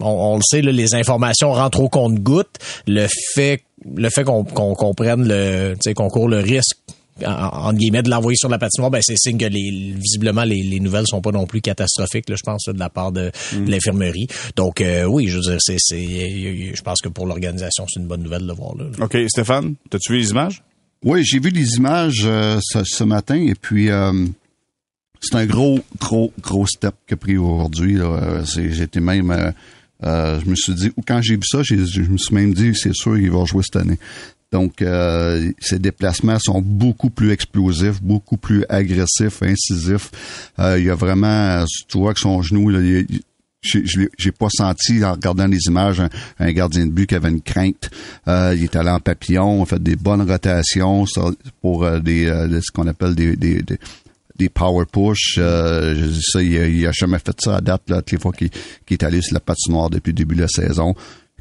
on, 0.00 0.36
le 0.36 0.42
sait, 0.42 0.62
là, 0.62 0.72
les 0.72 0.94
informations 0.94 1.52
rentrent 1.52 1.80
au 1.80 1.88
compte-goutte. 1.88 2.58
Le 2.86 3.06
fait 3.34 3.62
le 3.96 4.08
fait 4.10 4.24
qu'on 4.24 4.44
qu'on 4.44 4.74
comprenne 4.74 5.26
le, 5.26 5.74
qu'on 5.94 6.08
court 6.08 6.28
le 6.28 6.38
risque 6.38 6.76
en, 7.24 7.72
guillemets 7.72 8.02
de 8.02 8.10
l'envoyer 8.10 8.36
sur 8.36 8.48
la 8.48 8.58
patinoire, 8.58 8.90
ben 8.90 9.00
c'est 9.02 9.16
signe 9.16 9.38
que 9.38 9.44
les, 9.44 9.94
visiblement 9.96 10.44
les, 10.44 10.62
les 10.62 10.80
nouvelles 10.80 11.06
sont 11.06 11.20
pas 11.20 11.30
non 11.30 11.46
plus 11.46 11.60
catastrophiques, 11.60 12.28
là, 12.28 12.36
je 12.36 12.42
pense, 12.42 12.64
de 12.64 12.78
la 12.78 12.88
part 12.88 13.12
de, 13.12 13.30
mm. 13.52 13.68
l'infirmerie. 13.68 14.26
Donc 14.56 14.80
euh, 14.80 15.04
oui, 15.04 15.28
je 15.28 15.36
veux 15.36 15.42
dire, 15.42 15.58
c'est, 15.60 15.76
c'est, 15.78 16.74
je 16.74 16.82
pense 16.82 17.00
que 17.00 17.08
pour 17.08 17.26
l'organisation, 17.26 17.86
c'est 17.88 18.00
une 18.00 18.06
bonne 18.06 18.22
nouvelle 18.22 18.46
de 18.46 18.52
voir 18.52 18.74
là. 18.76 18.86
Ok, 19.00 19.16
Stéphane, 19.28 19.74
t'as-tu 19.90 20.12
vu 20.12 20.18
les 20.18 20.30
images? 20.30 20.62
Oui, 21.04 21.22
j'ai 21.24 21.38
vu 21.38 21.50
les 21.50 21.76
images 21.76 22.22
euh, 22.24 22.58
ce, 22.60 23.04
matin 23.04 23.36
et 23.36 23.54
puis. 23.54 23.90
Euh, 23.90 24.26
c'est 25.20 25.36
un 25.36 25.46
gros, 25.46 25.78
gros, 25.98 26.34
gros 26.42 26.66
step 26.66 26.94
que 27.06 27.14
pris 27.14 27.38
aujourd'hui. 27.38 27.96
J'étais 28.44 29.00
même 29.00 29.54
euh, 30.04 30.40
je 30.44 30.50
me 30.50 30.54
suis 30.54 30.74
dit, 30.74 30.92
quand 31.06 31.20
j'ai 31.22 31.36
vu 31.36 31.42
ça, 31.44 31.62
je 31.62 31.74
me 32.02 32.18
suis 32.18 32.34
même 32.34 32.52
dit, 32.52 32.74
c'est 32.74 32.94
sûr, 32.94 33.18
il 33.18 33.30
va 33.30 33.44
jouer 33.44 33.62
cette 33.62 33.76
année. 33.76 33.98
Donc, 34.52 34.82
euh, 34.82 35.50
ses 35.58 35.78
déplacements 35.78 36.38
sont 36.38 36.60
beaucoup 36.60 37.10
plus 37.10 37.32
explosifs, 37.32 38.00
beaucoup 38.02 38.36
plus 38.36 38.64
agressifs, 38.68 39.42
incisifs. 39.42 40.10
Euh, 40.58 40.78
il 40.78 40.84
y 40.84 40.90
a 40.90 40.94
vraiment, 40.94 41.64
tu 41.88 41.98
vois 41.98 42.14
que 42.14 42.20
son 42.20 42.40
genou, 42.42 42.68
là, 42.68 42.80
j'ai 43.62 44.32
pas 44.32 44.48
senti 44.50 45.02
en 45.04 45.12
regardant 45.12 45.46
les 45.46 45.58
images 45.66 46.02
un, 46.38 46.52
gardien 46.52 46.86
de 46.86 46.90
but 46.90 47.06
qui 47.06 47.14
avait 47.14 47.30
une 47.30 47.40
crainte. 47.40 47.90
il 48.26 48.62
est 48.62 48.76
allé 48.76 48.90
en 48.90 49.00
papillon, 49.00 49.62
on 49.62 49.64
fait 49.64 49.82
des 49.82 49.96
bonnes 49.96 50.30
rotations 50.30 51.04
pour 51.62 51.90
des, 52.02 52.26
ce 52.26 52.70
qu'on 52.70 52.86
appelle 52.86 53.14
des, 53.14 53.34
des 53.36 53.78
power 54.48 54.84
push. 54.90 55.36
Euh, 55.38 56.10
ça, 56.20 56.42
il 56.42 56.86
a, 56.86 56.92
jamais 56.92 57.18
fait 57.18 57.36
ça 57.40 57.56
à 57.56 57.60
date, 57.60 57.88
là, 57.88 57.96
toutes 57.96 58.12
les 58.12 58.18
fois 58.18 58.32
qu'il 58.32 58.50
est 58.90 59.02
allé 59.02 59.20
sur 59.22 59.34
la 59.34 59.40
patinoire 59.40 59.90
depuis 59.90 60.10
le 60.10 60.16
début 60.16 60.34
de 60.34 60.42
la 60.42 60.48
saison. 60.48 60.94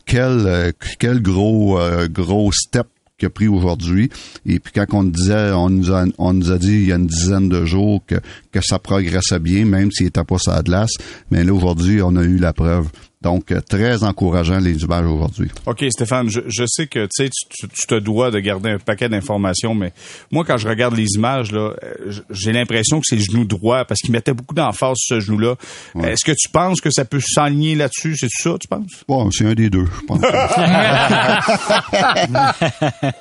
Quel, 0.06 0.46
euh, 0.46 0.72
quel 1.00 1.22
gros, 1.22 1.80
euh, 1.80 2.08
gros 2.08 2.52
step 2.52 2.88
qu'il 3.18 3.28
a 3.28 3.30
pris 3.30 3.48
aujourd'hui. 3.48 4.10
Et 4.46 4.60
puis 4.60 4.74
quand 4.74 4.86
on 4.92 5.04
disait, 5.04 5.52
on 5.52 5.70
nous 5.70 5.92
a, 5.92 6.06
on 6.18 6.34
nous 6.34 6.52
a 6.52 6.58
dit 6.58 6.74
il 6.74 6.88
y 6.88 6.92
a 6.92 6.96
une 6.96 7.08
dizaine 7.08 7.48
de 7.48 7.66
jours 7.66 8.02
que, 8.06 8.16
que 8.54 8.62
ça 8.62 8.80
progressait 8.80 9.40
bien, 9.40 9.66
même 9.66 9.92
s'il 9.92 10.08
était 10.08 10.24
pas 10.24 10.38
sur 10.38 10.54
la 10.54 10.62
glace. 10.62 10.94
Mais 11.32 11.44
là, 11.44 11.54
aujourd'hui, 11.54 12.02
on 12.02 12.16
a 12.16 12.24
eu 12.24 12.38
la 12.38 12.54
preuve. 12.54 12.88
Donc, 13.24 13.52
euh, 13.52 13.60
très 13.62 14.04
encourageant 14.04 14.60
les 14.60 14.84
images 14.84 15.06
aujourd'hui. 15.06 15.50
OK, 15.66 15.86
Stéphane, 15.90 16.30
je, 16.30 16.42
je 16.46 16.66
sais 16.68 16.86
que 16.88 17.08
tu, 17.16 17.30
tu, 17.30 17.88
te 17.88 17.96
dois 17.96 18.32
de 18.32 18.40
garder 18.40 18.72
un 18.72 18.80
paquet 18.80 19.08
d'informations, 19.08 19.74
mais 19.74 19.94
moi, 20.30 20.44
quand 20.46 20.58
je 20.58 20.68
regarde 20.68 20.98
les 20.98 21.08
images, 21.16 21.54
là, 21.54 21.74
euh, 21.84 22.12
j'ai 22.30 22.52
l'impression 22.52 23.00
que 23.00 23.06
c'est 23.08 23.16
le 23.16 23.22
genou 23.22 23.46
droit 23.46 23.86
parce 23.86 24.02
qu'il 24.02 24.12
mettait 24.12 24.34
beaucoup 24.34 24.54
d'emphase 24.54 24.98
sur 24.98 25.16
ce 25.16 25.22
genou-là. 25.22 25.56
Est-ce 26.04 26.26
que 26.26 26.34
tu 26.34 26.50
penses 26.50 26.82
que 26.82 26.92
ça 26.92 27.06
peut 27.06 27.22
s'enligner 27.22 27.76
là-dessus? 27.76 28.18
C'est 28.18 28.28
ça, 28.30 28.58
tu 28.60 28.68
penses? 28.68 29.06
Bon, 29.08 29.32
c'est 29.32 29.46
un 29.46 29.54
des 29.54 29.70
deux, 29.70 29.86
je 29.86 30.02
pense. 30.06 30.20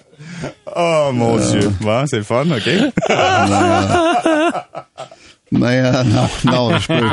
oh, 0.77 1.11
mon 1.15 1.37
Dieu. 1.37 1.71
Bon, 1.81 2.05
c'est 2.07 2.17
le 2.17 2.25
fun, 2.25 2.47
OK. 2.51 2.69
Mais 5.53 5.83
euh, 5.85 6.03
non, 6.05 6.29
non, 6.51 6.79
je 6.79 6.87
peux, 6.89 7.09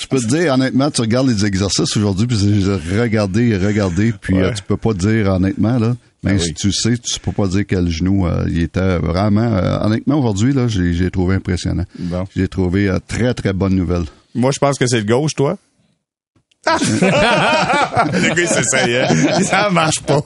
je 0.00 0.06
peux 0.08 0.18
te 0.18 0.26
dire 0.26 0.54
honnêtement, 0.54 0.90
tu 0.90 1.00
regardes 1.00 1.28
les 1.28 1.46
exercices 1.46 1.96
aujourd'hui, 1.96 2.26
puis 2.26 2.64
regarder 2.98 3.48
et 3.48 3.56
regarder, 3.56 4.12
puis 4.12 4.36
euh, 4.36 4.52
tu 4.52 4.62
peux 4.64 4.76
pas 4.76 4.92
dire 4.92 5.32
honnêtement 5.32 5.78
là. 5.78 5.96
Même 6.24 6.36
ben 6.36 6.38
si 6.40 6.52
tu 6.52 6.72
sais, 6.72 6.98
tu 6.98 7.20
peux 7.20 7.30
pas 7.30 7.46
dire 7.46 7.64
quel 7.64 7.88
genou 7.88 8.26
euh, 8.26 8.44
il 8.48 8.60
était 8.60 8.98
vraiment. 8.98 9.52
honnêtement, 9.84 10.18
aujourd'hui 10.18 10.52
là, 10.52 10.66
j'ai 10.66 11.10
trouvé 11.12 11.36
impressionnant. 11.36 11.84
J'ai 12.34 12.48
trouvé 12.48 12.92
très 13.06 13.32
très 13.34 13.52
bonne 13.52 13.76
nouvelle. 13.76 14.04
Moi, 14.34 14.50
je 14.52 14.58
pense 14.58 14.78
que 14.78 14.86
c'est 14.86 14.98
le 14.98 15.06
gauche, 15.06 15.34
toi? 15.34 15.56
le 17.02 18.34
gars, 18.34 18.46
ça, 18.46 18.60
hein? 18.84 19.42
ça 19.42 19.70
marche 19.70 20.00
pas. 20.00 20.22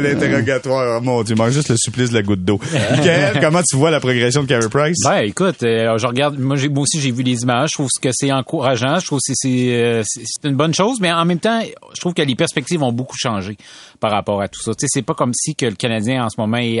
L'interrogatoire, 0.00 0.98
oh 0.98 1.04
mon 1.04 1.22
Dieu, 1.22 1.34
il 1.34 1.38
manque 1.38 1.52
juste 1.52 1.68
le 1.68 1.76
supplice 1.76 2.10
de 2.10 2.14
la 2.14 2.22
goutte 2.22 2.44
d'eau. 2.44 2.60
Michael, 2.90 3.38
comment 3.42 3.62
tu 3.62 3.76
vois 3.76 3.90
la 3.90 4.00
progression 4.00 4.42
de 4.42 4.48
Carey 4.48 4.68
Price? 4.68 4.98
Ben, 5.04 5.22
écoute, 5.22 5.62
euh, 5.62 5.96
je 5.98 6.06
regarde, 6.06 6.38
moi, 6.38 6.56
moi 6.70 6.82
aussi, 6.82 7.00
j'ai 7.00 7.10
vu 7.10 7.22
les 7.22 7.42
images. 7.42 7.70
Je 7.72 7.74
trouve 7.74 7.88
que 8.00 8.10
c'est 8.12 8.32
encourageant. 8.32 8.98
Je 8.98 9.06
trouve 9.06 9.18
que 9.18 9.46
euh, 9.46 10.02
c'est 10.04 10.48
une 10.48 10.56
bonne 10.56 10.74
chose, 10.74 10.98
mais 11.00 11.12
en 11.12 11.24
même 11.24 11.40
temps, 11.40 11.60
je 11.94 12.00
trouve 12.00 12.14
que 12.14 12.22
les 12.22 12.34
perspectives 12.34 12.82
ont 12.82 12.92
beaucoup 12.92 13.16
changé 13.18 13.56
par 14.00 14.10
rapport 14.10 14.40
à 14.42 14.48
tout 14.48 14.60
ça. 14.60 14.72
Tu 14.74 14.82
sais, 14.82 14.86
c'est 14.90 15.02
pas 15.02 15.14
comme 15.14 15.32
si 15.34 15.54
que 15.54 15.66
le 15.66 15.74
Canadien, 15.74 16.24
en 16.24 16.28
ce 16.28 16.40
moment, 16.40 16.58
est, 16.58 16.80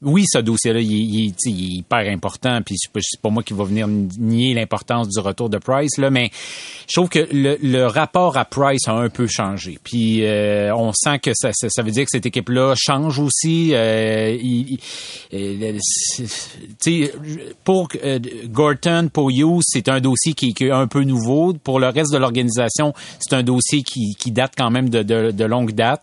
oui, 0.00 0.24
ce 0.26 0.38
dossier-là, 0.38 0.80
il, 0.80 0.90
il, 0.90 1.34
il, 1.44 1.64
est 1.64 1.78
hyper 1.78 2.10
important, 2.10 2.60
puis 2.64 2.76
c'est 2.78 3.20
pas 3.20 3.30
moi 3.30 3.42
qui 3.42 3.52
va 3.52 3.64
venir 3.64 3.86
nier 3.88 4.54
l'importance 4.54 5.08
du 5.08 5.20
retour 5.20 5.48
de 5.48 5.58
Price, 5.58 5.98
là, 5.98 6.10
mais 6.10 6.30
je 6.88 6.94
trouve 6.94 7.08
que 7.08 7.26
le, 7.32 7.56
le 7.62 7.86
rapport 7.86 8.36
à 8.36 8.41
Price 8.44 8.88
a 8.88 8.92
un 8.92 9.08
peu 9.08 9.26
changé. 9.26 9.78
Puis 9.82 10.24
euh, 10.24 10.74
on 10.74 10.92
sent 10.92 11.18
que 11.18 11.32
ça, 11.34 11.50
ça, 11.52 11.82
veut 11.82 11.90
dire 11.90 12.04
que 12.04 12.10
cette 12.10 12.26
équipe-là 12.26 12.74
change 12.76 13.18
aussi. 13.18 13.74
Euh, 13.74 14.36
euh 15.34 15.78
pour 17.64 17.88
euh, 18.04 18.18
Gorton, 18.46 19.08
pour 19.12 19.30
Hughes, 19.30 19.62
c'est 19.64 19.88
un 19.88 20.00
dossier 20.00 20.34
qui, 20.34 20.54
est 20.60 20.70
un 20.70 20.86
peu 20.86 21.02
nouveau. 21.02 21.52
Pour 21.54 21.80
le 21.80 21.88
reste 21.88 22.12
de 22.12 22.18
l'organisation, 22.18 22.92
c'est 23.18 23.34
un 23.34 23.42
dossier 23.42 23.82
qui, 23.82 24.14
qui, 24.18 24.30
date 24.30 24.52
quand 24.56 24.70
même 24.70 24.88
de, 24.88 25.02
de, 25.02 25.30
de 25.30 25.44
longue 25.44 25.72
date 25.72 26.02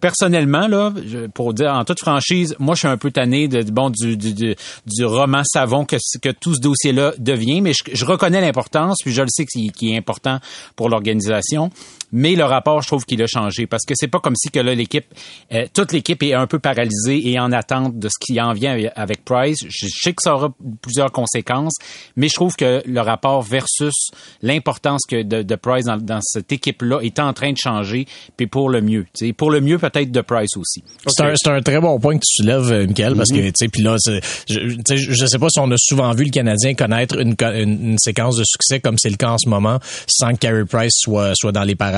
personnellement 0.00 0.66
là, 0.66 0.92
pour 1.32 1.54
dire 1.54 1.72
en 1.72 1.84
toute 1.84 2.00
franchise, 2.00 2.56
moi 2.58 2.74
je 2.74 2.80
suis 2.80 2.88
un 2.88 2.96
peu 2.96 3.10
tanné 3.10 3.46
de 3.46 3.62
bon 3.70 3.90
du 3.90 4.16
du, 4.16 4.34
du, 4.34 5.04
roman 5.04 5.42
savon 5.44 5.84
que 5.84 5.96
que 6.20 6.30
tout 6.30 6.54
ce 6.54 6.60
dossier 6.60 6.92
là 6.92 7.12
devient, 7.18 7.60
mais 7.60 7.72
je, 7.72 8.04
reconnais 8.04 8.40
l'importance 8.40 8.98
puis 9.02 9.12
je 9.12 9.22
le 9.22 9.28
sais 9.30 9.46
qu'il 9.46 9.92
est 9.92 9.96
important 9.96 10.40
pour 10.74 10.88
l'organisation. 10.88 11.70
Mais 12.12 12.34
le 12.34 12.44
rapport, 12.44 12.82
je 12.82 12.88
trouve 12.88 13.04
qu'il 13.04 13.22
a 13.22 13.26
changé 13.26 13.66
parce 13.66 13.84
que 13.84 13.94
c'est 13.96 14.08
pas 14.08 14.20
comme 14.20 14.36
si 14.36 14.50
que 14.50 14.60
là 14.60 14.74
l'équipe, 14.74 15.06
euh, 15.52 15.66
toute 15.72 15.92
l'équipe 15.92 16.22
est 16.22 16.34
un 16.34 16.46
peu 16.46 16.58
paralysée 16.58 17.28
et 17.28 17.38
en 17.38 17.52
attente 17.52 17.98
de 17.98 18.08
ce 18.08 18.14
qui 18.20 18.40
en 18.40 18.52
vient 18.52 18.78
avec 18.96 19.24
Price. 19.24 19.58
Je 19.68 19.86
sais 19.88 20.12
que 20.12 20.22
ça 20.22 20.34
aura 20.34 20.54
plusieurs 20.80 21.12
conséquences, 21.12 21.74
mais 22.16 22.28
je 22.28 22.34
trouve 22.34 22.56
que 22.56 22.82
le 22.86 23.00
rapport 23.00 23.42
versus 23.42 24.10
l'importance 24.42 25.02
que 25.08 25.22
de, 25.22 25.42
de 25.42 25.54
Price 25.56 25.84
dans, 25.84 25.98
dans 25.98 26.20
cette 26.22 26.50
équipe-là 26.52 27.00
est 27.02 27.18
en 27.18 27.32
train 27.32 27.52
de 27.52 27.58
changer, 27.58 28.06
puis 28.36 28.46
pour 28.46 28.70
le 28.70 28.80
mieux. 28.80 29.06
sais 29.14 29.32
pour 29.32 29.50
le 29.50 29.60
mieux 29.60 29.78
peut-être 29.78 30.10
de 30.10 30.20
Price 30.20 30.56
aussi. 30.56 30.82
C'est 31.06 31.22
un, 31.22 31.54
un, 31.54 31.60
très 31.60 31.80
bon 31.80 31.98
point 32.00 32.16
que 32.16 32.24
tu 32.26 32.42
soulèves, 32.42 32.72
euh, 32.72 32.86
Michael, 32.86 33.14
parce 33.16 33.30
que 33.30 33.36
mhm. 33.36 33.46
tu 33.46 33.52
sais, 33.56 33.68
puis 33.68 33.82
là, 33.82 33.96
je, 34.06 34.18
je 34.48 35.26
sais 35.26 35.38
pas 35.38 35.48
si 35.50 35.60
on 35.60 35.70
a 35.70 35.76
souvent 35.76 36.12
vu 36.12 36.24
le 36.24 36.30
Canadien 36.30 36.74
connaître 36.74 37.18
une, 37.18 37.34
une, 37.40 37.90
une 37.90 37.98
séquence 37.98 38.36
de 38.36 38.44
succès 38.44 38.80
comme 38.80 38.96
c'est 38.98 39.10
le 39.10 39.16
cas 39.16 39.30
en 39.30 39.38
ce 39.38 39.48
moment, 39.48 39.78
sans 40.06 40.32
que 40.32 40.38
Carey 40.38 40.64
Price 40.64 40.94
soit 40.96 41.32
soit 41.34 41.52
dans 41.52 41.64
les 41.64 41.74
parages 41.74 41.97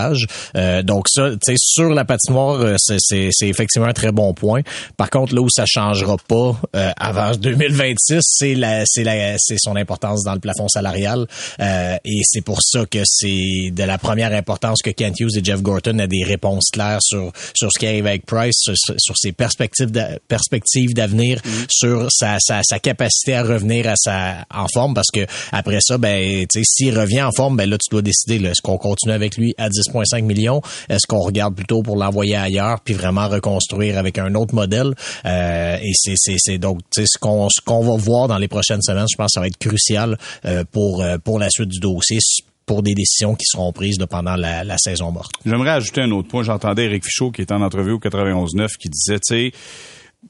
euh, 0.56 0.82
donc 0.82 1.06
ça, 1.08 1.30
tu 1.30 1.38
sais, 1.42 1.54
sur 1.58 1.90
la 1.90 2.04
patinoire, 2.04 2.60
euh, 2.60 2.76
c'est 2.78 3.30
effectivement 3.42 3.88
un 3.88 3.92
très 3.92 4.12
bon 4.12 4.34
point. 4.34 4.62
Par 4.96 5.10
contre, 5.10 5.34
là 5.34 5.40
où 5.40 5.48
ça 5.48 5.64
changera 5.66 6.16
pas 6.28 6.56
euh, 6.76 6.90
avant 6.96 7.32
2026, 7.36 8.20
c'est 8.22 8.54
la, 8.54 8.82
c'est 8.86 9.04
la, 9.04 9.36
c'est 9.38 9.58
son 9.58 9.76
importance 9.76 10.24
dans 10.24 10.34
le 10.34 10.40
plafond 10.40 10.68
salarial. 10.68 11.26
et 11.60 12.20
c'est 12.24 12.44
pour 12.44 12.60
ça 12.62 12.86
que 12.86 13.02
c'est 13.04 13.70
de 13.70 13.82
la 13.82 13.98
première 13.98 14.32
importance 14.32 14.80
que 14.82 14.90
Kent 14.90 15.20
Hughes 15.20 15.36
et 15.36 15.44
Jeff 15.44 15.62
Gorton 15.62 15.98
aient 15.98 16.08
des 16.08 16.24
réponses 16.24 16.70
claires 16.72 17.00
sur 17.00 17.32
sur 17.54 17.70
ce 17.72 17.78
qui 17.78 17.86
arrive 17.86 18.06
avec 18.06 18.26
Price, 18.26 18.56
sur, 18.58 19.16
ses 19.16 19.32
perspectives 19.32 19.90
de, 19.90 20.02
perspectives 20.28 20.94
d'avenir, 20.94 21.38
mm-hmm. 21.38 21.66
sur 21.68 22.08
sa, 22.10 22.36
sa, 22.40 22.60
sa 22.62 22.78
capacité 22.78 23.34
à 23.34 23.42
revenir 23.42 23.88
à 23.88 23.94
sa 23.96 24.46
en 24.52 24.66
forme, 24.72 24.94
parce 24.94 25.10
que 25.12 25.26
après 25.52 25.78
ça, 25.80 25.98
ben, 25.98 26.46
tu 26.46 26.60
sais, 26.60 26.62
s'il 26.64 26.98
revient 26.98 27.22
en 27.22 27.32
forme, 27.32 27.56
ben 27.56 27.68
là, 27.68 27.76
tu 27.78 27.90
dois 27.90 28.02
décider, 28.02 28.36
est-ce 28.46 28.62
qu'on 28.62 28.78
continue 28.78 29.12
avec 29.12 29.36
lui 29.36 29.54
à 29.58 29.68
10 29.68 29.89
6,5 29.90 30.22
millions. 30.22 30.62
Est-ce 30.88 31.06
qu'on 31.06 31.20
regarde 31.20 31.54
plutôt 31.54 31.82
pour 31.82 31.96
l'envoyer 31.96 32.36
ailleurs 32.36 32.80
puis 32.80 32.94
vraiment 32.94 33.28
reconstruire 33.28 33.98
avec 33.98 34.18
un 34.18 34.34
autre 34.34 34.54
modèle? 34.54 34.94
Euh, 35.24 35.76
et 35.82 35.92
c'est, 35.94 36.14
c'est, 36.16 36.36
c'est 36.38 36.58
donc 36.58 36.80
ce 36.92 37.18
qu'on, 37.18 37.48
ce 37.48 37.60
qu'on 37.64 37.82
va 37.82 37.96
voir 37.96 38.28
dans 38.28 38.38
les 38.38 38.48
prochaines 38.48 38.82
semaines, 38.82 39.06
je 39.10 39.16
pense 39.16 39.28
que 39.28 39.34
ça 39.34 39.40
va 39.40 39.46
être 39.46 39.58
crucial 39.58 40.18
euh, 40.44 40.64
pour, 40.70 41.02
euh, 41.02 41.18
pour 41.18 41.38
la 41.38 41.48
suite 41.50 41.68
du 41.68 41.80
dossier 41.80 42.18
pour 42.66 42.82
des 42.84 42.94
décisions 42.94 43.34
qui 43.34 43.46
seront 43.46 43.72
prises 43.72 43.98
pendant 44.08 44.36
la, 44.36 44.78
saison 44.78 45.10
morte. 45.10 45.32
J'aimerais 45.44 45.70
ajouter 45.70 46.02
un 46.02 46.10
autre 46.12 46.28
point. 46.28 46.44
J'entendais 46.44 46.84
Eric 46.84 47.04
Fichaud 47.04 47.32
qui 47.32 47.42
était 47.42 47.52
en 47.52 47.62
entrevue 47.62 47.92
au 47.92 47.98
91.9 47.98 48.68
qui 48.78 48.88
disait, 48.88 49.18
tu 49.18 49.50
sais, 49.50 49.52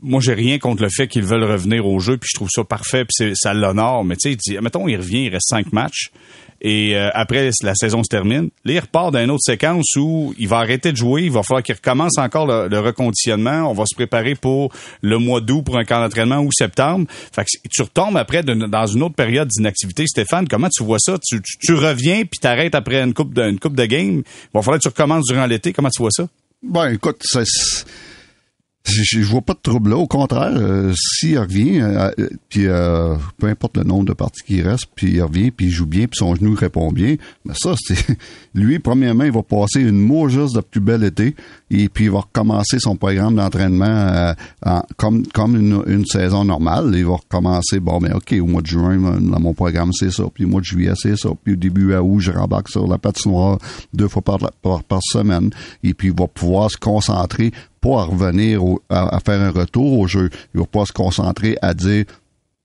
moi 0.00 0.20
j'ai 0.22 0.32
rien 0.32 0.58
contre 0.58 0.82
le 0.82 0.88
fait 0.88 1.06
qu'ils 1.06 1.24
veulent 1.24 1.44
revenir 1.44 1.86
au 1.86 1.98
jeu 1.98 2.16
puis 2.16 2.28
je 2.32 2.38
trouve 2.38 2.48
ça 2.50 2.64
parfait 2.64 3.04
puis 3.04 3.34
ça 3.34 3.52
l'honore 3.52 4.04
mais 4.04 4.16
tu 4.16 4.36
sais 4.38 4.60
mettons 4.60 4.86
il 4.86 4.96
revient 4.96 5.24
il 5.24 5.30
reste 5.30 5.48
cinq 5.48 5.72
matchs 5.72 6.12
et 6.60 6.96
euh, 6.96 7.10
après 7.14 7.50
la 7.62 7.74
saison 7.74 8.02
se 8.02 8.08
termine. 8.08 8.50
Là 8.64 8.80
repart 8.80 9.12
dans 9.12 9.28
autre 9.30 9.42
séquence 9.44 9.96
où 9.96 10.34
il 10.38 10.48
va 10.48 10.58
arrêter 10.58 10.92
de 10.92 10.96
jouer. 10.96 11.22
Il 11.22 11.30
va 11.30 11.42
falloir 11.42 11.62
qu'il 11.62 11.74
recommence 11.74 12.18
encore 12.18 12.46
le, 12.46 12.78
reconditionnement. 12.80 13.70
On 13.70 13.74
va 13.74 13.84
se 13.86 13.94
préparer 13.94 14.34
pour 14.34 14.72
le 15.02 15.18
mois 15.18 15.40
d'août 15.40 15.62
pour 15.62 15.78
un 15.78 15.84
camp 15.84 16.00
d'entraînement 16.00 16.40
ou 16.40 16.50
septembre. 16.52 17.06
Fait 17.32 17.44
que 17.44 17.68
tu 17.70 17.82
retombes 17.82 18.16
après 18.16 18.42
dans 18.42 18.86
une 18.86 19.02
autre 19.02 19.14
période 19.14 19.48
d'inactivité. 19.48 20.06
Stéphane 20.06 20.48
comment 20.48 20.68
tu 20.68 20.84
vois 20.84 20.98
ça? 20.98 21.18
Tu, 21.22 21.40
tu, 21.42 21.74
reviens 21.74 22.24
puis 22.24 22.38
t'arrêtes 22.40 22.74
après 22.74 23.02
une 23.02 23.14
coupe 23.14 23.34
de 23.34 23.42
une 23.42 23.58
coupe 23.58 23.76
de 23.76 23.86
game 23.86 24.18
il 24.18 24.24
va 24.52 24.62
falloir 24.62 24.78
que 24.78 24.82
tu 24.82 24.88
recommences 24.88 25.24
durant 25.26 25.46
l'été. 25.46 25.72
Comment 25.72 25.90
tu 25.90 26.02
vois 26.02 26.10
ça? 26.10 26.26
Ben 26.62 26.92
écoute 26.92 27.22
c'est 27.22 27.44
je, 28.84 29.20
vois 29.20 29.42
pas 29.42 29.52
de 29.54 29.58
trouble 29.62 29.90
là. 29.90 29.96
Au 29.96 30.06
contraire, 30.06 30.52
euh, 30.54 30.92
s'il 30.96 31.38
revient, 31.38 31.80
euh, 31.80 32.10
euh, 32.18 32.28
puis 32.48 32.66
peu 33.38 33.46
importe 33.46 33.76
le 33.76 33.84
nombre 33.84 34.06
de 34.06 34.12
parties 34.12 34.42
qui 34.42 34.62
reste, 34.62 34.86
puis 34.94 35.12
il 35.12 35.22
revient, 35.22 35.50
puis 35.50 35.66
il 35.66 35.70
joue 35.70 35.86
bien, 35.86 36.06
puis 36.06 36.16
son 36.16 36.34
genou 36.34 36.54
répond 36.54 36.90
bien, 36.90 37.16
mais 37.44 37.54
ça, 37.54 37.74
c'est 37.78 38.18
lui, 38.54 38.78
premièrement, 38.78 39.24
il 39.24 39.32
va 39.32 39.42
passer 39.42 39.80
une 39.80 40.00
mois 40.00 40.28
juste 40.28 40.56
de 40.56 40.60
plus 40.60 40.80
bel 40.80 41.04
été, 41.04 41.34
et 41.70 41.88
puis 41.88 42.04
il 42.04 42.10
va 42.10 42.20
recommencer 42.20 42.78
son 42.78 42.96
programme 42.96 43.36
d'entraînement 43.36 44.34
comme 44.96 45.26
comme 45.28 45.56
une, 45.56 46.06
saison 46.06 46.44
normale. 46.44 46.92
Il 46.96 47.04
va 47.04 47.16
recommencer, 47.16 47.78
bon, 47.78 48.00
mais 48.00 48.12
ok, 48.12 48.34
au 48.40 48.46
mois 48.46 48.62
de 48.62 48.66
juin, 48.66 48.96
dans 49.20 49.40
mon 49.40 49.52
programme, 49.52 49.92
c'est 49.92 50.10
ça, 50.10 50.24
puis 50.32 50.44
au 50.44 50.48
mois 50.48 50.60
de 50.60 50.66
juillet, 50.66 50.92
c'est 50.96 51.16
ça, 51.16 51.28
puis 51.44 51.52
au 51.52 51.56
début 51.56 51.94
à 51.94 52.02
août, 52.02 52.20
je 52.20 52.32
rembarque 52.32 52.68
sur 52.68 52.86
la 52.86 52.98
patinoire 52.98 53.58
deux 53.92 54.08
fois 54.08 54.22
par, 54.22 54.38
par 54.62 55.00
semaine, 55.02 55.50
et 55.84 55.94
puis 55.94 56.08
il 56.08 56.14
va 56.18 56.26
pouvoir 56.26 56.70
se 56.70 56.76
concentrer 56.76 57.52
pas 57.80 58.00
à 58.00 58.04
revenir 58.04 58.62
à, 58.88 59.18
faire 59.24 59.40
un 59.40 59.50
retour 59.50 59.98
au 59.98 60.06
jeu. 60.06 60.30
Il 60.54 60.60
va 60.60 60.66
pas 60.66 60.84
se 60.84 60.92
concentrer 60.92 61.56
à 61.62 61.74
dire 61.74 62.04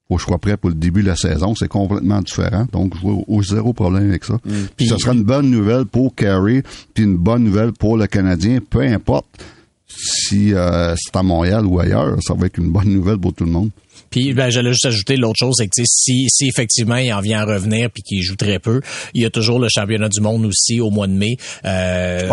faut 0.08 0.15
que 0.15 0.21
je 0.21 0.28
sois 0.28 0.38
prêt 0.38 0.56
pour 0.56 0.69
le 0.69 0.75
début 0.75 1.02
de 1.02 1.08
la 1.08 1.15
saison. 1.15 1.56
C'est 1.56 1.67
complètement 1.67 2.21
différent. 2.21 2.67
Donc, 2.71 2.94
je 2.96 3.02
vois 3.02 3.23
au 3.27 3.42
zéro 3.42 3.73
problème 3.73 4.10
avec 4.10 4.23
ça. 4.23 4.35
Mm. 4.46 4.52
Puis, 4.77 4.87
ce 4.87 4.98
sera 4.98 5.13
une 5.13 5.23
bonne 5.23 5.50
nouvelle 5.50 5.85
pour 5.85 6.13
Carey, 6.13 6.62
puis 6.94 7.04
une 7.04 7.17
bonne 7.17 7.44
nouvelle 7.44 7.73
pour 7.73 7.98
le 7.98 8.06
Canadien, 8.06 8.60
peu 8.69 8.81
importe 8.81 9.25
si 9.87 10.54
euh, 10.54 10.96
c'est 10.96 11.15
à 11.15 11.23
Montréal 11.23 11.65
ou 11.65 11.79
ailleurs. 11.79 12.17
Ça 12.21 12.33
va 12.33 12.46
être 12.48 12.58
une 12.58 12.71
bonne 12.71 12.90
nouvelle 12.90 13.17
pour 13.17 13.33
tout 13.33 13.46
le 13.46 13.52
monde. 13.52 13.71
Puis 14.10 14.33
ben, 14.33 14.49
j'allais 14.49 14.71
juste 14.71 14.85
ajouter 14.85 15.17
l'autre 15.17 15.39
chose, 15.39 15.56
c'est 15.58 15.67
que 15.67 15.83
si, 15.85 16.27
si 16.29 16.47
effectivement 16.47 16.97
il 16.97 17.12
en 17.13 17.21
vient 17.21 17.41
à 17.41 17.45
revenir 17.45 17.89
puis 17.91 18.03
qu'il 18.03 18.21
joue 18.21 18.35
très 18.35 18.60
peu, 18.60 18.81
il 19.13 19.21
y 19.21 19.25
a 19.25 19.29
toujours 19.29 19.60
le 19.60 19.67
championnat 19.69 20.10
du 20.10 20.21
monde 20.21 20.45
aussi 20.45 20.79
au 20.79 20.89
mois 20.89 21.08
de 21.08 21.13
mai. 21.13 21.37
Euh, 21.65 22.29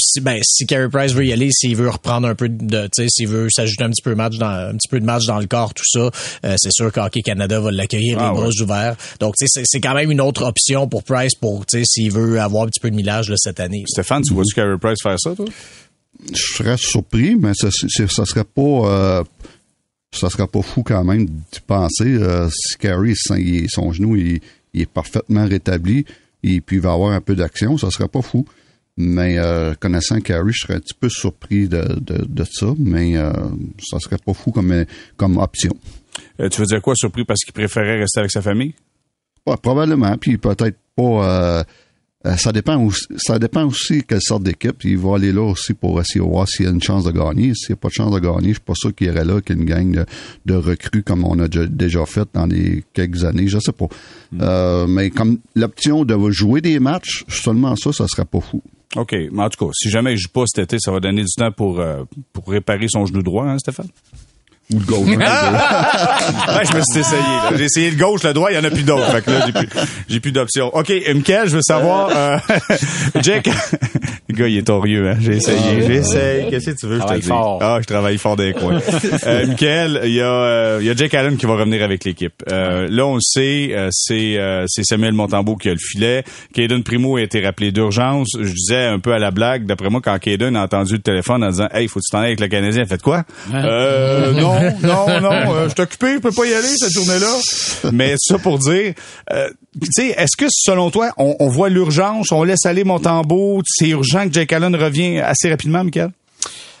si, 0.00 0.20
ben, 0.20 0.40
si 0.42 0.66
Carey 0.66 0.88
Price 0.90 1.12
veut 1.12 1.26
y 1.26 1.32
aller, 1.32 1.50
s'il 1.52 1.76
veut 1.76 1.90
reprendre 1.90 2.28
un 2.28 2.34
peu 2.34 2.48
de, 2.48 2.84
tu 2.84 3.02
sais, 3.02 3.08
s'il 3.08 3.28
veut 3.28 3.48
s'ajouter 3.50 3.84
un 3.84 3.90
petit 3.90 4.02
peu 4.02 4.10
de 4.10 4.16
match 4.16 4.36
dans 4.36 4.70
un 4.70 4.76
petit 4.76 4.88
peu 4.88 5.00
de 5.00 5.04
match 5.04 5.24
dans 5.26 5.38
le 5.38 5.46
corps, 5.46 5.74
tout 5.74 5.84
ça, 5.86 6.10
euh, 6.44 6.56
c'est 6.56 6.72
sûr 6.72 6.92
qu'Hockey 6.92 7.22
Canada 7.22 7.60
va 7.60 7.70
l'accueillir 7.70 8.18
ah, 8.20 8.30
les 8.30 8.40
bras 8.40 8.50
ouverts. 8.60 8.96
Donc 9.20 9.34
tu 9.38 9.46
sais, 9.46 9.62
c'est 9.64 9.80
quand 9.80 9.94
même 9.94 10.10
une 10.10 10.20
autre 10.20 10.44
option 10.44 10.88
pour 10.88 11.02
Price 11.02 11.34
pour 11.34 11.66
tu 11.66 11.78
sais 11.78 11.84
s'il 11.84 12.12
veut 12.12 12.40
avoir 12.40 12.64
un 12.64 12.66
petit 12.66 12.80
peu 12.80 12.90
de 12.90 12.96
millage 12.96 13.28
là, 13.28 13.36
cette 13.38 13.60
année. 13.60 13.84
Stéphane, 13.86 14.22
tu 14.22 14.34
vois-tu 14.34 14.54
Carey 14.54 14.76
Price 14.80 14.98
faire 15.02 15.18
ça, 15.18 15.34
toi? 15.34 15.46
Je 16.32 16.54
serais 16.54 16.76
surpris, 16.78 17.36
mais 17.36 17.52
ça, 17.54 17.68
ça 17.70 18.24
serait 18.24 18.44
pas. 18.44 18.62
Euh, 18.62 19.24
ça 20.16 20.30
serait 20.30 20.46
pas 20.46 20.62
fou 20.62 20.82
quand 20.82 21.04
même 21.04 21.26
de 21.26 21.32
penser 21.66 22.16
euh, 22.16 22.48
si 22.50 22.76
Carey, 22.78 23.12
son 23.14 23.92
genou 23.92 24.16
il, 24.16 24.40
est 24.74 24.86
parfaitement 24.86 25.46
rétabli 25.46 26.04
et 26.42 26.60
puis 26.60 26.76
il 26.76 26.82
va 26.82 26.92
avoir 26.92 27.12
un 27.12 27.20
peu 27.20 27.34
d'action, 27.34 27.78
ça 27.78 27.90
serait 27.90 28.08
pas 28.08 28.22
fou. 28.22 28.46
Mais 28.98 29.38
euh, 29.38 29.74
connaissant 29.74 30.20
Carey, 30.20 30.52
je 30.52 30.60
serais 30.60 30.74
un 30.74 30.80
petit 30.80 30.94
peu 30.98 31.10
surpris 31.10 31.68
de, 31.68 31.84
de, 32.00 32.44
ça, 32.44 32.66
mais 32.78 33.16
euh, 33.16 33.30
ça 33.82 33.98
serait 34.00 34.16
pas 34.16 34.32
fou 34.32 34.52
comme, 34.52 34.86
comme 35.18 35.36
option. 35.36 35.76
tu 36.38 36.60
veux 36.60 36.66
dire 36.66 36.80
quoi, 36.80 36.94
surpris 36.96 37.24
parce 37.24 37.40
qu'il 37.40 37.52
préférait 37.52 37.98
rester 37.98 38.20
avec 38.20 38.30
sa 38.30 38.40
famille? 38.40 38.74
probablement, 39.62 40.16
puis 40.18 40.38
peut-être 40.38 40.76
pas 40.96 41.64
euh, 42.26 42.36
ça 42.36 42.52
dépend 42.52 42.82
aussi, 42.82 43.06
ça 43.16 43.38
dépend 43.38 43.64
aussi 43.64 44.02
quelle 44.02 44.20
sorte 44.20 44.42
d'équipe. 44.42 44.82
Il 44.84 44.98
va 44.98 45.16
aller 45.16 45.32
là 45.32 45.42
aussi 45.42 45.74
pour 45.74 46.00
essayer 46.00 46.20
de 46.20 46.28
voir 46.28 46.48
s'il 46.48 46.66
y 46.66 46.68
a 46.68 46.72
une 46.72 46.82
chance 46.82 47.04
de 47.04 47.12
gagner. 47.12 47.54
S'il 47.54 47.70
n'y 47.70 47.74
a 47.74 47.76
pas 47.76 47.88
de 47.88 47.92
chance 47.92 48.12
de 48.12 48.18
gagner, 48.18 48.48
je 48.48 48.54
suis 48.54 48.60
pas 48.60 48.74
sûr 48.74 48.94
qu'il 48.94 49.06
irait 49.06 49.24
là 49.24 49.40
qu'il 49.40 49.56
y 49.56 49.58
ait 49.58 49.62
une 49.62 49.68
gang 49.68 50.04
de, 50.44 50.54
recrues 50.54 51.02
comme 51.02 51.24
on 51.24 51.38
a 51.38 51.48
déjà 51.48 52.04
fait 52.06 52.28
dans 52.32 52.46
les 52.46 52.84
quelques 52.92 53.24
années. 53.24 53.46
Je 53.46 53.58
sais 53.58 53.72
pas. 53.72 53.86
Hmm. 54.32 54.38
Euh, 54.42 54.86
mais 54.86 55.10
comme 55.10 55.38
l'option 55.54 56.04
de 56.04 56.30
jouer 56.30 56.60
des 56.60 56.80
matchs, 56.80 57.24
seulement 57.28 57.76
ça, 57.76 57.92
ça 57.92 58.08
serait 58.08 58.24
pas 58.24 58.40
fou. 58.40 58.62
OK. 58.96 59.12
Mais 59.12 59.42
en 59.42 59.48
tout 59.48 59.66
cas, 59.66 59.72
si 59.74 59.90
jamais 59.90 60.12
il 60.12 60.18
joue 60.18 60.30
pas 60.30 60.44
cet 60.46 60.64
été, 60.64 60.78
ça 60.80 60.90
va 60.90 61.00
donner 61.00 61.22
du 61.22 61.32
temps 61.36 61.52
pour, 61.52 61.80
euh, 61.80 62.04
pour 62.32 62.48
réparer 62.48 62.86
son 62.88 63.06
genou 63.06 63.22
droit, 63.22 63.46
hein, 63.46 63.58
Stéphane? 63.58 63.88
Ou 64.74 64.78
le 64.80 64.84
gauche. 64.84 65.08
ouais, 65.08 66.64
je 66.70 66.76
me 66.76 66.82
suis 66.82 67.00
essayé. 67.00 67.22
J'ai 67.56 67.64
essayé 67.64 67.90
le 67.90 67.96
gauche, 67.96 68.24
le 68.24 68.32
droit, 68.32 68.50
il 68.50 68.56
y 68.56 68.58
en 68.58 68.64
a 68.64 68.70
plus 68.70 68.82
d'autres. 68.82 69.06
Fait 69.12 69.22
que 69.24 69.30
là, 69.30 69.46
j'ai 69.46 69.52
plus, 69.52 69.68
j'ai 70.08 70.20
plus 70.20 70.32
d'options. 70.32 70.74
OK, 70.74 70.92
Michael, 71.14 71.48
je 71.48 71.56
veux 71.56 71.62
savoir, 71.62 72.10
euh, 72.14 72.38
Jake, 73.22 73.48
le 74.28 74.34
gars, 74.34 74.48
il 74.48 74.58
est 74.58 74.66
torieux, 74.66 75.08
hein. 75.10 75.16
J'ai 75.20 75.36
essayé, 75.36 75.58
ah, 75.64 75.80
j'essaye. 75.86 76.50
Qu'est-ce 76.50 76.70
que 76.70 76.76
tu 76.80 76.86
veux, 76.86 76.98
je 77.00 77.04
te 77.06 77.18
dis? 77.20 77.28
Ah, 77.30 77.78
je 77.80 77.86
travaille 77.86 78.18
fort 78.18 78.34
des 78.36 78.54
coins. 78.54 78.80
euh, 79.26 79.46
Michael, 79.46 80.00
il 80.04 80.14
y 80.14 80.20
a, 80.20 80.26
euh, 80.26 80.78
il 80.80 80.86
y 80.86 80.90
a 80.90 80.94
Jake 80.96 81.14
Allen 81.14 81.36
qui 81.36 81.46
va 81.46 81.54
revenir 81.54 81.84
avec 81.84 82.04
l'équipe. 82.04 82.34
Euh, 82.50 82.88
là, 82.90 83.06
on 83.06 83.14
le 83.14 83.20
sait, 83.20 83.68
euh, 83.72 83.88
c'est, 83.92 84.36
c'est 84.66 84.82
Samuel 84.84 85.12
Montembeau 85.12 85.54
qui 85.54 85.68
a 85.68 85.72
le 85.72 85.78
filet. 85.78 86.24
Caden 86.54 86.82
Primo 86.82 87.16
a 87.18 87.22
été 87.22 87.40
rappelé 87.44 87.70
d'urgence. 87.70 88.30
Je 88.36 88.52
disais 88.52 88.84
un 88.86 88.98
peu 88.98 89.12
à 89.12 89.18
la 89.20 89.30
blague, 89.30 89.64
d'après 89.64 89.90
moi, 89.90 90.00
quand 90.02 90.18
Caden 90.18 90.56
a 90.56 90.62
entendu 90.64 90.94
le 90.94 90.98
téléphone 91.02 91.44
en 91.44 91.50
disant, 91.50 91.68
hey, 91.72 91.86
faut 91.86 92.00
que 92.00 92.04
tu 92.04 92.10
t'en 92.10 92.18
ailles 92.18 92.26
avec 92.26 92.40
le 92.40 92.48
Canadien, 92.48 92.84
fait 92.84 93.00
quoi? 93.00 93.22
Euh, 93.54 94.32
non, 94.32 94.55
non, 94.82 95.06
non, 95.08 95.20
non, 95.20 95.54
euh, 95.54 95.68
je 95.68 95.74
suis 95.74 96.14
je 96.14 96.18
peux 96.18 96.30
pas 96.30 96.46
y 96.46 96.54
aller 96.54 96.68
cette 96.76 96.92
journée-là. 96.92 97.90
Mais 97.92 98.14
ça 98.18 98.38
pour 98.38 98.58
dire, 98.58 98.94
euh, 99.32 99.48
tu 99.80 99.88
sais, 99.90 100.14
est-ce 100.16 100.36
que 100.36 100.46
selon 100.50 100.90
toi, 100.90 101.10
on, 101.18 101.48
voit 101.48 101.68
l'urgence, 101.68 102.32
on 102.32 102.42
laisse 102.42 102.64
aller 102.66 102.84
mon 102.84 102.98
tambour, 102.98 103.62
c'est 103.66 103.88
urgent 103.88 104.26
que 104.26 104.32
Jake 104.32 104.52
Allen 104.52 104.74
revienne 104.74 105.20
assez 105.20 105.50
rapidement, 105.50 105.84
Michael? 105.84 106.10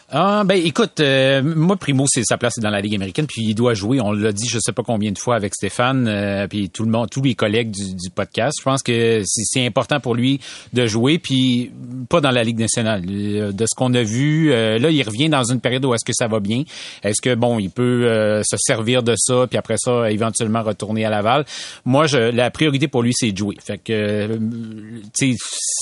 Ah 0.08 0.44
ben 0.44 0.54
écoute, 0.64 1.00
euh, 1.00 1.42
moi 1.42 1.76
Primo 1.76 2.04
c'est 2.06 2.22
sa 2.22 2.38
place 2.38 2.60
dans 2.60 2.70
la 2.70 2.80
Ligue 2.80 2.94
américaine 2.94 3.26
puis 3.26 3.42
il 3.42 3.54
doit 3.56 3.74
jouer. 3.74 4.00
On 4.00 4.12
l'a 4.12 4.30
dit 4.30 4.46
je 4.48 4.60
sais 4.60 4.70
pas 4.70 4.84
combien 4.84 5.10
de 5.10 5.18
fois 5.18 5.34
avec 5.34 5.52
Stéphane 5.52 6.06
euh, 6.06 6.46
puis 6.46 6.70
tout 6.70 6.84
le 6.84 6.92
monde, 6.92 7.10
tous 7.10 7.22
les 7.22 7.34
collègues 7.34 7.72
du, 7.72 8.10
podcast. 8.14 8.54
Je 8.60 8.62
pense 8.62 8.84
que 8.84 9.22
c'est 9.24 9.66
important 9.66 9.98
pour 9.98 10.14
lui 10.14 10.38
de 10.72 10.86
jouer 10.86 11.18
puis 11.18 11.72
pas 12.08 12.20
dans 12.20 12.30
la 12.30 12.44
Ligue 12.44 12.60
nationale. 12.60 13.02
Euh, 13.08 13.50
de 13.50 13.66
ce 13.66 13.74
qu'on 13.76 13.94
a 13.94 14.04
vu, 14.04 14.50
là 14.50 14.90
il 14.90 15.02
revient 15.02 15.28
dans 15.28 15.42
une 15.42 15.60
période 15.60 15.84
où 15.84 15.92
est-ce 15.92 16.04
que 16.04 16.12
ça 16.14 16.28
va 16.28 16.38
bien? 16.38 16.62
Est-ce 17.02 17.20
que 17.20 17.34
bon 17.34 17.58
il 17.58 17.70
peut 17.70 18.42
se 18.44 18.56
servir 18.58 19.02
de 19.02 19.14
ça 19.16 19.48
puis 19.48 19.58
après 19.58 19.76
ça 19.76 20.08
éventuellement 20.08 20.62
retourner 20.62 21.04
à 21.04 21.10
Laval? 21.10 21.44
Moi 21.84 22.06
je, 22.06 22.18
la 22.18 22.52
priorité 22.52 22.86
pour 22.86 23.02
lui 23.02 23.12
c'est 23.12 23.32
de 23.32 23.36
jouer. 23.36 23.56
Fait 23.60 23.78
que 23.78 24.38
tu 25.18 25.34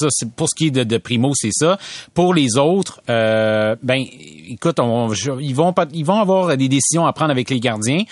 sais 0.09 0.27
pour 0.35 0.49
ce 0.49 0.55
qui 0.57 0.69
est 0.69 0.71
de, 0.71 0.85
de 0.85 0.97
Primo 0.97 1.33
c'est 1.35 1.53
ça. 1.53 1.79
Pour 2.15 2.33
les 2.33 2.57
autres 2.57 3.03
ben 3.07 4.03
écoute, 4.49 4.79
ils 5.41 5.55
vont 5.55 5.73
pas, 5.73 5.87
ils 5.93 6.05
vont 6.05 6.21
avoir 6.21 6.57
des 6.57 6.69
décisions 6.69 7.07
à 7.07 7.13
prendre 7.13 7.31
avec 7.31 7.51
les 7.51 7.61
gardiens. 7.61 8.03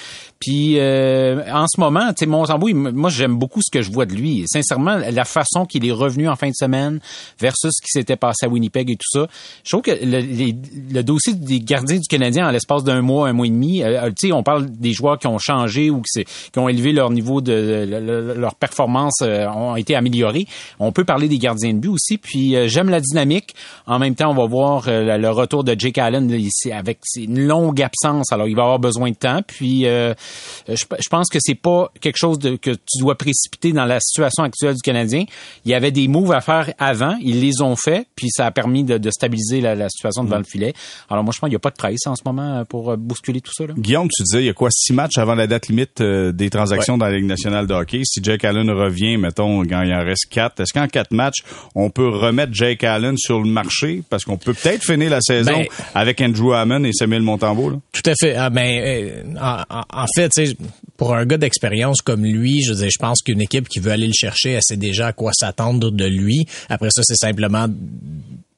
Puis 0.43 0.79
euh, 0.79 1.41
en 1.53 1.67
ce 1.69 1.81
moment, 1.81 2.09
tu 2.09 2.21
sais, 2.21 2.27
Montembeau, 2.27 2.69
moi 2.75 3.11
j'aime 3.11 3.37
beaucoup 3.37 3.61
ce 3.63 3.71
que 3.71 3.81
je 3.81 3.93
vois 3.93 4.07
de 4.07 4.13
lui. 4.13 4.43
Sincèrement, 4.47 4.97
la 4.97 5.25
façon 5.25 5.67
qu'il 5.67 5.87
est 5.87 5.93
revenu 5.93 6.29
en 6.29 6.35
fin 6.35 6.49
de 6.49 6.55
semaine 6.55 6.99
versus 7.39 7.71
ce 7.73 7.81
qui 7.81 7.91
s'était 7.91 8.17
passé 8.17 8.47
à 8.47 8.49
Winnipeg 8.49 8.91
et 8.91 8.97
tout 8.97 9.21
ça, 9.21 9.29
je 9.63 9.71
trouve 9.71 9.83
que 9.83 9.93
le, 10.03 11.03
dossier 11.03 11.35
des 11.35 11.61
gardiens 11.61 11.99
du 11.99 12.09
Canadien 12.09 12.49
en 12.49 12.51
l'espace 12.51 12.83
d'un 12.83 13.03
mois, 13.03 13.29
un 13.29 13.33
mois 13.33 13.47
et 13.47 13.51
demi, 13.51 13.85
euh, 13.85 14.09
tu 14.09 14.29
sais, 14.29 14.33
on 14.33 14.43
parle 14.43 14.67
des 14.69 14.93
joueurs 14.93 15.19
qui 15.19 15.29
ont 15.29 15.39
changé 15.39 15.91
ou 15.91 16.03
qui, 16.03 16.25
qui 16.25 16.59
ont 16.59 16.69
élevé 16.69 16.93
leur 16.93 17.11
niveau 17.11 17.41
de, 17.41 18.35
leur 18.37 18.57
performance, 18.57 19.21
euh, 19.23 19.47
ont 19.49 19.77
été 19.77 19.95
améliorées. 19.95 20.47
On 20.81 20.91
peut 20.91 21.05
parler 21.05 21.29
des 21.29 21.39
gardiens 21.39 21.73
de 21.73 21.79
but 21.79 21.91
aussi. 21.91 22.19
Puis 22.19 22.57
j'aime 22.69 22.89
la 22.89 23.01
dynamique. 23.01 23.55
En 23.87 24.01
même 24.01 24.17
temps, 24.17 24.31
on 24.31 24.35
va 24.35 24.47
voir 24.47 24.85
le 24.89 25.29
retour 25.29 25.63
de 25.63 25.77
Jake 25.79 25.92
Jake 25.93 25.99
Allen, 25.99 26.31
ici, 26.31 26.73
avec 26.73 27.01
une 27.17 27.47
longue 27.47 27.83
absence, 27.83 28.33
alors 28.33 28.49
il 28.49 28.57
va 28.57 28.63
avoir 28.63 28.79
besoin 28.79 29.11
de 29.11 29.17
temps. 29.17 29.41
Puis, 29.47 29.87
euh, 29.87 30.15
je, 30.69 31.09
pense 31.11 31.29
que 31.29 31.39
c'est 31.41 31.55
pas 31.55 31.91
quelque 32.01 32.17
chose 32.17 32.39
de, 32.39 32.57
que 32.57 32.71
tu 32.71 33.01
dois 33.01 33.17
précipiter 33.17 33.73
dans 33.73 33.85
la 33.85 34.01
situation 34.01 34.45
actuelle 34.45 34.75
du 34.75 34.81
Canadien. 34.81 35.25
Il 35.65 35.71
y 35.71 35.75
avait 35.75 35.91
des 35.91 36.09
moves 36.09 36.33
à 36.33 36.41
faire 36.41 36.73
avant, 36.79 37.17
ils 37.21 37.41
les 37.41 37.61
ont 37.61 37.77
fait, 37.77 38.07
puis 38.17 38.29
ça 38.31 38.47
a 38.47 38.51
permis 38.51 38.85
de, 38.85 39.11
stabiliser 39.11 39.61
la, 39.61 39.89
situation 39.89 40.25
devant 40.25 40.39
le 40.39 40.45
filet. 40.45 40.73
Alors 41.11 41.25
moi, 41.25 41.33
je 41.35 41.41
pense 41.41 41.49
qu'il 41.49 41.55
n'y 41.55 41.57
a 41.57 41.61
pas 41.61 41.71
de 41.71 41.77
presse 41.77 42.07
en 42.07 42.17
ce 42.17 42.23
moment 42.25 42.65
pour 42.65 42.97
bousculer 42.97 43.41
tout 43.41 43.53
ça. 43.53 43.67
Là. 43.67 43.75
Guillaume, 43.77 44.09
tu 44.09 44.23
disais, 44.23 44.43
il 44.43 44.47
y 44.47 44.51
a 44.51 44.55
quoi, 44.55 44.71
six 44.71 44.93
matchs 44.93 45.19
avant 45.19 45.35
la 45.35 45.47
date 45.47 45.69
limite 45.69 46.01
des 46.03 46.51
transactions 46.51 46.97
dans 46.97 47.07
la 47.07 47.17
Ligue 47.17 47.27
nationale 47.27 47.67
de 47.67 47.75
hockey. 47.75 48.03
Si 48.05 48.21
Jake 48.23 48.45
Allen 48.45 48.71
revient, 48.71 49.19
mettons, 49.19 49.63
quand 49.63 49.83
il 49.83 49.93
en 49.93 50.05
reste 50.05 50.27
quatre, 50.31 50.61
est-ce 50.61 50.73
qu'en 50.73 50.89
quatre 50.89 51.13
matchs, 51.13 51.43
on 51.75 51.91
peut 51.91 52.09
remettre 52.09 52.55
Jake 52.55 52.85
Allen 52.85 53.17
sur 53.19 53.41
le 53.41 53.49
marché? 53.49 54.03
Parce 54.09 54.25
qu'on 54.25 54.39
peut 54.39 54.55
peut-être 54.55 54.85
finir 54.85 55.11
la 55.11 55.21
saison 55.21 55.53
ben, 55.53 55.67
avec 55.95 56.21
Andrew 56.21 56.53
Hammond 56.53 56.85
et 56.85 56.93
Samuel 56.93 57.23
Montembeau. 57.23 57.71
Là. 57.71 57.77
Tout 57.93 58.11
à 58.11 58.15
fait. 58.19 58.35
Ah, 58.35 58.51
ben, 58.51 58.81
euh, 58.85 59.23
en, 59.41 60.07
fait, 60.15 60.31
pour 60.97 61.15
un 61.15 61.25
gars 61.27 61.39
d'expérience 61.39 62.01
comme 62.03 62.25
lui, 62.25 62.63
je, 62.63 62.75
je 62.75 62.99
pense 62.99 63.23
qu'une 63.23 63.41
équipe 63.41 63.69
qui 63.69 63.81
veut 63.81 63.93
aller 63.93 64.07
le 64.07 64.13
chercher, 64.15 64.53
elle 64.53 64.63
sait 64.63 64.77
déjà 64.77 65.09
à 65.09 65.13
quoi 65.13 65.33
s'attendre 65.33 65.91
de 65.91 66.07
lui. 66.07 66.47
Après 66.69 66.89
ça, 66.91 67.03
c'est 67.05 67.17
simplement 67.17 67.69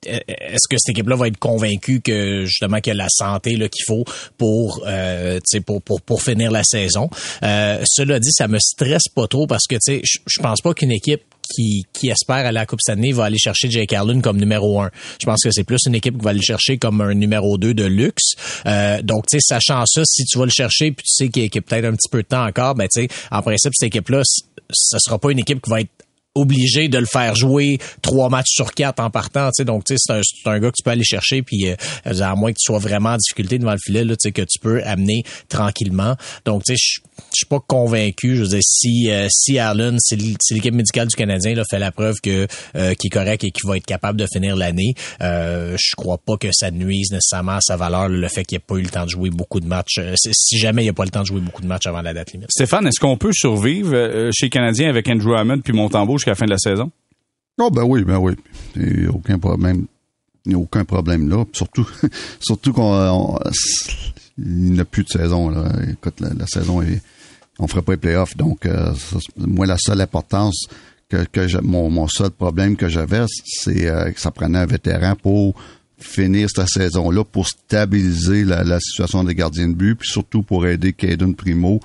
est-ce 0.07 0.68
que 0.68 0.77
cette 0.77 0.91
équipe-là 0.91 1.16
va 1.16 1.29
être 1.29 1.39
convaincue 1.39 2.01
que 2.01 2.45
justement 2.45 2.81
qu'il 2.81 2.93
y 2.93 2.97
a 2.97 3.03
la 3.03 3.09
santé 3.09 3.57
là 3.57 3.68
qu'il 3.68 3.85
faut 3.87 4.05
pour 4.37 4.85
euh, 4.87 5.41
pour, 5.66 5.83
pour 5.83 6.03
pour 6.03 6.22
finir 6.22 6.51
la 6.51 6.62
saison? 6.64 7.09
Euh, 7.43 7.83
cela 7.87 8.20
dit, 8.20 8.31
ça 8.33 8.49
me 8.49 8.59
stresse 8.59 9.09
pas 9.14 9.27
trop 9.27 9.47
parce 9.47 9.66
que 9.68 9.77
je 9.87 10.43
pense 10.43 10.61
pas 10.61 10.75
qu'une 10.75 10.93
équipe 10.93 11.22
qui, 11.49 11.84
qui 11.92 12.09
espère 12.09 12.36
aller 12.36 12.49
à 12.49 12.53
la 12.53 12.66
Coupe 12.66 12.80
Stanley 12.80 13.12
va 13.12 13.24
aller 13.24 13.38
chercher 13.38 13.70
Jake 13.70 13.92
Allen 13.92 14.22
comme 14.22 14.38
numéro 14.38 14.80
un. 14.80 14.90
Je 15.20 15.26
pense 15.26 15.42
que 15.42 15.51
c'est 15.51 15.64
plus 15.64 15.80
une 15.86 15.95
équipe 15.95 16.18
qui 16.18 16.24
va 16.24 16.30
aller 16.30 16.42
chercher 16.42 16.78
comme 16.78 17.01
un 17.01 17.14
numéro 17.14 17.59
deux 17.59 17.74
de 17.74 17.84
luxe. 17.84 18.34
Euh, 18.66 19.03
donc, 19.03 19.26
tu 19.26 19.38
sais, 19.38 19.55
sachant 19.55 19.84
ça, 19.86 20.03
si 20.05 20.24
tu 20.24 20.38
vas 20.38 20.45
le 20.45 20.51
chercher 20.51 20.92
puis 20.92 21.05
tu 21.05 21.14
sais 21.14 21.28
qu'il 21.28 21.45
y 21.45 21.59
a 21.59 21.61
peut-être 21.61 21.84
un 21.84 21.92
petit 21.92 22.09
peu 22.11 22.22
de 22.22 22.28
temps 22.28 22.47
encore, 22.47 22.74
ben 22.74 22.88
tu 22.92 23.03
sais, 23.03 23.09
en 23.30 23.42
principe, 23.42 23.72
cette 23.74 23.88
équipe-là, 23.88 24.22
ce 24.70 24.99
sera 24.99 25.18
pas 25.18 25.30
une 25.30 25.38
équipe 25.38 25.61
qui 25.61 25.70
va 25.70 25.80
être 25.80 25.90
obligé 26.35 26.89
de 26.89 26.99
le 26.99 27.07
faire 27.07 27.35
jouer 27.35 27.78
trois 28.03 28.28
matchs 28.28 28.51
sur 28.55 28.72
quatre 28.72 29.01
en 29.01 29.11
partant. 29.11 29.49
Tu 29.49 29.53
sais, 29.59 29.64
donc, 29.64 29.85
c'est 29.87 29.97
un, 30.47 30.59
gars 30.59 30.70
que 30.70 30.76
tu 30.76 30.82
peux 30.82 30.91
aller 30.91 31.05
chercher, 31.05 31.43
puis 31.43 31.68
euh, 31.68 32.20
à 32.20 32.35
moins 32.35 32.53
que 32.53 32.59
tu 32.59 32.64
sois 32.64 32.78
vraiment 32.78 33.11
en 33.11 33.16
difficulté 33.16 33.59
devant 33.59 33.72
le 33.72 33.78
filet, 33.78 34.05
là, 34.05 34.14
que 34.16 34.43
tu 34.43 34.59
peux 34.61 34.82
amener 34.85 35.24
tranquillement. 35.49 36.16
Donc, 36.45 36.62
je 36.68 36.76
suis 37.32 37.47
pas 37.47 37.61
convaincu. 37.61 38.37
Je 38.37 38.43
veux 38.43 38.49
dire, 38.49 38.62
si 38.62 39.11
euh, 39.11 39.28
si 39.30 39.59
Allen, 39.59 39.97
si 40.01 40.16
l'équipe 40.16 40.74
médicale 40.74 41.09
du 41.09 41.16
Canadien 41.16 41.55
là, 41.55 41.62
fait 41.68 41.78
la 41.78 41.93
preuve 41.93 42.16
que 42.22 42.47
euh, 42.76 42.95
qui 42.95 43.09
est 43.09 43.11
correct 43.11 43.45
et 43.45 43.51
qu'il 43.51 43.68
va 43.68 43.76
être 43.76 43.87
capable 43.87 44.18
de 44.18 44.26
finir 44.32 44.57
l'année, 44.57 44.95
euh, 45.20 45.76
je 45.78 45.95
crois 45.97 46.18
pas 46.18 46.37
que 46.37 46.49
ça 46.53 46.70
nuise 46.70 47.11
nécessairement 47.11 47.53
à 47.53 47.61
sa 47.61 47.76
valeur 47.76 48.09
le 48.09 48.28
fait 48.28 48.45
qu'il 48.45 48.57
ait 48.57 48.61
pas 48.61 48.76
eu 48.76 48.82
le 48.82 48.89
temps 48.89 49.05
de 49.05 49.11
jouer 49.11 49.30
beaucoup 49.30 49.61
de 49.61 49.66
matchs. 49.66 49.99
Euh, 49.99 50.14
si 50.16 50.59
jamais 50.59 50.85
il 50.85 50.89
a 50.89 50.93
pas 50.93 51.05
le 51.05 51.11
temps 51.11 51.22
de 51.22 51.26
jouer 51.26 51.41
beaucoup 51.41 51.62
de 51.62 51.66
matchs 51.66 51.87
avant 51.87 52.03
la 52.03 52.14
date 52.14 52.32
limite. 52.32 52.51
Stéphane, 52.51 52.87
est-ce 52.87 53.01
qu'on 53.01 53.16
peut 53.16 53.32
survivre 53.32 54.30
chez 54.32 54.51
Canadien 54.51 54.89
avec 54.89 55.09
Andrew 55.09 55.35
Hammond 55.35 55.61
puis 55.61 55.72
Montembeau? 55.72 56.18
Jusqu'à 56.25 56.31
la 56.31 56.35
fin 56.37 56.47
de 56.47 56.51
la 56.51 56.59
saison? 56.59 56.91
Oh 57.59 57.70
ben 57.70 57.85
oui, 57.85 58.03
ben 58.03 58.18
oui. 58.18 58.35
Il 58.77 59.09
aucun 59.11 59.39
problème. 59.39 59.87
Il 60.47 60.51
n'y 60.51 60.55
a 60.55 60.59
aucun 60.59 60.85
problème 60.85 61.29
là. 61.29 61.45
Surtout, 61.53 61.87
surtout 62.41 62.72
qu'on 62.72 63.39
il 64.39 64.72
n'y 64.72 64.81
a 64.81 64.85
plus 64.85 65.05
de 65.05 65.09
saison. 65.09 65.49
Là. 65.49 65.70
Écoute, 65.91 66.20
la, 66.20 66.47
saison 66.47 66.83
est. 66.83 67.01
On 67.59 67.68
ferait 67.68 67.83
pas 67.83 67.93
les 67.93 67.99
playoffs. 67.99 68.37
Donc, 68.37 68.66
euh, 68.66 68.93
moi, 69.37 69.66
la 69.66 69.77
seule 69.79 70.01
importance 70.01 70.66
que, 71.09 71.61
mon, 71.61 72.09
seul 72.09 72.31
problème 72.31 72.77
que 72.77 72.89
j'avais, 72.89 73.25
c'est 73.45 73.87
euh, 73.87 74.11
que 74.11 74.20
ça 74.20 74.33
prenait 74.33 74.59
un 74.59 74.66
vétéran 74.66 75.14
pour 75.14 75.55
finir 75.99 76.49
cette 76.51 76.68
saison-là, 76.68 77.22
pour 77.22 77.47
stabiliser 77.47 78.45
la, 78.45 78.81
situation 78.81 79.22
des 79.22 79.37
gardiens 79.37 79.68
de 79.68 79.75
but, 79.75 79.95
puis 79.95 80.09
surtout 80.09 80.43
pour 80.43 80.66
aider 80.66 80.93
Caden 80.93 81.37
Primo 81.37 81.81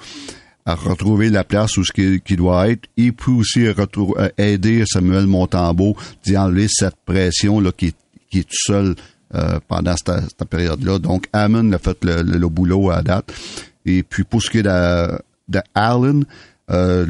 retrouver 0.75 1.29
la 1.29 1.43
place 1.43 1.77
où 1.77 1.83
ce 1.83 2.35
doit 2.35 2.69
être. 2.69 2.87
Il 2.97 3.13
peut 3.13 3.31
aussi 3.31 3.65
euh, 3.65 4.29
aider 4.37 4.83
Samuel 4.85 5.27
Montembeau 5.27 5.95
d'y 6.23 6.37
enlever 6.37 6.67
cette 6.69 6.95
pression 7.05 7.59
là 7.59 7.71
qui 7.71 7.87
est, 7.87 7.95
tout 8.31 8.47
seul 8.51 8.95
euh, 9.33 9.59
pendant 9.67 9.95
cette, 9.95 10.45
période-là. 10.49 10.99
Donc, 10.99 11.27
Hammond 11.33 11.71
a 11.73 11.77
fait 11.77 11.97
le, 12.03 12.47
boulot 12.47 12.91
à 12.91 13.01
date. 13.01 13.31
Et 13.85 14.03
puis, 14.03 14.23
pour 14.23 14.41
ce 14.41 14.49
qui 14.49 14.59
est 14.59 14.63
de, 14.63 15.59
Allen, 15.73 16.25
euh, 16.69 17.05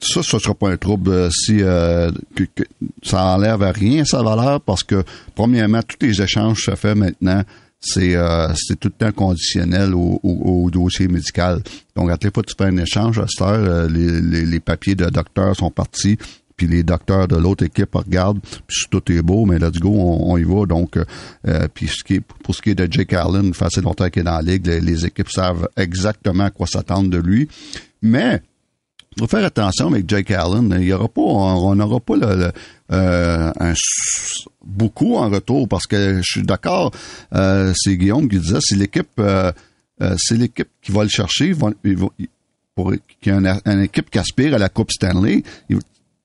ça, 0.00 0.22
ce 0.22 0.38
sera 0.38 0.54
pas 0.54 0.70
un 0.70 0.76
trouble 0.76 1.30
si 1.30 1.60
ça 1.60 3.24
enlève 3.24 3.62
à 3.62 3.72
rien 3.72 4.04
sa 4.04 4.22
valeur 4.22 4.60
parce 4.60 4.82
que, 4.82 5.04
premièrement, 5.34 5.82
tous 5.82 6.04
les 6.04 6.20
échanges 6.20 6.64
se 6.64 6.74
fait 6.74 6.94
maintenant 6.94 7.44
c'est 7.82 8.14
euh, 8.14 8.48
c'est 8.54 8.78
tout 8.78 8.88
le 8.88 9.06
temps 9.06 9.12
conditionnel 9.12 9.92
au, 9.94 10.70
dossier 10.72 11.08
médical. 11.08 11.60
Donc, 11.96 12.10
à 12.10 12.16
que 12.16 12.40
tu 12.40 12.54
fais 12.56 12.64
un 12.64 12.76
échange, 12.76 13.18
à 13.18 13.26
euh, 13.42 13.88
les, 13.88 14.60
papiers 14.60 14.94
de 14.94 15.06
docteur 15.06 15.56
sont 15.56 15.70
partis, 15.70 16.16
puis 16.56 16.68
les 16.68 16.84
docteurs 16.84 17.26
de 17.26 17.36
l'autre 17.36 17.64
équipe 17.64 17.94
regardent, 17.94 18.40
puis 18.40 18.86
tout 18.88 19.02
est 19.10 19.20
beau, 19.20 19.44
mais 19.44 19.58
let's 19.58 19.80
go, 19.80 19.90
on, 19.90 20.38
y 20.38 20.44
va. 20.44 20.64
Donc, 20.66 20.96
euh, 20.96 21.68
puis 21.74 21.88
ce 21.88 22.04
qui 22.04 22.14
est, 22.14 22.20
pour 22.20 22.54
ce 22.54 22.62
qui 22.62 22.70
est 22.70 22.74
de 22.76 22.86
Jake 22.90 23.12
Allen, 23.12 23.52
fait 23.52 23.64
assez 23.64 23.80
longtemps 23.80 24.08
qu'il 24.08 24.20
est 24.20 24.24
dans 24.24 24.36
la 24.36 24.42
ligue, 24.42 24.66
les, 24.66 24.80
les 24.80 25.04
équipes 25.04 25.30
savent 25.30 25.68
exactement 25.76 26.44
à 26.44 26.50
quoi 26.50 26.66
s'attendre 26.68 27.10
de 27.10 27.18
lui. 27.18 27.48
Mais 28.00 28.42
faut 29.18 29.26
faire 29.26 29.44
attention 29.44 29.88
avec 29.88 30.08
Jake 30.08 30.30
Allen. 30.30 30.76
Il 30.80 30.86
y 30.86 30.92
aura 30.92 31.08
pas, 31.08 31.20
on 31.20 31.74
n'aura 31.74 32.00
pas 32.00 32.16
le, 32.16 32.52
euh, 32.92 33.52
un, 33.58 33.74
beaucoup 34.64 35.16
en 35.16 35.28
retour 35.28 35.68
parce 35.68 35.86
que 35.86 36.18
je 36.18 36.32
suis 36.32 36.42
d'accord. 36.42 36.92
Euh, 37.34 37.72
c'est 37.76 37.96
Guillaume 37.96 38.28
qui 38.28 38.38
disait, 38.38 38.58
c'est 38.60 38.76
l'équipe, 38.76 39.08
euh, 39.18 39.52
euh 40.00 40.14
c'est 40.18 40.36
l'équipe 40.36 40.68
qui 40.80 40.92
va 40.92 41.04
le 41.04 41.08
chercher. 41.08 41.54
pour 42.74 42.92
qu'il 43.20 43.32
y 43.32 43.36
ait 43.36 43.60
une, 43.66 43.80
équipe 43.80 44.10
qui 44.10 44.18
aspire 44.18 44.54
à 44.54 44.58
la 44.58 44.68
Coupe 44.68 44.90
Stanley, 44.90 45.42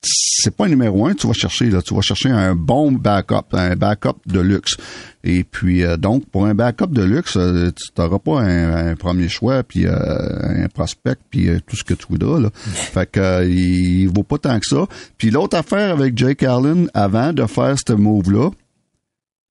c'est 0.07 0.55
pas 0.55 0.65
un 0.65 0.69
numéro 0.69 1.05
un, 1.05 1.13
tu 1.13 1.27
vas 1.27 1.33
chercher 1.33 1.69
là, 1.69 1.81
tu 1.81 1.93
vas 1.93 2.01
chercher 2.01 2.29
un 2.29 2.55
bon 2.55 2.91
backup, 2.91 3.53
un 3.53 3.75
backup 3.75 4.17
de 4.25 4.39
luxe. 4.39 4.75
Et 5.23 5.43
puis 5.43 5.83
euh, 5.83 5.97
donc 5.97 6.25
pour 6.29 6.45
un 6.45 6.53
backup 6.53 6.87
de 6.87 7.03
luxe, 7.03 7.35
euh, 7.37 7.71
tu 7.71 7.91
n'auras 7.97 8.19
pas 8.19 8.41
un, 8.41 8.95
premier 8.95 9.29
choix 9.29 9.63
puis 9.63 9.85
euh, 9.85 9.93
un 9.93 10.67
prospect 10.69 11.17
puis 11.29 11.49
tout 11.65 11.75
ce 11.75 11.83
que 11.83 11.93
tu 11.93 12.05
voudras 12.09 12.39
là. 12.39 12.49
fait 12.53 13.11
que 13.11 13.47
il 13.47 14.07
vaut 14.07 14.23
pas 14.23 14.37
tant 14.37 14.59
que 14.59 14.65
ça. 14.65 14.85
Puis 15.17 15.31
l'autre 15.31 15.57
affaire 15.57 15.91
avec 15.91 16.17
Jake 16.17 16.43
Allen 16.43 16.89
avant 16.93 17.33
de 17.33 17.45
faire 17.45 17.75
ce 17.77 17.93
move 17.93 18.31
là, 18.31 18.49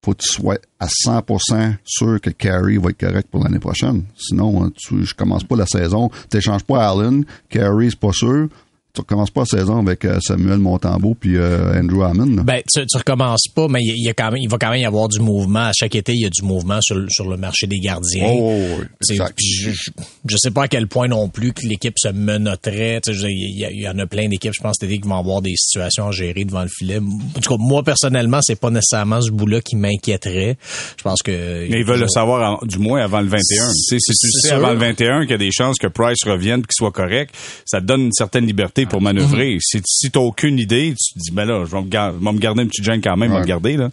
faut 0.07 0.13
que 0.13 0.23
tu 0.23 0.33
sois 0.33 0.59
à 0.79 0.87
100% 0.87 1.75
sûr 1.85 2.21
que 2.21 2.31
Carey 2.31 2.79
va 2.79 2.91
être 2.91 3.01
correct 3.01 3.29
pour 3.29 3.43
l'année 3.43 3.59
prochaine. 3.59 4.05
Sinon, 4.17 4.71
tu, 4.71 5.05
je 5.05 5.15
commence 5.15 5.43
pas 5.43 5.57
la 5.57 5.67
saison, 5.67 6.11
tu 6.31 6.37
n'échanges 6.37 6.63
pas 6.63 6.89
Allen, 6.89 7.25
Carey 7.49 7.89
c'est 7.91 7.99
pas 7.99 8.13
sûr, 8.13 8.49
tu 8.97 9.03
recommences 9.03 9.31
pas 9.31 9.43
la 9.43 9.59
saison 9.59 9.79
avec 9.79 10.05
euh, 10.05 10.19
Samuel 10.21 10.59
Montembeau 10.59 11.15
puis 11.19 11.37
euh, 11.37 11.79
Andrew 11.79 12.03
Hammond. 12.03 12.43
Ben, 12.45 12.63
tu, 12.73 12.85
tu 12.87 12.97
recommences 12.97 13.49
pas, 13.55 13.69
mais 13.69 13.81
il 13.83 14.03
y, 14.03 14.09
a 14.09 14.15
quand 14.15 14.31
même, 14.31 14.41
il 14.41 14.49
va 14.49 14.57
quand 14.57 14.71
même 14.71 14.81
y 14.81 14.87
avoir 14.87 15.09
du 15.09 15.21
mouvement. 15.21 15.67
À 15.67 15.73
chaque 15.73 15.95
été, 15.95 16.13
il 16.13 16.23
y 16.23 16.27
a 16.27 16.31
du 16.31 16.43
mouvement 16.43 16.81
sur, 16.81 17.05
sur 17.11 17.29
le 17.29 17.37
marché 17.37 17.67
des 17.67 17.79
gardiens. 17.79 18.27
Oh, 18.27 18.81
exact. 19.11 19.39
Je, 19.39 19.71
je, 19.71 20.37
sais 20.37 20.51
pas 20.51 20.65
à 20.65 20.69
quel 20.69 20.87
point 20.87 21.09
non 21.09 21.29
plus 21.29 21.53
que 21.53 21.67
l'équipe 21.67 21.99
se 21.99 22.09
menotterait. 22.09 23.01
Il 23.07 23.81
y, 23.81 23.89
en 23.89 23.99
a 23.99 24.07
plein 24.07 24.29
d'équipes, 24.29 24.55
je 24.55 24.63
pense, 24.63 24.79
qui 24.79 24.99
vont 24.99 25.19
avoir 25.19 25.43
des 25.43 25.57
situations 25.57 26.09
à 26.09 26.13
gérer 26.13 26.45
devant 26.45 26.63
le 26.63 26.69
filet. 26.69 26.99
En 26.99 27.41
tout 27.41 27.51
cas, 27.51 27.57
moi, 27.59 27.83
personnellement, 27.83 28.41
c'est 28.41 28.59
pas 28.59 28.71
nécessairement 28.71 29.21
ce 29.21 29.31
bout-là 29.31 29.61
qui 29.61 29.77
m'inquiéterait. 29.77 30.57
Je 30.97 31.03
pense 31.03 31.23
que... 31.23 31.69
Mais 31.69 31.81
ils 31.81 31.87
veulent 31.87 32.01
le 32.01 32.09
savoir 32.09 32.65
du 32.65 32.79
moins 32.79 33.03
avant 33.03 33.21
le 33.21 33.29
21. 33.29 33.69
Si 33.73 33.97
tu 33.99 34.31
sais 34.41 34.53
avant 34.53 34.71
le 34.71 34.79
21 34.79 35.23
qu'il 35.23 35.33
y 35.33 35.35
a 35.35 35.39
des 35.39 35.53
chances 35.53 35.77
que 35.79 35.87
Price 35.87 36.25
revienne 36.25 36.63
qu'il 36.63 36.75
soit 36.75 36.93
correct, 36.93 37.35
ça 37.67 37.81
te 37.81 37.87
donne 37.87 38.03
une 38.03 38.13
certaine 38.13 38.47
liberté 38.47 38.86
pour 38.87 39.01
manœuvrer. 39.01 39.55
Mhm. 39.55 39.61
Si, 39.61 39.81
si 39.85 40.11
t'as 40.11 40.21
aucune 40.21 40.59
idée, 40.59 40.95
tu 40.97 41.15
te 41.15 41.19
dis, 41.19 41.31
ben 41.31 41.45
là, 41.45 41.65
je 41.65 41.71
vais 41.71 41.83
me, 41.83 42.39
garder 42.39 42.63
un 42.63 42.67
petit 42.67 42.83
gêne 42.83 43.01
quand 43.01 43.17
même, 43.17 43.33
ouais. 43.33 43.41
me 43.41 43.45
garder, 43.45 43.77
là. 43.77 43.91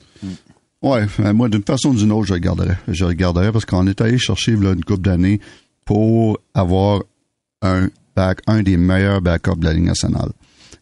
Ouais, 0.82 1.06
moi, 1.34 1.48
d'une 1.48 1.64
façon 1.64 1.90
ou 1.90 1.96
d'une 1.96 2.12
autre, 2.12 2.28
je 2.28 2.34
regarderais. 2.34 2.78
Je 2.88 3.06
regarderais 3.06 3.52
parce 3.52 3.66
qu'on 3.66 3.88
est 3.88 4.02
allé 4.02 4.18
chercher 4.18 4.56
là, 4.56 4.74
une 4.74 4.84
coupe 4.84 5.02
d'années 5.02 5.40
pour 5.86 6.40
avoir 6.54 7.04
un 7.62 7.90
back, 8.16 8.40
un 8.48 8.62
des 8.64 8.78
meilleurs 8.78 9.22
backups 9.22 9.60
de 9.60 9.66
la 9.66 9.74
Ligue 9.74 9.86
nationale. 9.86 10.30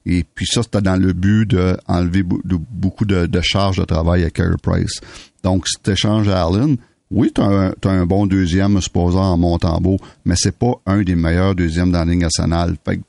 Et 0.06 0.24
puis 0.24 0.48
ça, 0.48 0.64
c'était 0.64 0.82
dans 0.82 0.96
le 0.96 1.14
but 1.14 1.46
d'enlever 1.46 2.24
beaucoup 2.24 3.06
de, 3.06 3.28
de 3.28 3.42
charges 3.42 3.78
de 3.78 3.84
travail 3.84 4.24
à 4.24 4.32
Carey 4.32 4.56
Price. 4.62 5.00
Donc, 5.44 5.68
si 5.68 5.76
tu 5.84 5.92
échanges 5.92 6.28
à 6.28 6.46
Allen, 6.46 6.78
oui, 7.12 7.32
tu 7.34 7.42
as, 7.42 7.74
un 7.84 8.06
bon 8.06 8.26
deuxième, 8.26 8.80
supposant 8.82 9.34
en 9.34 9.38
Montembeau, 9.38 9.98
mais 10.24 10.36
c'est 10.38 10.58
pas 10.58 10.74
un 10.86 11.04
des 11.04 11.16
meilleurs 11.16 11.56
deuxièmes 11.56 11.92
dans 11.92 12.00
la 12.00 12.06
Ligue 12.06 12.22
nationale. 12.22 12.76
Fait, 12.86 13.00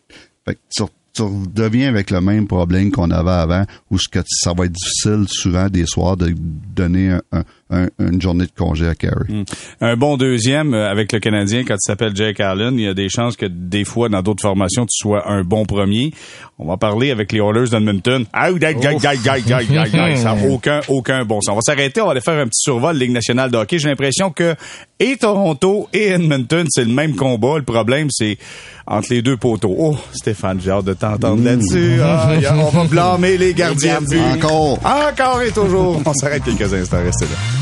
fait 0.44 0.58
tu 1.14 1.22
redeviens 1.22 1.88
avec 1.88 2.10
le 2.10 2.20
même 2.20 2.46
problème 2.46 2.90
qu'on 2.90 3.10
avait 3.10 3.30
avant, 3.30 3.64
où 3.90 3.98
ce 3.98 4.08
que 4.08 4.20
ça 4.26 4.52
va 4.54 4.64
être 4.64 4.72
difficile 4.72 5.26
souvent 5.28 5.68
des 5.68 5.86
soirs 5.86 6.16
de 6.16 6.34
donner 6.74 7.18
un, 7.32 7.42
une 7.98 8.20
journée 8.20 8.44
de 8.44 8.50
congé 8.56 8.86
à 8.86 8.94
Carey. 8.94 9.26
Hmm. 9.28 9.44
Un 9.80 9.96
bon 9.96 10.16
deuxième 10.16 10.74
euh, 10.74 10.90
avec 10.90 11.12
le 11.12 11.20
Canadien 11.20 11.64
quand 11.64 11.74
tu 11.74 11.86
s'appelles 11.86 12.14
Jake 12.14 12.40
Allen, 12.40 12.74
il 12.74 12.84
y 12.84 12.88
a 12.88 12.94
des 12.94 13.08
chances 13.08 13.36
que 13.36 13.46
des 13.46 13.84
fois 13.84 14.08
dans 14.08 14.22
d'autres 14.22 14.42
formations 14.42 14.84
tu 14.84 14.96
sois 14.96 15.28
un 15.30 15.42
bon 15.42 15.64
premier. 15.64 16.12
On 16.58 16.66
va 16.66 16.76
parler 16.76 17.10
avec 17.10 17.32
les 17.32 17.40
Oilers 17.40 17.70
d'Edmonton. 17.70 18.24
Ah, 18.32 18.48
ça 20.16 20.34
n'a 20.34 20.44
aucun 20.48 20.80
aucun 20.88 21.24
bon 21.24 21.40
sens. 21.40 21.52
On 21.52 21.56
va 21.56 21.62
s'arrêter, 21.62 22.00
on 22.00 22.06
va 22.06 22.12
aller 22.12 22.20
faire 22.20 22.38
un 22.38 22.46
petit 22.46 22.62
survol 22.62 22.96
Ligue 22.96 23.12
nationale 23.12 23.50
de 23.50 23.56
hockey. 23.56 23.78
J'ai 23.78 23.88
l'impression 23.88 24.30
que 24.30 24.54
et 25.00 25.16
Toronto 25.16 25.88
et 25.92 26.08
Edmonton, 26.08 26.66
c'est 26.70 26.84
le 26.84 26.92
même 26.92 27.16
combat. 27.16 27.56
Le 27.56 27.64
problème 27.64 28.08
c'est 28.10 28.38
entre 28.86 29.08
les 29.10 29.22
deux 29.22 29.36
poteaux. 29.36 29.74
Oh, 29.78 29.96
Stéphane, 30.12 30.60
j'ai 30.60 30.70
hâte 30.70 30.84
de 30.84 30.94
t'entendre 30.94 31.42
là-dessus. 31.42 32.00
Ah, 32.02 32.32
on 32.56 32.70
va 32.70 32.84
blâmer 32.84 33.38
les 33.38 33.54
gardiens 33.54 34.00
de 34.00 34.06
but. 34.06 34.44
Encore. 34.44 34.78
Encore 34.84 35.42
et 35.42 35.50
toujours. 35.50 36.00
On 36.04 36.12
s'arrête 36.12 36.42
quelques 36.44 36.72
instants. 36.74 37.02
Restez 37.02 37.26
là. 37.26 37.61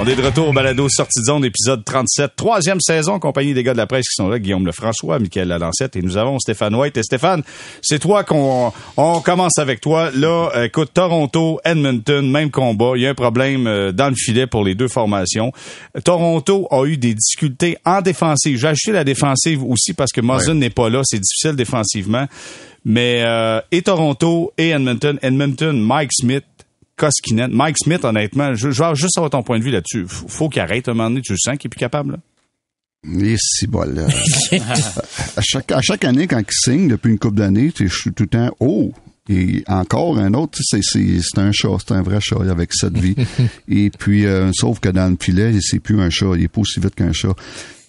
On 0.00 0.06
est 0.06 0.14
de 0.14 0.22
retour 0.22 0.46
au 0.46 0.52
balado 0.52 0.88
Sortie 0.88 1.18
de 1.18 1.24
zone, 1.24 1.44
épisode 1.44 1.84
37, 1.84 2.36
troisième 2.36 2.78
saison, 2.80 3.18
compagnie 3.18 3.52
des 3.52 3.64
gars 3.64 3.72
de 3.72 3.78
la 3.78 3.88
presse 3.88 4.06
qui 4.06 4.14
sont 4.14 4.28
là, 4.28 4.38
Guillaume 4.38 4.64
Lefrançois, 4.64 5.18
Michael 5.18 5.48
Lalancette, 5.48 5.96
et 5.96 6.02
nous 6.02 6.16
avons 6.16 6.38
Stéphane 6.38 6.72
White. 6.76 6.96
Et 6.98 7.02
Stéphane, 7.02 7.42
c'est 7.82 7.98
toi 7.98 8.22
qu'on 8.22 8.72
on 8.96 9.20
commence 9.20 9.58
avec 9.58 9.80
toi. 9.80 10.12
Là, 10.14 10.50
écoute, 10.62 10.92
Toronto, 10.94 11.58
Edmonton, 11.64 12.30
même 12.30 12.52
combat. 12.52 12.92
Il 12.94 13.02
y 13.02 13.06
a 13.08 13.10
un 13.10 13.14
problème 13.14 13.66
euh, 13.66 13.90
dans 13.90 14.08
le 14.08 14.14
filet 14.14 14.46
pour 14.46 14.62
les 14.62 14.76
deux 14.76 14.86
formations. 14.86 15.50
Toronto 16.04 16.68
a 16.70 16.84
eu 16.84 16.96
des 16.96 17.14
difficultés 17.14 17.76
en 17.84 18.00
défensive. 18.00 18.56
J'ai 18.56 18.68
ajouté 18.68 18.92
la 18.92 19.02
défensive 19.02 19.64
aussi 19.64 19.94
parce 19.94 20.12
que 20.12 20.20
Muzzin 20.20 20.54
n'est 20.54 20.70
pas 20.70 20.88
là. 20.90 21.00
C'est 21.02 21.18
difficile 21.18 21.56
défensivement. 21.56 22.28
Mais 22.84 23.22
euh, 23.24 23.60
et 23.72 23.82
Toronto 23.82 24.52
et 24.56 24.68
Edmonton, 24.68 25.18
Edmonton, 25.22 25.76
Mike 25.76 26.12
Smith, 26.12 26.44
Koskinen. 26.98 27.50
Mike 27.52 27.76
Smith, 27.78 28.04
honnêtement, 28.04 28.54
je, 28.54 28.70
je 28.70 28.82
veux 28.82 28.94
juste 28.94 29.16
avoir 29.16 29.30
ton 29.30 29.42
point 29.42 29.58
de 29.58 29.64
vue 29.64 29.70
là-dessus. 29.70 30.06
Faut, 30.06 30.28
faut 30.28 30.48
qu'il 30.48 30.60
arrête 30.60 30.88
un 30.88 30.94
moment 30.94 31.08
donné. 31.08 31.22
Tu 31.22 31.32
le 31.32 31.38
sens 31.38 31.56
qu'il 31.56 31.68
est 31.68 31.70
plus 31.70 31.80
capable, 31.80 32.12
là? 32.12 32.18
Et 33.04 33.36
si 33.38 33.66
bon, 33.68 33.82
à, 33.86 35.40
chaque, 35.40 35.70
à 35.70 35.80
chaque 35.80 36.04
année, 36.04 36.26
quand 36.26 36.40
il 36.40 36.46
signe, 36.50 36.88
depuis 36.88 37.12
une 37.12 37.18
couple 37.18 37.36
d'années, 37.36 37.72
je 37.78 37.86
suis 37.86 38.12
tout 38.12 38.24
le 38.24 38.28
temps, 38.28 38.50
oh, 38.58 38.92
et 39.28 39.62
encore 39.68 40.18
un 40.18 40.34
autre, 40.34 40.58
c'est, 40.62 40.82
c'est, 40.82 41.20
c'est 41.22 41.38
un 41.38 41.52
chat, 41.52 41.68
c'est 41.86 41.94
un 41.94 42.02
vrai 42.02 42.18
chat 42.20 42.40
avec 42.50 42.72
cette 42.72 42.98
vie. 42.98 43.14
Et 43.68 43.90
puis, 43.90 44.26
euh, 44.26 44.50
sauf 44.52 44.80
que 44.80 44.88
dans 44.88 45.08
le 45.08 45.16
filet, 45.20 45.52
c'est 45.60 45.78
plus 45.78 46.00
un 46.00 46.10
chat, 46.10 46.26
il 46.34 46.44
est 46.44 46.48
pas 46.48 46.60
aussi 46.60 46.80
vite 46.80 46.94
qu'un 46.94 47.12
chat. 47.12 47.34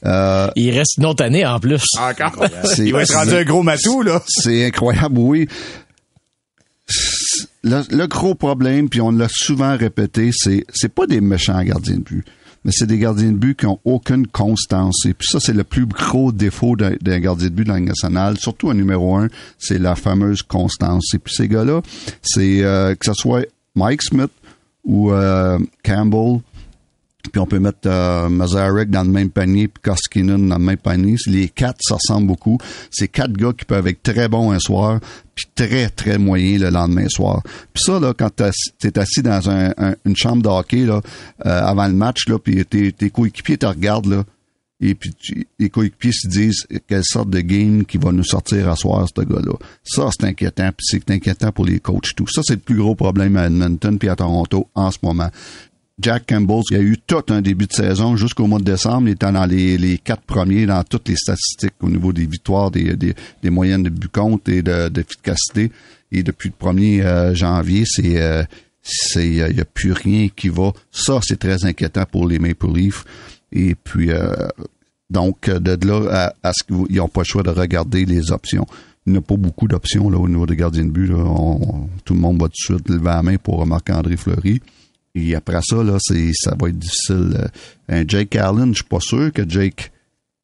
Euh, 0.05 0.49
il 0.55 0.71
reste 0.71 0.97
une 0.97 1.05
autre 1.05 1.23
année 1.23 1.45
en 1.45 1.59
plus. 1.59 1.83
Encore. 1.97 2.45
il 2.77 2.93
va 2.93 3.01
être 3.01 3.15
rendu 3.15 3.33
un 3.33 3.43
gros 3.43 3.63
matou, 3.63 4.01
là. 4.01 4.21
C'est 4.27 4.65
incroyable, 4.65 5.17
oui 5.17 5.47
le, 7.63 8.05
gros 8.07 8.35
problème, 8.35 8.89
puis 8.89 9.01
on 9.01 9.11
l'a 9.11 9.27
souvent 9.29 9.75
répété, 9.75 10.31
c'est 10.33 10.65
c'est 10.73 10.93
pas 10.93 11.07
des 11.07 11.21
méchants 11.21 11.61
gardiens 11.63 11.97
de 11.97 12.03
but, 12.03 12.25
mais 12.63 12.71
c'est 12.73 12.87
des 12.87 12.97
gardiens 12.97 13.31
de 13.31 13.37
but 13.37 13.57
qui 13.57 13.65
ont 13.65 13.79
aucune 13.83 14.27
constance. 14.27 15.05
Et 15.05 15.13
puis 15.13 15.27
ça, 15.29 15.39
c'est 15.39 15.53
le 15.53 15.63
plus 15.63 15.85
gros 15.85 16.31
défaut 16.31 16.75
d'un 16.75 17.19
gardien 17.19 17.49
de 17.49 17.53
but 17.53 17.65
dans 17.65 17.73
la 17.73 17.79
nationale, 17.79 18.37
surtout 18.37 18.69
un 18.69 18.73
numéro 18.73 19.15
un, 19.15 19.27
c'est 19.57 19.79
la 19.79 19.95
fameuse 19.95 20.41
constance. 20.41 21.13
Et 21.13 21.19
puis 21.19 21.33
ces 21.33 21.47
gars-là, 21.47 21.81
c'est 22.21 22.63
euh, 22.63 22.95
que 22.95 23.05
ce 23.05 23.13
soit 23.13 23.45
Mike 23.75 24.03
Smith 24.03 24.31
ou 24.85 25.11
euh, 25.11 25.59
Campbell 25.83 26.41
puis 27.31 27.39
on 27.39 27.45
peut 27.45 27.59
mettre 27.59 27.79
euh, 27.85 28.29
Mazarek 28.29 28.89
dans 28.89 29.03
le 29.03 29.09
même 29.09 29.29
panier, 29.29 29.67
puis 29.67 29.81
Koskinen 29.83 30.47
dans 30.47 30.57
le 30.57 30.63
même 30.63 30.77
panier. 30.77 31.15
Les 31.27 31.49
quatre, 31.49 31.79
ça 31.81 31.95
ressemble 31.95 32.27
beaucoup. 32.27 32.57
C'est 32.89 33.09
quatre 33.09 33.33
gars 33.33 33.51
qui 33.51 33.65
peuvent 33.65 33.87
être 33.87 34.01
très 34.01 34.29
bons 34.29 34.51
un 34.51 34.59
soir, 34.59 34.99
puis 35.35 35.45
très, 35.53 35.89
très 35.89 36.17
moyens 36.17 36.61
le 36.61 36.69
lendemain 36.69 37.09
soir. 37.09 37.41
Puis 37.73 37.83
ça, 37.83 37.99
là, 37.99 38.13
quand 38.17 38.29
t'es 38.79 38.99
assis 38.99 39.21
dans 39.21 39.49
un, 39.49 39.73
une 40.05 40.15
chambre 40.15 40.41
de 40.41 40.47
hockey, 40.47 40.85
là, 40.85 41.01
euh, 41.45 41.63
avant 41.63 41.87
le 41.87 41.93
match, 41.93 42.27
là, 42.27 42.39
puis 42.39 42.65
tes, 42.65 42.91
tes 42.93 43.09
coéquipiers 43.09 43.57
te 43.57 43.65
regardent, 43.65 44.07
là, 44.07 44.23
et 44.81 44.95
puis 44.95 45.11
les 45.59 45.69
coéquipiers 45.69 46.13
se 46.13 46.27
disent 46.27 46.65
quelle 46.87 47.03
sorte 47.03 47.29
de 47.29 47.41
game 47.41 47.83
qui 47.83 47.97
va 47.97 48.13
nous 48.13 48.23
sortir 48.23 48.69
à 48.69 48.77
soir, 48.77 49.05
ce 49.13 49.21
gars-là. 49.21 49.53
Ça, 49.83 50.09
c'est 50.11 50.25
inquiétant, 50.25 50.69
puis 50.69 50.85
c'est 50.89 51.11
inquiétant 51.11 51.51
pour 51.51 51.65
les 51.65 51.81
coachs 51.81 52.15
tout. 52.15 52.27
Ça, 52.27 52.41
c'est 52.45 52.53
le 52.53 52.59
plus 52.59 52.77
gros 52.77 52.95
problème 52.95 53.35
à 53.35 53.47
Edmonton 53.47 53.97
puis 53.99 54.07
à 54.07 54.15
Toronto 54.15 54.69
en 54.75 54.89
ce 54.89 54.99
moment. 55.03 55.29
Jack 56.01 56.27
Campbell, 56.27 56.61
il 56.71 56.77
a 56.77 56.79
eu 56.79 56.97
tout 57.05 57.23
un 57.27 57.41
début 57.41 57.67
de 57.67 57.73
saison 57.73 58.15
jusqu'au 58.15 58.47
mois 58.47 58.59
de 58.59 58.63
décembre. 58.63 59.09
Il 59.09 59.11
était 59.11 59.31
dans 59.31 59.45
les, 59.45 59.99
quatre 60.01 60.21
premiers 60.21 60.65
dans 60.65 60.83
toutes 60.83 61.09
les 61.09 61.17
statistiques 61.17 61.73
au 61.81 61.89
niveau 61.89 62.13
des 62.13 62.25
victoires, 62.25 62.71
des, 62.71 63.15
moyennes 63.43 63.83
de 63.83 63.89
but 63.89 64.09
compte 64.09 64.47
et 64.47 64.61
d'efficacité. 64.61 65.71
et 66.11 66.23
depuis 66.23 66.53
le 66.57 66.67
1er 66.67 67.01
euh, 67.01 67.35
janvier, 67.35 67.83
c'est 67.85 68.17
euh, 68.21 68.43
il 69.15 69.53
n'y 69.53 69.59
a, 69.59 69.65
plus 69.65 69.91
rien 69.91 70.29
qui 70.33 70.47
va. 70.47 70.71
Ça, 70.89 71.19
c'est 71.21 71.37
très 71.37 71.65
inquiétant 71.65 72.05
pour 72.09 72.27
les 72.27 72.39
Maple 72.39 72.71
Leafs. 72.73 73.03
Et 73.51 73.75
puis 73.75 74.11
euh, 74.11 74.33
donc 75.09 75.49
de 75.49 75.87
là 75.87 76.33
à, 76.41 76.53
ce 76.53 76.63
qu'ils 76.63 76.95
n'ont 76.95 77.09
pas 77.09 77.21
le 77.21 77.25
choix 77.25 77.43
de 77.43 77.49
regarder 77.49 78.05
les 78.05 78.31
options. 78.31 78.65
Il 79.05 79.13
n'y 79.13 79.17
a 79.17 79.21
pas 79.21 79.35
beaucoup 79.35 79.67
d'options 79.67 80.09
là 80.09 80.17
au 80.17 80.29
niveau 80.29 80.45
des 80.45 80.55
gardiens 80.55 80.85
de 80.85 80.91
but. 80.91 81.11
tout 82.05 82.13
le 82.13 82.19
monde 82.19 82.39
va 82.39 82.47
tout 82.47 82.73
de 82.73 82.77
suite 82.77 82.89
lever 82.89 83.05
la 83.05 83.21
main 83.21 83.37
pour 83.37 83.65
Marc-André 83.65 84.15
Fleury. 84.15 84.61
Et 85.19 85.35
après 85.35 85.59
ça, 85.63 85.83
là, 85.83 85.97
c'est, 85.99 86.31
ça 86.33 86.55
va 86.59 86.69
être 86.69 86.79
difficile. 86.79 87.35
Euh, 87.35 87.47
un 87.89 88.03
Jake 88.07 88.35
Allen, 88.35 88.69
je 88.69 88.79
suis 88.79 88.89
pas 88.89 88.99
sûr 88.99 89.31
que 89.33 89.47
Jake 89.47 89.91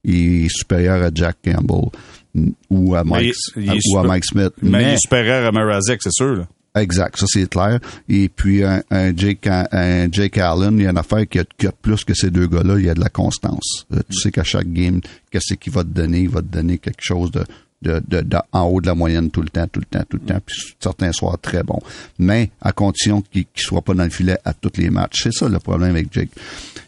est 0.04 0.50
supérieur 0.50 1.04
à 1.04 1.10
Jack 1.14 1.38
Campbell 1.44 1.90
ou 2.70 2.96
à 2.96 3.04
Mike, 3.04 3.34
ou 3.56 3.98
à 3.98 4.04
Mike 4.04 4.26
Smith. 4.26 4.54
Mais, 4.62 4.84
il 4.84 4.90
est 4.90 4.98
supérieur 4.98 5.48
à 5.48 5.52
Marazek, 5.52 6.02
c'est 6.02 6.12
sûr. 6.12 6.36
Là. 6.36 6.48
Exact, 6.76 7.18
ça 7.18 7.26
c'est 7.28 7.50
clair. 7.50 7.80
Et 8.10 8.28
puis 8.28 8.64
un, 8.64 8.82
Jake, 9.16 9.48
un 9.48 10.12
Jake 10.12 10.38
Allen, 10.38 10.78
il 10.78 10.84
y 10.84 10.88
a 10.88 10.92
une 10.92 10.98
affaire 10.98 11.26
qui 11.28 11.40
a, 11.40 11.46
qui 11.58 11.68
a 11.68 11.72
plus 11.72 12.04
que 12.04 12.14
ces 12.14 12.30
deux 12.30 12.48
gars-là, 12.48 12.78
il 12.78 12.86
y 12.86 12.90
a 12.90 12.94
de 12.94 13.00
la 13.00 13.10
constance. 13.10 13.86
Euh, 13.94 14.02
tu 14.10 14.20
sais 14.20 14.32
qu'à 14.32 14.44
chaque 14.44 14.72
game, 14.72 15.00
qu'est-ce 15.32 15.54
qu'il 15.54 15.72
va 15.72 15.84
te 15.84 15.90
donner? 15.90 16.22
Il 16.22 16.30
va 16.30 16.42
te 16.42 16.48
donner 16.48 16.78
quelque 16.78 17.02
chose 17.02 17.32
de, 17.32 17.46
en 18.52 18.64
haut 18.64 18.82
de 18.82 18.88
la 18.88 18.96
moyenne 18.96 19.30
tout 19.30 19.42
le 19.42 19.50
temps, 19.50 19.68
tout 19.68 19.80
le 19.80 19.86
temps, 19.86 20.06
tout 20.10 20.18
le 20.18 20.34
temps, 20.34 20.40
puis 20.46 20.56
certains 20.80 21.12
soirs 21.12 21.38
très 21.40 21.64
bons. 21.64 21.82
Mais 22.20 22.52
à 22.62 22.72
condition 22.72 23.22
qu'il 23.22 23.42
ne 23.42 23.62
soit 23.62 23.82
pas 23.82 23.94
dans 23.94 24.04
le 24.04 24.10
filet 24.10 24.38
à 24.46 24.54
tous 24.54 24.78
les 24.78 24.90
matchs. 24.90 25.24
C'est 25.24 25.34
ça 25.34 25.50
le 25.50 25.60
problème 25.60 25.92
avec 25.92 26.12
Jake. 26.12 26.30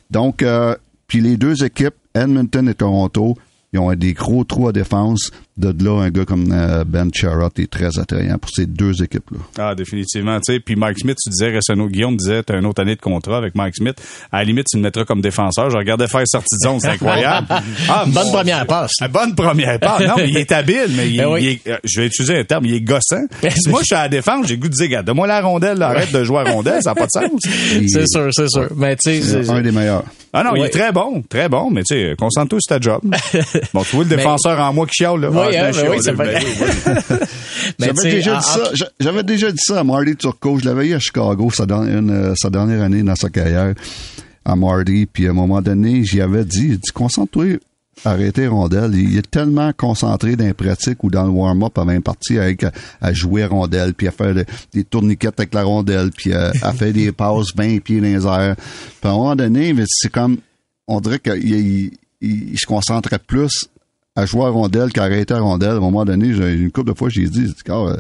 Donc, 0.10 0.42
euh, 0.42 0.76
puis 1.08 1.22
les 1.22 1.38
deux 1.38 1.64
équipes, 1.64 1.96
Edmonton 2.14 2.68
et 2.70 2.74
Toronto, 2.74 3.38
ils 3.74 3.80
ont 3.80 3.94
des 3.94 4.14
gros 4.14 4.44
trous 4.44 4.70
à 4.70 4.72
défense. 4.72 5.32
De 5.58 5.74
là, 5.84 6.04
un 6.04 6.10
gars 6.12 6.24
comme 6.24 6.52
euh, 6.52 6.84
Ben 6.86 7.10
Charrot 7.12 7.50
est 7.58 7.72
très 7.72 7.98
attrayant 7.98 8.38
pour 8.38 8.52
ces 8.52 8.68
deux 8.68 9.02
équipes-là. 9.02 9.40
Ah, 9.58 9.74
définitivement. 9.74 10.38
Tu 10.40 10.54
sais, 10.54 10.60
puis 10.60 10.76
Mike 10.76 11.00
Smith, 11.00 11.18
tu 11.22 11.32
disais, 11.32 11.50
récemment, 11.50 11.88
Guillaume 11.88 12.16
disait, 12.16 12.44
tu 12.44 12.54
as 12.54 12.58
une 12.58 12.66
autre 12.68 12.80
année 12.80 12.96
de 12.96 13.02
contrat 13.02 13.38
avec 13.38 13.56
Mike 13.56 13.76
Smith. 13.76 13.96
À 14.32 14.40
la 14.40 14.44
limite, 14.44 14.68
tu 14.70 14.78
le 14.78 14.84
mettras 14.84 15.04
comme 15.06 15.20
défenseur. 15.20 15.72
Je 15.72 15.78
regardais 15.78 16.08
faire 16.08 16.22
sortie 16.26 16.56
de 16.62 16.68
zone, 16.68 16.80
c'est 16.80 16.90
incroyable. 16.90 17.48
Ah, 17.90 18.06
bonne 18.06 18.32
première 18.32 18.68
passe. 18.68 18.92
bonne 19.12 19.34
première 19.34 19.80
passe. 19.80 20.02
Non, 20.02 20.14
mais 20.18 20.30
il 20.30 20.38
est 20.38 20.52
habile, 20.52 20.92
mais 20.96 21.10
il, 21.10 21.18
ben 21.18 21.36
est, 21.38 21.68
euh, 21.68 21.78
je 21.84 22.02
vais 22.02 22.08
utiliser 22.08 22.38
un 22.38 22.44
terme, 22.44 22.66
il 22.66 22.76
est 22.76 22.82
gossant. 22.82 23.26
si 23.50 23.70
moi, 23.70 23.80
je 23.82 23.86
suis 23.86 23.96
à 23.96 24.04
la 24.04 24.10
défense, 24.10 24.46
j'ai 24.46 24.58
goût 24.58 24.70
de 24.70 24.74
dire, 24.74 25.04
donne-moi 25.04 25.26
la 25.26 25.42
rondelle, 25.42 25.82
arrête 25.82 26.12
de 26.12 26.24
jouer 26.24 26.42
à 26.46 26.52
rondelle, 26.52 26.84
ça 26.84 26.92
n'a 26.92 26.96
pas 26.96 27.08
de 27.08 27.12
sens. 27.12 27.42
c'est 27.88 28.08
sûr, 28.08 28.30
c'est 28.32 28.50
sûr. 28.50 28.70
Mais 28.76 28.96
tu 28.96 29.24
sais, 29.24 29.50
un 29.50 29.62
des 29.62 29.72
meilleurs. 29.72 30.04
Ah 30.34 30.44
non, 30.44 30.52
il 30.56 30.66
est 30.66 30.70
très 30.70 30.92
bon, 30.92 31.24
très 31.28 31.50
bon, 31.50 31.72
mais 31.72 31.82
tu 31.82 31.96
sais, 31.96 32.16
concentre-toi 32.16 32.60
sur 32.62 32.78
ta 32.78 32.80
job. 32.80 33.02
bon, 33.74 33.82
tu 33.82 33.96
vois 33.96 34.04
le 34.04 34.16
défenseur 34.16 34.60
en 34.60 34.72
moi 34.72 34.86
qui 34.86 34.98
chiale, 34.98 35.22
là. 35.22 35.47
Oui, 35.48 35.56
ah, 35.56 35.68
hein, 35.68 36.14
ben 37.80 37.94
J'avais 37.96 38.12
déjà 38.12 38.38
dit 38.38 38.46
ça, 38.46 38.72
j'avais 39.00 39.24
déjà 39.24 39.52
dit 39.52 39.62
ça 39.62 39.80
à 39.80 39.84
Marty 39.84 40.16
Turco, 40.16 40.60
je 40.60 40.66
l'avais 40.66 40.88
eu 40.88 40.94
à 40.94 41.00
Chicago 41.00 41.50
sa, 41.52 41.64
euh, 41.64 42.34
sa 42.36 42.50
dernière 42.50 42.82
année 42.82 43.04
dans 43.04 43.16
sa 43.16 43.30
carrière 43.30 43.74
à 44.46 44.56
Marty, 44.56 45.08
puis 45.12 45.28
à 45.28 45.32
un 45.32 45.34
moment 45.34 45.62
donné, 45.62 46.04
j'y 46.04 46.22
avais 46.22 46.46
dit, 46.46 46.78
dit 46.78 46.92
concentre-toi 46.94 47.58
arrêter 48.06 48.48
rondelle. 48.48 48.94
Il 48.96 49.18
est 49.18 49.30
tellement 49.30 49.72
concentré 49.76 50.36
dans 50.36 50.46
les 50.46 50.54
pratiques 50.54 51.04
ou 51.04 51.10
dans 51.10 51.24
le 51.24 51.30
warm-up 51.30 51.78
avant 51.78 51.96
de 51.96 52.00
partir 52.00 52.42
avec, 52.42 52.64
à, 53.02 53.14
jouer 53.14 53.46
rondelle, 53.46 53.94
puis 53.94 54.08
à 54.08 54.12
faire 54.12 54.36
des 54.74 54.84
tourniquettes 54.84 55.40
avec 55.40 55.54
la 55.54 55.64
rondelle, 55.64 56.12
puis 56.12 56.34
à, 56.34 56.52
faire 56.74 56.94
des 56.94 57.12
passes 57.14 57.56
20 57.56 57.80
pieds 57.80 58.02
dans 58.02 58.08
les 58.08 58.26
airs. 58.26 58.56
Puis 58.56 59.10
à 59.10 59.10
un 59.10 59.14
moment 59.14 59.36
donné, 59.36 59.74
c'est 59.88 60.12
comme, 60.12 60.38
on 60.88 61.00
dirait 61.00 61.20
qu'il 61.20 61.92
il, 62.22 62.60
se 62.60 62.66
concentrait 62.66 63.20
plus 63.20 63.70
à 64.18 64.26
jouer 64.26 64.46
à 64.46 64.50
rondelle, 64.50 64.90
qui 64.92 65.00
a 65.00 65.04
arrêté 65.04 65.34
à 65.34 65.40
rondelle. 65.40 65.70
À 65.70 65.74
un 65.76 65.80
moment 65.80 66.04
donné, 66.06 66.34
j'ai- 66.34 66.54
une 66.54 66.72
couple 66.72 66.92
de 66.92 66.98
fois, 66.98 67.08
j'ai 67.10 67.28
dit, 67.28 67.54
gars, 67.66 67.76
euh, 67.76 67.98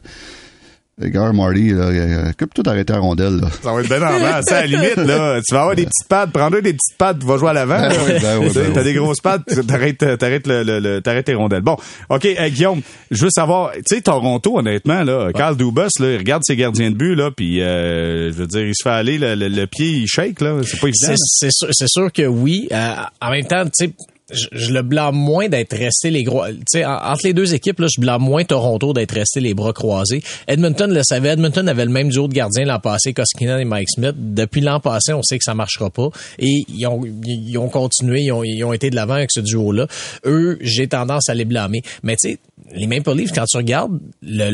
gars, 1.10 1.32
Marty, 1.32 1.70
là, 1.70 1.84
euh, 1.90 2.30
occupe-toi 2.32 2.64
d'arrêter 2.64 2.94
à 2.94 2.98
rondelle, 2.98 3.36
là. 3.40 3.50
Ça 3.62 3.72
va 3.72 3.82
être 3.82 3.88
bien 3.88 4.02
en. 4.02 4.42
Ça, 4.42 4.58
à 4.58 4.62
la 4.62 4.66
limite, 4.66 4.96
là, 4.96 5.40
tu 5.48 5.54
vas 5.54 5.62
avoir 5.62 5.76
des 5.76 5.84
petites 5.86 6.08
pattes. 6.10 6.32
Prends-toi 6.32 6.62
des 6.62 6.74
petites 6.74 6.98
pattes, 6.98 7.20
tu 7.20 7.26
vas 7.28 7.38
jouer 7.38 7.50
à 7.50 7.54
l'avant. 7.54 7.78
Ben 7.80 7.92
oui, 8.08 8.14
ben 8.20 8.38
oui, 8.40 8.50
ben 8.56 8.74
T'as 8.74 8.80
oui. 8.80 8.84
des 8.84 8.94
grosses 8.96 9.20
pattes, 9.22 9.44
t'arrêtes, 9.68 10.00
t'arrêtes 10.18 10.48
le, 10.48 10.64
le, 10.64 10.80
le- 10.80 11.02
t'arrêtes 11.02 11.28
tes 11.28 11.36
rondelles. 11.36 11.62
Bon, 11.62 11.78
OK, 12.10 12.26
euh, 12.26 12.50
Guillaume, 12.50 12.82
je 13.12 13.24
veux 13.26 13.30
savoir, 13.30 13.74
tu 13.74 13.82
sais, 13.96 14.02
Toronto, 14.02 14.58
honnêtement, 14.58 15.04
là, 15.04 15.30
Carl 15.36 15.56
Dubas, 15.56 15.90
là, 16.00 16.14
il 16.14 16.18
regarde 16.18 16.42
ses 16.44 16.56
gardiens 16.56 16.90
de 16.90 16.96
but, 16.96 17.14
là, 17.14 17.30
puis 17.30 17.62
euh, 17.62 18.32
je 18.32 18.38
veux 18.38 18.48
dire, 18.48 18.62
il 18.66 18.74
se 18.76 18.82
fait 18.82 18.90
aller, 18.90 19.20
le, 19.20 19.36
le- 19.36 19.50
le 19.50 19.68
pied, 19.68 19.90
il 19.90 20.08
shake, 20.08 20.42
là. 20.42 20.56
C'est 20.64 20.80
pas 20.80 20.88
évident. 20.88 21.14
C'est 21.16 21.52
sûr, 21.52 21.68
c'est 21.72 21.88
sûr 21.90 22.12
que 22.12 22.24
oui. 22.26 22.68
Euh, 22.72 22.94
en 23.22 23.30
même 23.30 23.46
temps, 23.46 23.64
tu 23.66 23.72
sais, 23.86 23.94
je, 24.32 24.74
le 24.74 24.82
blâme 24.82 25.16
moins 25.16 25.48
d'être 25.48 25.76
resté 25.76 26.10
les 26.10 26.24
gros. 26.24 26.46
Tu 26.48 26.56
sais, 26.70 26.86
en- 26.86 26.98
entre 26.98 27.22
les 27.26 27.34
deux 27.34 27.54
équipes, 27.54 27.80
là, 27.80 27.88
je 27.94 28.02
blâme 28.02 28.22
moins 28.22 28.44
Toronto 28.44 28.92
d'être 28.94 29.14
resté 29.14 29.40
les 29.40 29.54
bras 29.54 29.74
croisés. 29.74 30.22
Edmonton 30.48 30.92
le 30.92 31.02
savait. 31.04 31.30
Edmonton 31.30 31.68
avait 31.68 31.86
le 31.86 31.92
même 31.92 32.10
duo 32.10 32.28
de 32.28 32.34
gardiens 32.34 32.66
l'an 32.66 32.80
passé, 32.80 33.14
Koskinen 33.14 33.60
et 33.60 33.66
Mike 33.66 33.90
Smith. 33.90 34.16
Depuis 34.18 34.62
l'an 34.62 34.80
passé, 34.80 35.14
on 35.14 35.24
sait 35.24 35.38
que 35.38 35.44
ça 35.44 35.54
marchera 35.54 35.90
pas. 35.90 36.10
Et 36.40 36.66
ils 36.68 36.88
ont, 36.88 37.70
continué, 37.70 38.24
ils 38.24 38.64
ont, 38.64 38.74
été 38.74 38.90
de 38.90 38.96
l'avant 38.96 39.16
avec 39.16 39.32
ce 39.32 39.40
duo-là. 39.40 39.88
Eux, 40.26 40.58
j'ai 40.62 40.88
tendance 40.88 41.30
à 41.30 41.34
les 41.34 41.46
blâmer. 41.46 41.82
Mais 42.04 42.16
tu 42.18 42.32
sais, 42.32 42.40
les 42.74 42.88
Maple 42.88 43.14
Leafs, 43.16 43.32
quand 43.32 43.46
tu 43.46 43.58
regardes 43.58 43.98
le, 44.22 44.52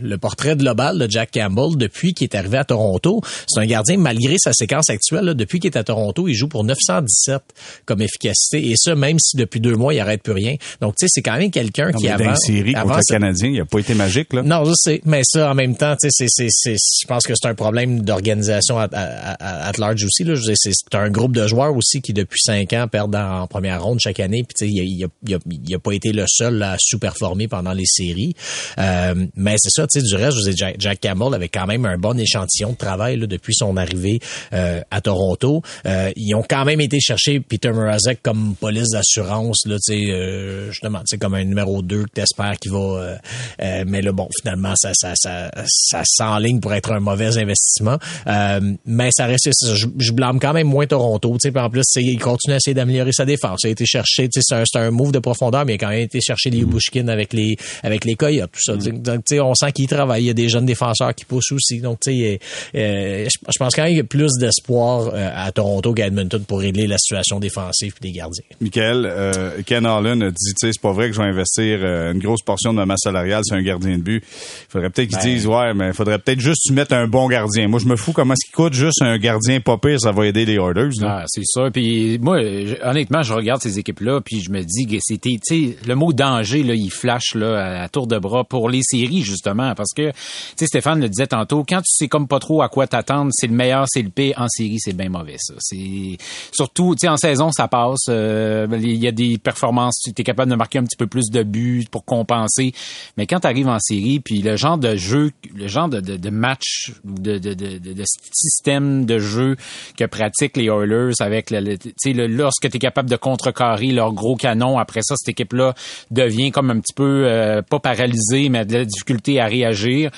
le, 0.00 0.16
portrait 0.16 0.56
global 0.56 0.98
de 0.98 1.10
Jack 1.10 1.32
Campbell 1.34 1.76
depuis 1.76 2.14
qu'il 2.14 2.24
est 2.24 2.34
arrivé 2.34 2.56
à 2.56 2.64
Toronto, 2.64 3.20
c'est 3.46 3.60
un 3.60 3.66
gardien, 3.66 3.98
malgré 3.98 4.36
sa 4.38 4.52
séquence 4.54 4.88
actuelle, 4.88 5.34
depuis 5.34 5.60
qu'il 5.60 5.70
est 5.70 5.76
à 5.76 5.84
Toronto, 5.84 6.28
il 6.28 6.34
joue 6.34 6.48
pour 6.48 6.64
917 6.64 7.42
comme 7.84 8.00
efficacité. 8.00 8.53
Et 8.58 8.74
ça, 8.76 8.94
même 8.94 9.18
si 9.18 9.36
depuis 9.36 9.60
deux 9.60 9.76
mois, 9.76 9.94
il 9.94 10.00
arrête 10.00 10.22
plus 10.22 10.32
rien. 10.32 10.56
Donc, 10.80 10.96
tu 10.96 11.06
sais, 11.06 11.10
c'est 11.10 11.22
quand 11.22 11.36
même 11.36 11.50
quelqu'un 11.50 11.92
qui 11.92 12.04
mais 12.04 12.10
dans 12.10 12.14
avant... 12.14 12.30
les 12.30 12.36
séries 12.36 12.72
contre 12.72 12.86
avant 12.86 12.96
le 12.96 13.12
Canadien, 13.12 13.50
il 13.50 13.60
a 13.60 13.64
pas 13.64 13.78
été 13.78 13.94
magique, 13.94 14.32
là. 14.32 14.42
non, 14.42 14.64
je 14.64 14.72
sais, 14.74 15.00
mais 15.04 15.22
ça, 15.24 15.50
en 15.50 15.54
même 15.54 15.76
temps, 15.76 15.94
tu 16.00 16.08
sais, 16.08 16.26
c'est, 16.28 16.28
c'est, 16.28 16.48
c'est, 16.50 16.76
je 17.02 17.06
pense 17.06 17.24
que 17.26 17.32
c'est 17.34 17.48
un 17.48 17.54
problème 17.54 18.02
d'organisation 18.02 18.78
à, 18.78 18.88
à, 18.92 19.32
à, 19.32 19.68
at 19.68 19.72
large 19.78 20.04
aussi. 20.04 20.24
Là. 20.24 20.34
Je 20.34 20.52
c'est, 20.54 20.94
un 20.94 21.10
groupe 21.10 21.34
de 21.34 21.46
joueurs 21.46 21.74
aussi 21.76 22.00
qui, 22.00 22.12
depuis 22.12 22.40
cinq 22.40 22.72
ans, 22.72 22.86
perdent 22.88 23.16
en, 23.16 23.42
en 23.42 23.46
première 23.46 23.82
ronde 23.82 23.98
chaque 24.00 24.20
année. 24.20 24.44
Puis, 24.44 24.54
tu 24.58 24.66
sais, 24.66 24.72
il 24.72 24.80
a, 24.80 24.84
il, 24.84 25.34
a, 25.34 25.38
il, 25.50 25.74
a, 25.74 25.76
a 25.76 25.80
pas 25.80 25.92
été 25.92 26.12
le 26.12 26.24
seul 26.28 26.62
à 26.62 26.76
sous-performer 26.78 27.48
pendant 27.48 27.72
les 27.72 27.86
séries. 27.86 28.34
Euh, 28.78 29.26
mais 29.36 29.56
c'est 29.58 29.70
ça, 29.70 29.86
tu 29.86 30.00
sais, 30.00 30.06
du 30.06 30.14
reste, 30.14 30.36
je 30.36 30.42
vous 30.42 30.48
ai 30.48 30.56
Jack, 30.56 30.76
Jack 30.78 31.00
Campbell 31.00 31.34
avait 31.34 31.48
quand 31.48 31.66
même 31.66 31.84
un 31.84 31.98
bon 31.98 32.18
échantillon 32.18 32.72
de 32.72 32.76
travail 32.76 33.16
là, 33.16 33.26
depuis 33.26 33.54
son 33.54 33.76
arrivée 33.76 34.20
euh, 34.52 34.80
à 34.90 35.00
Toronto. 35.00 35.62
Euh, 35.86 36.10
ils 36.16 36.34
ont 36.34 36.44
quand 36.48 36.64
même 36.64 36.80
été 36.80 37.00
chercher 37.00 37.40
Peter 37.40 37.70
Mrazek 37.70 38.20
comme 38.22 38.43
police 38.52 38.90
d'assurance, 38.90 39.66
là, 39.66 39.76
tu 39.76 39.94
sais, 39.94 40.10
euh, 40.10 40.70
justement, 40.70 41.00
tu 41.00 41.06
sais, 41.08 41.18
comme 41.18 41.34
un 41.34 41.44
numéro 41.44 41.82
2 41.82 42.04
que 42.04 42.10
t'espères 42.10 42.56
qu'il 42.60 42.72
va... 42.72 42.78
euh, 42.78 43.16
euh, 43.62 43.84
mais 43.86 44.02
là, 44.02 44.12
bon, 44.12 44.28
finalement, 44.40 44.74
ça, 44.76 44.92
ça, 44.94 45.12
ça, 45.16 45.50
ça 45.66 46.02
s'enligne 46.04 46.60
pour 46.60 46.74
être 46.74 46.92
un 46.92 47.00
mauvais 47.00 47.38
investissement. 47.38 47.98
Euh, 48.26 48.60
mais 48.86 49.10
ça 49.12 49.26
reste, 49.26 49.48
ça, 49.52 49.74
je, 49.74 49.86
je 49.98 50.12
blâme 50.12 50.38
quand 50.40 50.52
même 50.52 50.66
moins 50.66 50.86
Toronto, 50.86 51.32
tu 51.32 51.38
sais, 51.48 51.52
puis 51.52 51.62
en 51.62 51.70
plus, 51.70 51.84
il 51.96 52.18
continue 52.18 52.54
à 52.54 52.56
essayer 52.56 52.74
d'améliorer 52.74 53.12
sa 53.12 53.24
défense. 53.24 53.62
Il 53.64 53.68
a 53.68 53.70
été 53.70 53.86
cherché, 53.86 54.28
tu 54.28 54.40
sais, 54.40 54.62
c'est 54.64 54.78
un, 54.78 54.82
un 54.82 54.90
move 54.90 55.12
de 55.12 55.18
profondeur, 55.18 55.64
mais 55.64 55.72
il 55.72 55.76
a 55.76 55.78
quand 55.78 55.90
même 55.90 56.00
été 56.00 56.20
chercher 56.20 56.50
les 56.50 56.64
Bushkin 56.64 57.08
avec 57.08 57.32
les, 57.32 57.56
avec 57.82 58.04
les 58.04 58.14
Coyotes, 58.14 58.50
tout 58.52 58.60
ça. 58.60 58.76
Donc, 58.76 59.24
tu 59.24 59.36
sais, 59.36 59.40
on 59.40 59.54
sent 59.54 59.72
qu'il 59.72 59.86
travaille. 59.86 60.24
Il 60.24 60.26
y 60.26 60.30
a 60.30 60.34
des 60.34 60.48
jeunes 60.48 60.66
défenseurs 60.66 61.14
qui 61.14 61.24
poussent 61.24 61.52
aussi. 61.52 61.80
Donc, 61.80 62.00
tu 62.00 62.12
sais, 62.12 62.38
je, 62.74 63.58
pense 63.58 63.74
quand 63.74 63.82
même 63.82 63.90
qu'il 63.90 63.98
y 63.98 64.00
a 64.00 64.04
plus 64.04 64.32
d'espoir 64.38 65.12
à 65.14 65.50
Toronto 65.52 65.92
qu'à 65.92 66.06
Edmonton 66.06 66.42
pour 66.44 66.60
régler 66.60 66.86
la 66.86 66.98
situation 66.98 67.40
défensive 67.40 67.94
et 68.00 68.08
des 68.08 68.12
gardiens. 68.12 68.33
Michael, 68.60 69.06
euh, 69.06 69.62
Ken 69.66 69.86
Holland 69.86 70.22
a 70.22 70.30
dit, 70.30 70.54
tu 70.58 70.66
sais, 70.66 70.72
c'est 70.72 70.80
pas 70.80 70.92
vrai 70.92 71.08
que 71.08 71.14
je 71.14 71.20
vais 71.20 71.28
investir 71.28 71.78
euh, 71.82 72.12
une 72.12 72.18
grosse 72.18 72.42
portion 72.42 72.72
de 72.72 72.78
ma 72.78 72.86
masse 72.86 73.00
salariale 73.04 73.42
sur 73.44 73.56
un 73.56 73.62
gardien 73.62 73.98
de 73.98 74.02
but. 74.02 74.22
Il 74.24 74.70
faudrait 74.70 74.90
peut-être 74.90 75.08
qu'ils 75.08 75.18
Ben. 75.18 75.34
disent, 75.34 75.46
ouais, 75.46 75.74
mais 75.74 75.88
il 75.88 75.92
faudrait 75.94 76.18
peut-être 76.18 76.40
juste 76.40 76.70
mettre 76.72 76.94
un 76.94 77.06
bon 77.06 77.28
gardien. 77.28 77.68
Moi, 77.68 77.80
je 77.80 77.86
me 77.86 77.96
fous 77.96 78.12
comment 78.12 78.34
ce 78.36 78.46
qui 78.46 78.52
coûte 78.52 78.72
juste 78.74 79.02
un 79.02 79.18
gardien 79.18 79.60
pas 79.60 79.78
pire, 79.78 80.00
ça 80.00 80.12
va 80.12 80.26
aider 80.26 80.44
les 80.44 80.54
Oilers. 80.54 80.90
Ah, 81.02 81.24
c'est 81.26 81.44
ça. 81.44 81.70
Puis 81.72 82.18
moi, 82.18 82.38
honnêtement, 82.82 83.22
je 83.22 83.32
regarde 83.32 83.60
ces 83.62 83.78
équipes-là, 83.78 84.20
puis 84.20 84.40
je 84.40 84.50
me 84.50 84.62
dis 84.62 84.86
que 84.86 84.96
c'était, 85.00 85.38
tu 85.44 85.70
sais, 85.70 85.76
le 85.86 85.94
mot 85.94 86.12
danger 86.12 86.62
là, 86.62 86.74
il 86.74 86.90
flash 86.90 87.34
là 87.34 87.82
à 87.82 87.88
tour 87.88 88.06
de 88.06 88.18
bras 88.18 88.44
pour 88.44 88.68
les 88.68 88.82
séries 88.82 89.22
justement, 89.22 89.74
parce 89.74 89.92
que, 89.94 90.10
tu 90.10 90.14
sais, 90.56 90.66
Stéphane 90.66 91.00
le 91.00 91.08
disait 91.08 91.26
tantôt, 91.26 91.64
quand 91.68 91.78
tu 91.80 91.92
sais 91.94 92.08
comme 92.08 92.28
pas 92.28 92.38
trop 92.38 92.62
à 92.62 92.68
quoi 92.68 92.86
t'attendre, 92.86 93.30
c'est 93.32 93.46
le 93.46 93.54
meilleur, 93.54 93.84
c'est 93.88 94.02
le 94.02 94.10
pire. 94.10 94.34
En 94.36 94.48
série, 94.48 94.78
c'est 94.78 94.92
bien 94.96 95.08
mauvais 95.08 95.36
ça. 95.38 95.54
C'est 95.58 96.16
surtout, 96.52 96.94
tu 96.94 97.00
sais, 97.00 97.08
en 97.08 97.16
saison, 97.16 97.50
ça 97.52 97.68
passe. 97.68 98.08
Euh, 98.24 98.66
Il 98.80 98.96
y 98.96 99.06
a 99.06 99.12
des 99.12 99.38
performances, 99.38 100.00
tu 100.04 100.10
es 100.16 100.24
capable 100.24 100.50
de 100.50 100.56
marquer 100.56 100.78
un 100.78 100.84
petit 100.84 100.96
peu 100.96 101.06
plus 101.06 101.30
de 101.30 101.42
buts 101.42 101.84
pour 101.90 102.04
compenser. 102.04 102.72
Mais 103.16 103.26
quand 103.26 103.40
tu 103.40 103.46
arrives 103.46 103.68
en 103.68 103.78
série, 103.78 104.20
puis 104.20 104.42
le 104.42 104.56
genre 104.56 104.78
de 104.78 104.96
jeu, 104.96 105.30
le 105.54 105.68
genre 105.68 105.88
de, 105.88 106.30
match, 106.30 106.92
de, 107.04 107.38
de, 107.38 108.04
système 108.32 109.04
de 109.06 109.18
jeu 109.18 109.56
que 109.96 110.04
pratiquent 110.04 110.56
les 110.56 110.66
Oilers 110.66 111.12
avec 111.20 111.50
le- 111.50 112.26
lorsque 112.26 112.70
tu 112.70 112.76
es 112.76 112.80
capable 112.80 113.10
de 113.10 113.16
contrecarrer 113.16 113.92
leur 113.92 114.12
gros 114.12 114.36
canon, 114.36 114.78
après 114.78 115.00
ça, 115.02 115.14
cette 115.16 115.28
équipe-là 115.28 115.74
devient 116.10 116.50
comme 116.50 116.70
un 116.70 116.80
petit 116.80 116.94
peu 116.94 117.26
euh, 117.26 117.62
pas 117.62 117.80
paralysée, 117.80 118.48
mais 118.48 118.64
de 118.64 118.78
la 118.78 118.84
difficulté 118.84 119.40
à 119.40 119.46
réagir. 119.46 120.10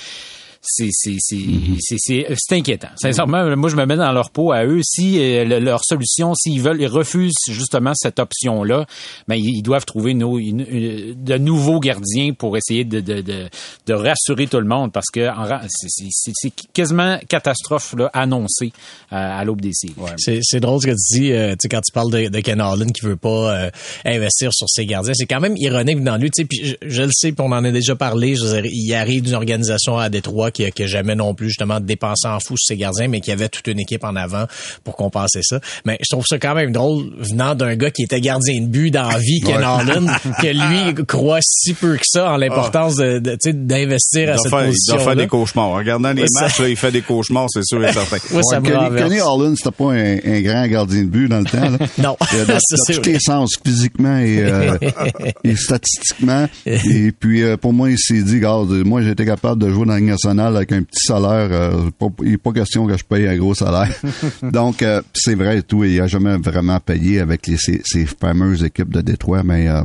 C'est 0.63 0.89
c'est 0.91 1.17
c'est 1.19 1.37
c'est 1.81 1.97
c'est 1.99 2.27
c'est 2.37 2.55
inquiétant. 2.57 2.89
Sincèrement, 3.01 3.57
moi 3.57 3.69
je 3.69 3.77
me 3.77 3.87
mets 3.87 3.97
dans 3.97 4.13
leur 4.13 4.31
peau 4.31 4.53
à 4.53 4.65
eux. 4.65 4.81
Si 4.83 5.19
euh, 5.21 5.45
le- 5.45 5.59
leur 5.61 5.81
solution, 5.85 6.35
s'ils 6.35 6.61
veulent, 6.61 6.81
ils 6.81 6.87
refusent 6.89 7.35
justement 7.49 7.93
cette 7.95 8.19
option-là, 8.19 8.87
ben 9.29 9.37
ils, 9.37 9.59
ils 9.59 9.63
doivent 9.63 9.85
trouver 9.85 10.15
no- 10.15 10.39
une- 10.39 10.67
une- 10.69 11.15
de 11.25 11.39
nouveaux 11.39 11.81
gardiens 11.81 12.33
pour 12.33 12.57
essayer 12.57 12.85
de 12.85 13.01
de 13.01 13.21
de, 13.21 13.49
de 13.87 13.93
rassurer 13.95 14.47
tout 14.47 14.59
le 14.59 14.67
monde 14.67 14.93
parce 14.93 15.07
que 15.13 15.29
c'est 15.69 16.53
quasiment 16.73 17.19
catastrophe 17.29 17.95
là, 17.97 18.11
annoncée 18.13 18.73
euh, 19.13 19.17
à 19.17 19.45
l'aube 19.45 19.61
des 19.61 19.73
séries. 19.73 19.95
C'est, 20.17 20.41
c'est 20.43 20.61
drôle 20.61 20.81
ce 20.81 20.87
que 20.87 20.93
tu 20.93 21.21
dis, 21.21 21.33
euh, 21.33 21.53
tu 21.53 21.57
sais, 21.63 21.69
quand 21.69 21.81
tu 21.81 21.93
parles 21.93 22.11
de, 22.13 22.29
de 22.29 22.41
Ken 22.41 22.61
Holland 22.61 22.91
qui 22.93 23.05
veut 23.05 23.17
pas 23.17 23.55
euh, 23.67 23.71
investir 24.05 24.53
sur 24.53 24.69
ses 24.69 24.87
gardiens. 24.87 25.13
C'est 25.15 25.27
quand 25.27 25.41
même 25.41 25.57
ironique 25.57 26.03
dans 26.03 26.17
lui, 26.17 26.31
tu 26.31 26.43
sais, 26.43 26.49
puis 26.49 26.65
je, 26.65 26.75
je 26.89 27.03
le 27.03 27.11
sais, 27.13 27.33
puis 27.33 27.45
on 27.47 27.53
en 27.53 27.65
a 27.65 27.71
déjà 27.71 27.95
parlé. 27.97 28.35
Je 28.37 28.45
veux 28.45 28.63
dire, 28.63 28.71
il 28.73 28.95
arrive 28.95 29.23
d'une 29.23 29.35
organisation 29.35 29.99
à 29.99 30.09
Détroit 30.09 30.51
qui, 30.57 30.65
a- 30.65 30.71
qui 30.71 30.85
a 30.85 30.87
jamais 30.87 31.15
non 31.15 31.35
plus 31.35 31.49
justement 31.49 31.81
dépensé 31.81 32.27
en 32.29 32.39
fou 32.41 32.57
sur 32.57 32.67
ses 32.67 32.77
gardiens, 32.77 33.09
mais 33.09 33.21
qui 33.21 33.31
avait 33.31 33.49
toute 33.49 33.67
une 33.67 33.79
équipe 33.79 34.05
en 34.05 34.17
avant 34.17 34.47
pour 34.85 34.97
compenser 34.97 35.41
ça. 35.43 35.61
Mais 35.85 35.99
je 36.01 36.09
trouve 36.15 36.25
ça 36.27 36.39
quand 36.39 36.55
même 36.55 36.73
drôle 36.73 37.13
venant 37.19 37.55
d'un 37.55 37.77
gars 37.77 37.91
qui 37.91 38.03
était 38.05 38.21
gardien 38.21 38.63
de 38.63 38.67
but 38.67 38.91
dans 38.91 39.09
la 39.09 39.19
vie, 39.19 39.41
Ken 39.41 39.57
Holland, 39.63 40.09
que 40.41 40.47
lui 40.47 41.05
croit 41.07 41.41
si 41.43 41.75
peu 41.75 41.97
que 41.97 42.05
ça 42.07 42.33
en 42.33 42.37
l'importance 42.39 42.97
de, 42.97 43.19
de, 43.19 43.33
tu 43.33 43.51
sais, 43.51 43.53
d'investir 43.53 44.23
Il 44.23 44.31
à 44.31 44.39
cette 44.39 44.51
faire, 44.51 44.63
il 44.63 44.67
position. 44.69 44.95
doit 44.97 45.05
faire 45.05 45.17
des 45.17 45.27
cauchemars. 45.27 45.67
En 45.69 45.75
regardant 45.75 46.13
les 46.13 46.23
Ouais, 46.23 46.29
ça- 46.29 46.43
matchs, 46.43 46.61
là, 46.61 46.69
il 46.69 46.77
fait 46.77 46.93
des 46.93 47.03
cauchemars, 47.03 47.47
c'est 47.51 47.65
sûr 47.65 47.85
et 47.85 47.93
certain. 47.93 48.17
Ouais, 48.35 48.43
ça 48.43 48.61
me 48.61 48.97
Kenny, 48.99 49.21
Holland, 49.21 49.55
c'était 49.57 49.71
pas 49.71 49.93
un, 49.93 50.17
un 50.25 50.41
grand 50.41 50.67
gardien 50.67 51.03
de 51.03 51.09
but 51.09 51.29
dans 51.29 51.41
le 51.41 51.45
temps. 51.45 51.61
Là. 51.71 51.79
Non, 51.99 52.17
dans, 52.21 52.27
ça, 52.27 52.45
dans 52.45 52.59
c'est 52.61 52.93
tous 52.95 53.01
vrai. 53.01 53.13
les 53.13 53.21
sens, 53.21 53.57
physiquement 53.65 54.19
et, 54.19 54.39
euh, 54.41 54.77
et 55.45 55.57
statistiquement. 55.57 56.47
et 56.67 57.13
puis, 57.13 57.43
euh, 57.43 57.57
pour 57.57 57.73
moi, 57.73 57.91
il 57.91 57.99
s'est 57.99 58.23
dit, 58.23 58.37
regarde, 58.37 58.71
moi, 58.85 59.03
j'ai 59.03 59.11
été 59.11 59.25
capable 59.25 59.63
de 59.63 59.71
jouer 59.71 59.87
dans 59.87 59.95
la 59.95 60.01
nationale 60.37 60.57
avec 60.57 60.73
un 60.73 60.83
petit 60.83 61.07
salaire. 61.07 61.49
euh, 61.51 61.91
pas- 61.99 62.07
il 62.23 62.31
n'est 62.33 62.39
pas 62.39 62.53
question 62.53 62.87
que 62.87 62.97
je 62.97 63.05
paye 63.05 63.27
un 63.27 63.37
gros 63.37 63.55
salaire. 63.55 63.91
Donc, 64.43 64.83
euh, 64.83 65.03
c'est 65.15 65.35
vrai 65.35 65.59
et 65.59 65.63
tout. 65.63 65.85
Il 65.85 66.01
a 66.01 66.07
jamais 66.07 66.37
vraiment 66.37 66.79
payé 66.81 67.21
avec 67.21 67.47
les, 67.47 67.57
ces, 67.57 67.81
ces 67.85 68.07
fameuses 68.07 68.65
équipes 68.65 68.93
de 68.93 69.01
Détroit, 69.01 69.43
mais 69.43 69.69
euh, 69.69 69.83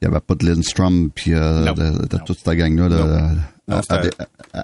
il 0.00 0.08
n'y 0.08 0.14
avait 0.14 0.20
pas 0.24 0.34
de 0.34 0.46
Lindstrom 0.46 1.10
puis 1.14 1.32
de 1.32 2.16
toute 2.24 2.38
cette 2.38 2.54
gang-là. 2.58 3.30
Non, 3.68 3.80
à, 3.88 4.00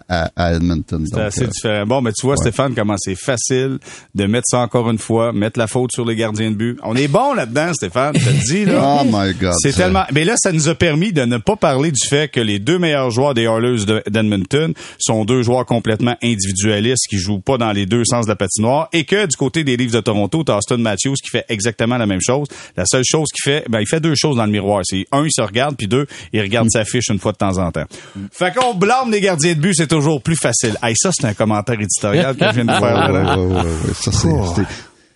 à- 0.08 0.30
à- 0.36 0.52
Edmonton. 0.54 1.04
C'est 1.06 1.20
assez 1.20 1.44
euh, 1.44 1.46
différent. 1.48 1.86
Bon, 1.86 2.00
mais 2.00 2.12
tu 2.12 2.26
vois, 2.26 2.36
Stéphane, 2.36 2.74
comment 2.74 2.96
c'est 2.98 3.14
facile 3.14 3.78
de 4.14 4.26
mettre 4.26 4.46
ça 4.48 4.60
encore 4.60 4.90
une 4.90 4.98
fois, 4.98 5.32
mettre 5.32 5.58
la 5.58 5.66
faute 5.66 5.92
sur 5.92 6.04
les 6.04 6.16
gardiens 6.16 6.50
de 6.50 6.56
but. 6.56 6.78
On 6.82 6.96
est 6.96 7.08
bon 7.08 7.34
là-dedans, 7.34 7.72
Stéphane, 7.74 8.16
je 8.18 8.24
te 8.24 8.30
le 8.30 8.40
dis, 8.46 8.64
là. 8.64 8.80
Oh 9.02 9.04
my 9.10 9.34
God. 9.34 9.52
C'est 9.58 9.72
tellement. 9.74 10.04
Mais 10.12 10.24
là, 10.24 10.34
ça 10.38 10.52
nous 10.52 10.68
a 10.68 10.74
permis 10.74 11.12
de 11.12 11.22
ne 11.24 11.36
pas 11.36 11.56
parler 11.56 11.90
du 11.92 12.08
fait 12.08 12.28
que 12.30 12.40
les 12.40 12.58
deux 12.58 12.78
meilleurs 12.78 13.10
joueurs 13.10 13.34
des 13.34 13.42
Oilers 13.42 13.84
de- 13.84 14.02
d'Edmonton 14.08 14.72
sont 14.98 15.24
deux 15.24 15.42
joueurs 15.42 15.66
complètement 15.66 16.16
individualistes 16.22 17.06
qui 17.08 17.18
jouent 17.18 17.40
pas 17.40 17.58
dans 17.58 17.72
les 17.72 17.86
deux 17.86 18.04
sens 18.04 18.26
de 18.26 18.30
la 18.30 18.36
patinoire 18.36 18.88
et 18.92 19.04
que 19.04 19.26
du 19.26 19.36
côté 19.36 19.64
des 19.64 19.76
Leafs 19.76 19.92
de 19.92 20.00
Toronto, 20.00 20.44
t'as 20.44 20.56
Austin 20.56 20.78
Matthews 20.78 21.14
qui 21.22 21.30
fait 21.30 21.44
exactement 21.48 21.96
la 21.98 22.06
même 22.06 22.20
chose. 22.20 22.48
La 22.76 22.84
seule 22.86 23.04
chose 23.06 23.28
qu'il 23.32 23.50
fait, 23.52 23.64
ben 23.68 23.80
il 23.80 23.86
fait 23.86 24.00
deux 24.00 24.14
choses 24.14 24.36
dans 24.36 24.46
le 24.46 24.52
miroir. 24.52 24.82
C'est 24.84 25.04
un, 25.12 25.24
il 25.24 25.30
se 25.32 25.42
regarde, 25.42 25.76
puis 25.76 25.86
deux, 25.88 26.06
il 26.32 26.40
regarde 26.40 26.68
sa 26.70 26.84
fiche 26.84 27.08
une 27.08 27.18
fois 27.18 27.32
de 27.32 27.36
temps 27.38 27.58
en 27.58 27.70
temps. 27.72 27.84
Fait 28.32 28.54
qu'on 28.54 28.74
blâme 29.02 29.10
les 29.12 29.20
gardiens 29.20 29.54
de 29.54 29.60
but, 29.60 29.74
c'est 29.74 29.86
toujours 29.86 30.22
plus 30.22 30.36
facile. 30.36 30.76
Hey, 30.82 30.94
ça 30.96 31.10
c'est 31.12 31.26
un 31.26 31.34
commentaire 31.34 31.80
éditorial 31.80 32.36
que 32.36 32.44
je 32.46 32.50
viens 32.52 32.64
de 32.64 32.70
faire. 32.72 32.80
là. 33.12 33.36
Ouais, 33.36 33.44
ouais, 33.44 33.54
ouais, 33.54 33.62
ouais. 33.62 33.94
Ça, 33.94 34.12
c'est- 34.12 34.28
Oh. 34.30 34.52
c'est- 34.56 34.62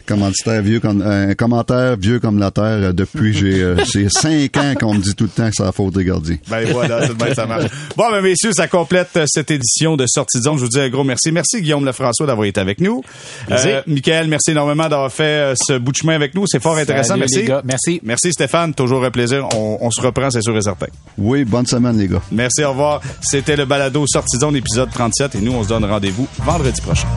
Commanditaire 0.09 0.63
vieux 0.63 0.81
comme, 0.81 1.03
un 1.03 1.35
commentaire 1.35 1.97
vieux 1.97 2.19
comme 2.19 2.39
la 2.39 2.51
terre 2.51 2.65
euh, 2.65 2.93
depuis 2.93 3.35
j'ai, 3.35 3.63
euh, 3.63 3.77
c'est 3.85 4.09
cinq 4.09 4.57
ans 4.57 4.75
qu'on 4.79 4.95
me 4.95 5.01
dit 5.01 5.15
tout 5.15 5.25
le 5.25 5.31
temps 5.31 5.49
que 5.49 5.55
c'est 5.55 5.63
la 5.63 5.73
faute 5.73 5.95
des 5.95 6.05
gardiens. 6.05 6.39
Ben 6.49 6.67
voilà, 6.73 7.07
tout 7.07 7.15
de 7.15 7.23
même, 7.23 7.35
ça 7.35 7.47
marche. 7.47 7.67
Bon, 7.97 8.11
ben 8.11 8.23
messieurs, 8.23 8.53
ça 8.53 8.69
complète 8.69 9.11
euh, 9.17 9.25
cette 9.27 9.51
édition 9.51 9.97
de 9.97 10.07
Sortie 10.07 10.39
de 10.39 10.45
zone. 10.45 10.57
Je 10.57 10.63
vous 10.63 10.69
dis 10.69 10.81
un 10.81 10.89
gros 10.89 11.05
merci. 11.05 11.33
Merci 11.33 11.61
Guillaume 11.61 11.85
Lefrançois 11.85 12.27
d'avoir 12.27 12.47
été 12.47 12.61
avec 12.61 12.81
nous. 12.81 13.03
Euh, 13.51 13.83
Michael, 13.87 14.29
merci 14.29 14.53
énormément 14.53 14.89
d'avoir 14.89 15.13
fait 15.13 15.23
euh, 15.25 15.55
ce 15.57 15.79
bout 15.79 15.93
de 15.93 15.97
chemin 15.97 16.15
avec 16.15 16.35
nous. 16.35 16.45
C'est 16.47 16.63
fort 16.63 16.77
intéressant. 16.77 17.11
Salut, 17.11 17.21
merci. 17.21 17.37
les 17.37 17.45
gars. 17.45 17.63
Merci. 17.65 18.01
Merci 18.03 18.33
Stéphane, 18.33 18.75
toujours 18.75 19.05
un 19.05 19.11
plaisir. 19.11 19.49
On, 19.55 19.79
on 19.81 19.91
se 19.91 20.01
reprend, 20.01 20.31
c'est 20.31 20.43
sûr 20.43 20.57
et 20.57 20.63
certain. 20.63 20.87
Oui, 21.17 21.45
bonne 21.45 21.67
semaine, 21.67 21.99
les 21.99 22.09
gars. 22.09 22.23
Merci, 22.33 22.65
au 22.65 22.71
revoir. 22.71 23.01
C'était 23.21 23.57
le 23.57 23.65
balado 23.65 24.05
Sortie 24.07 24.37
de 24.37 24.43
zone, 24.43 24.57
épisode 24.57 24.91
37, 24.91 25.35
et 25.35 25.41
nous, 25.41 25.53
on 25.53 25.63
se 25.63 25.69
donne 25.69 25.85
rendez-vous 25.85 26.27
vendredi 26.39 26.81
prochain. 26.81 27.09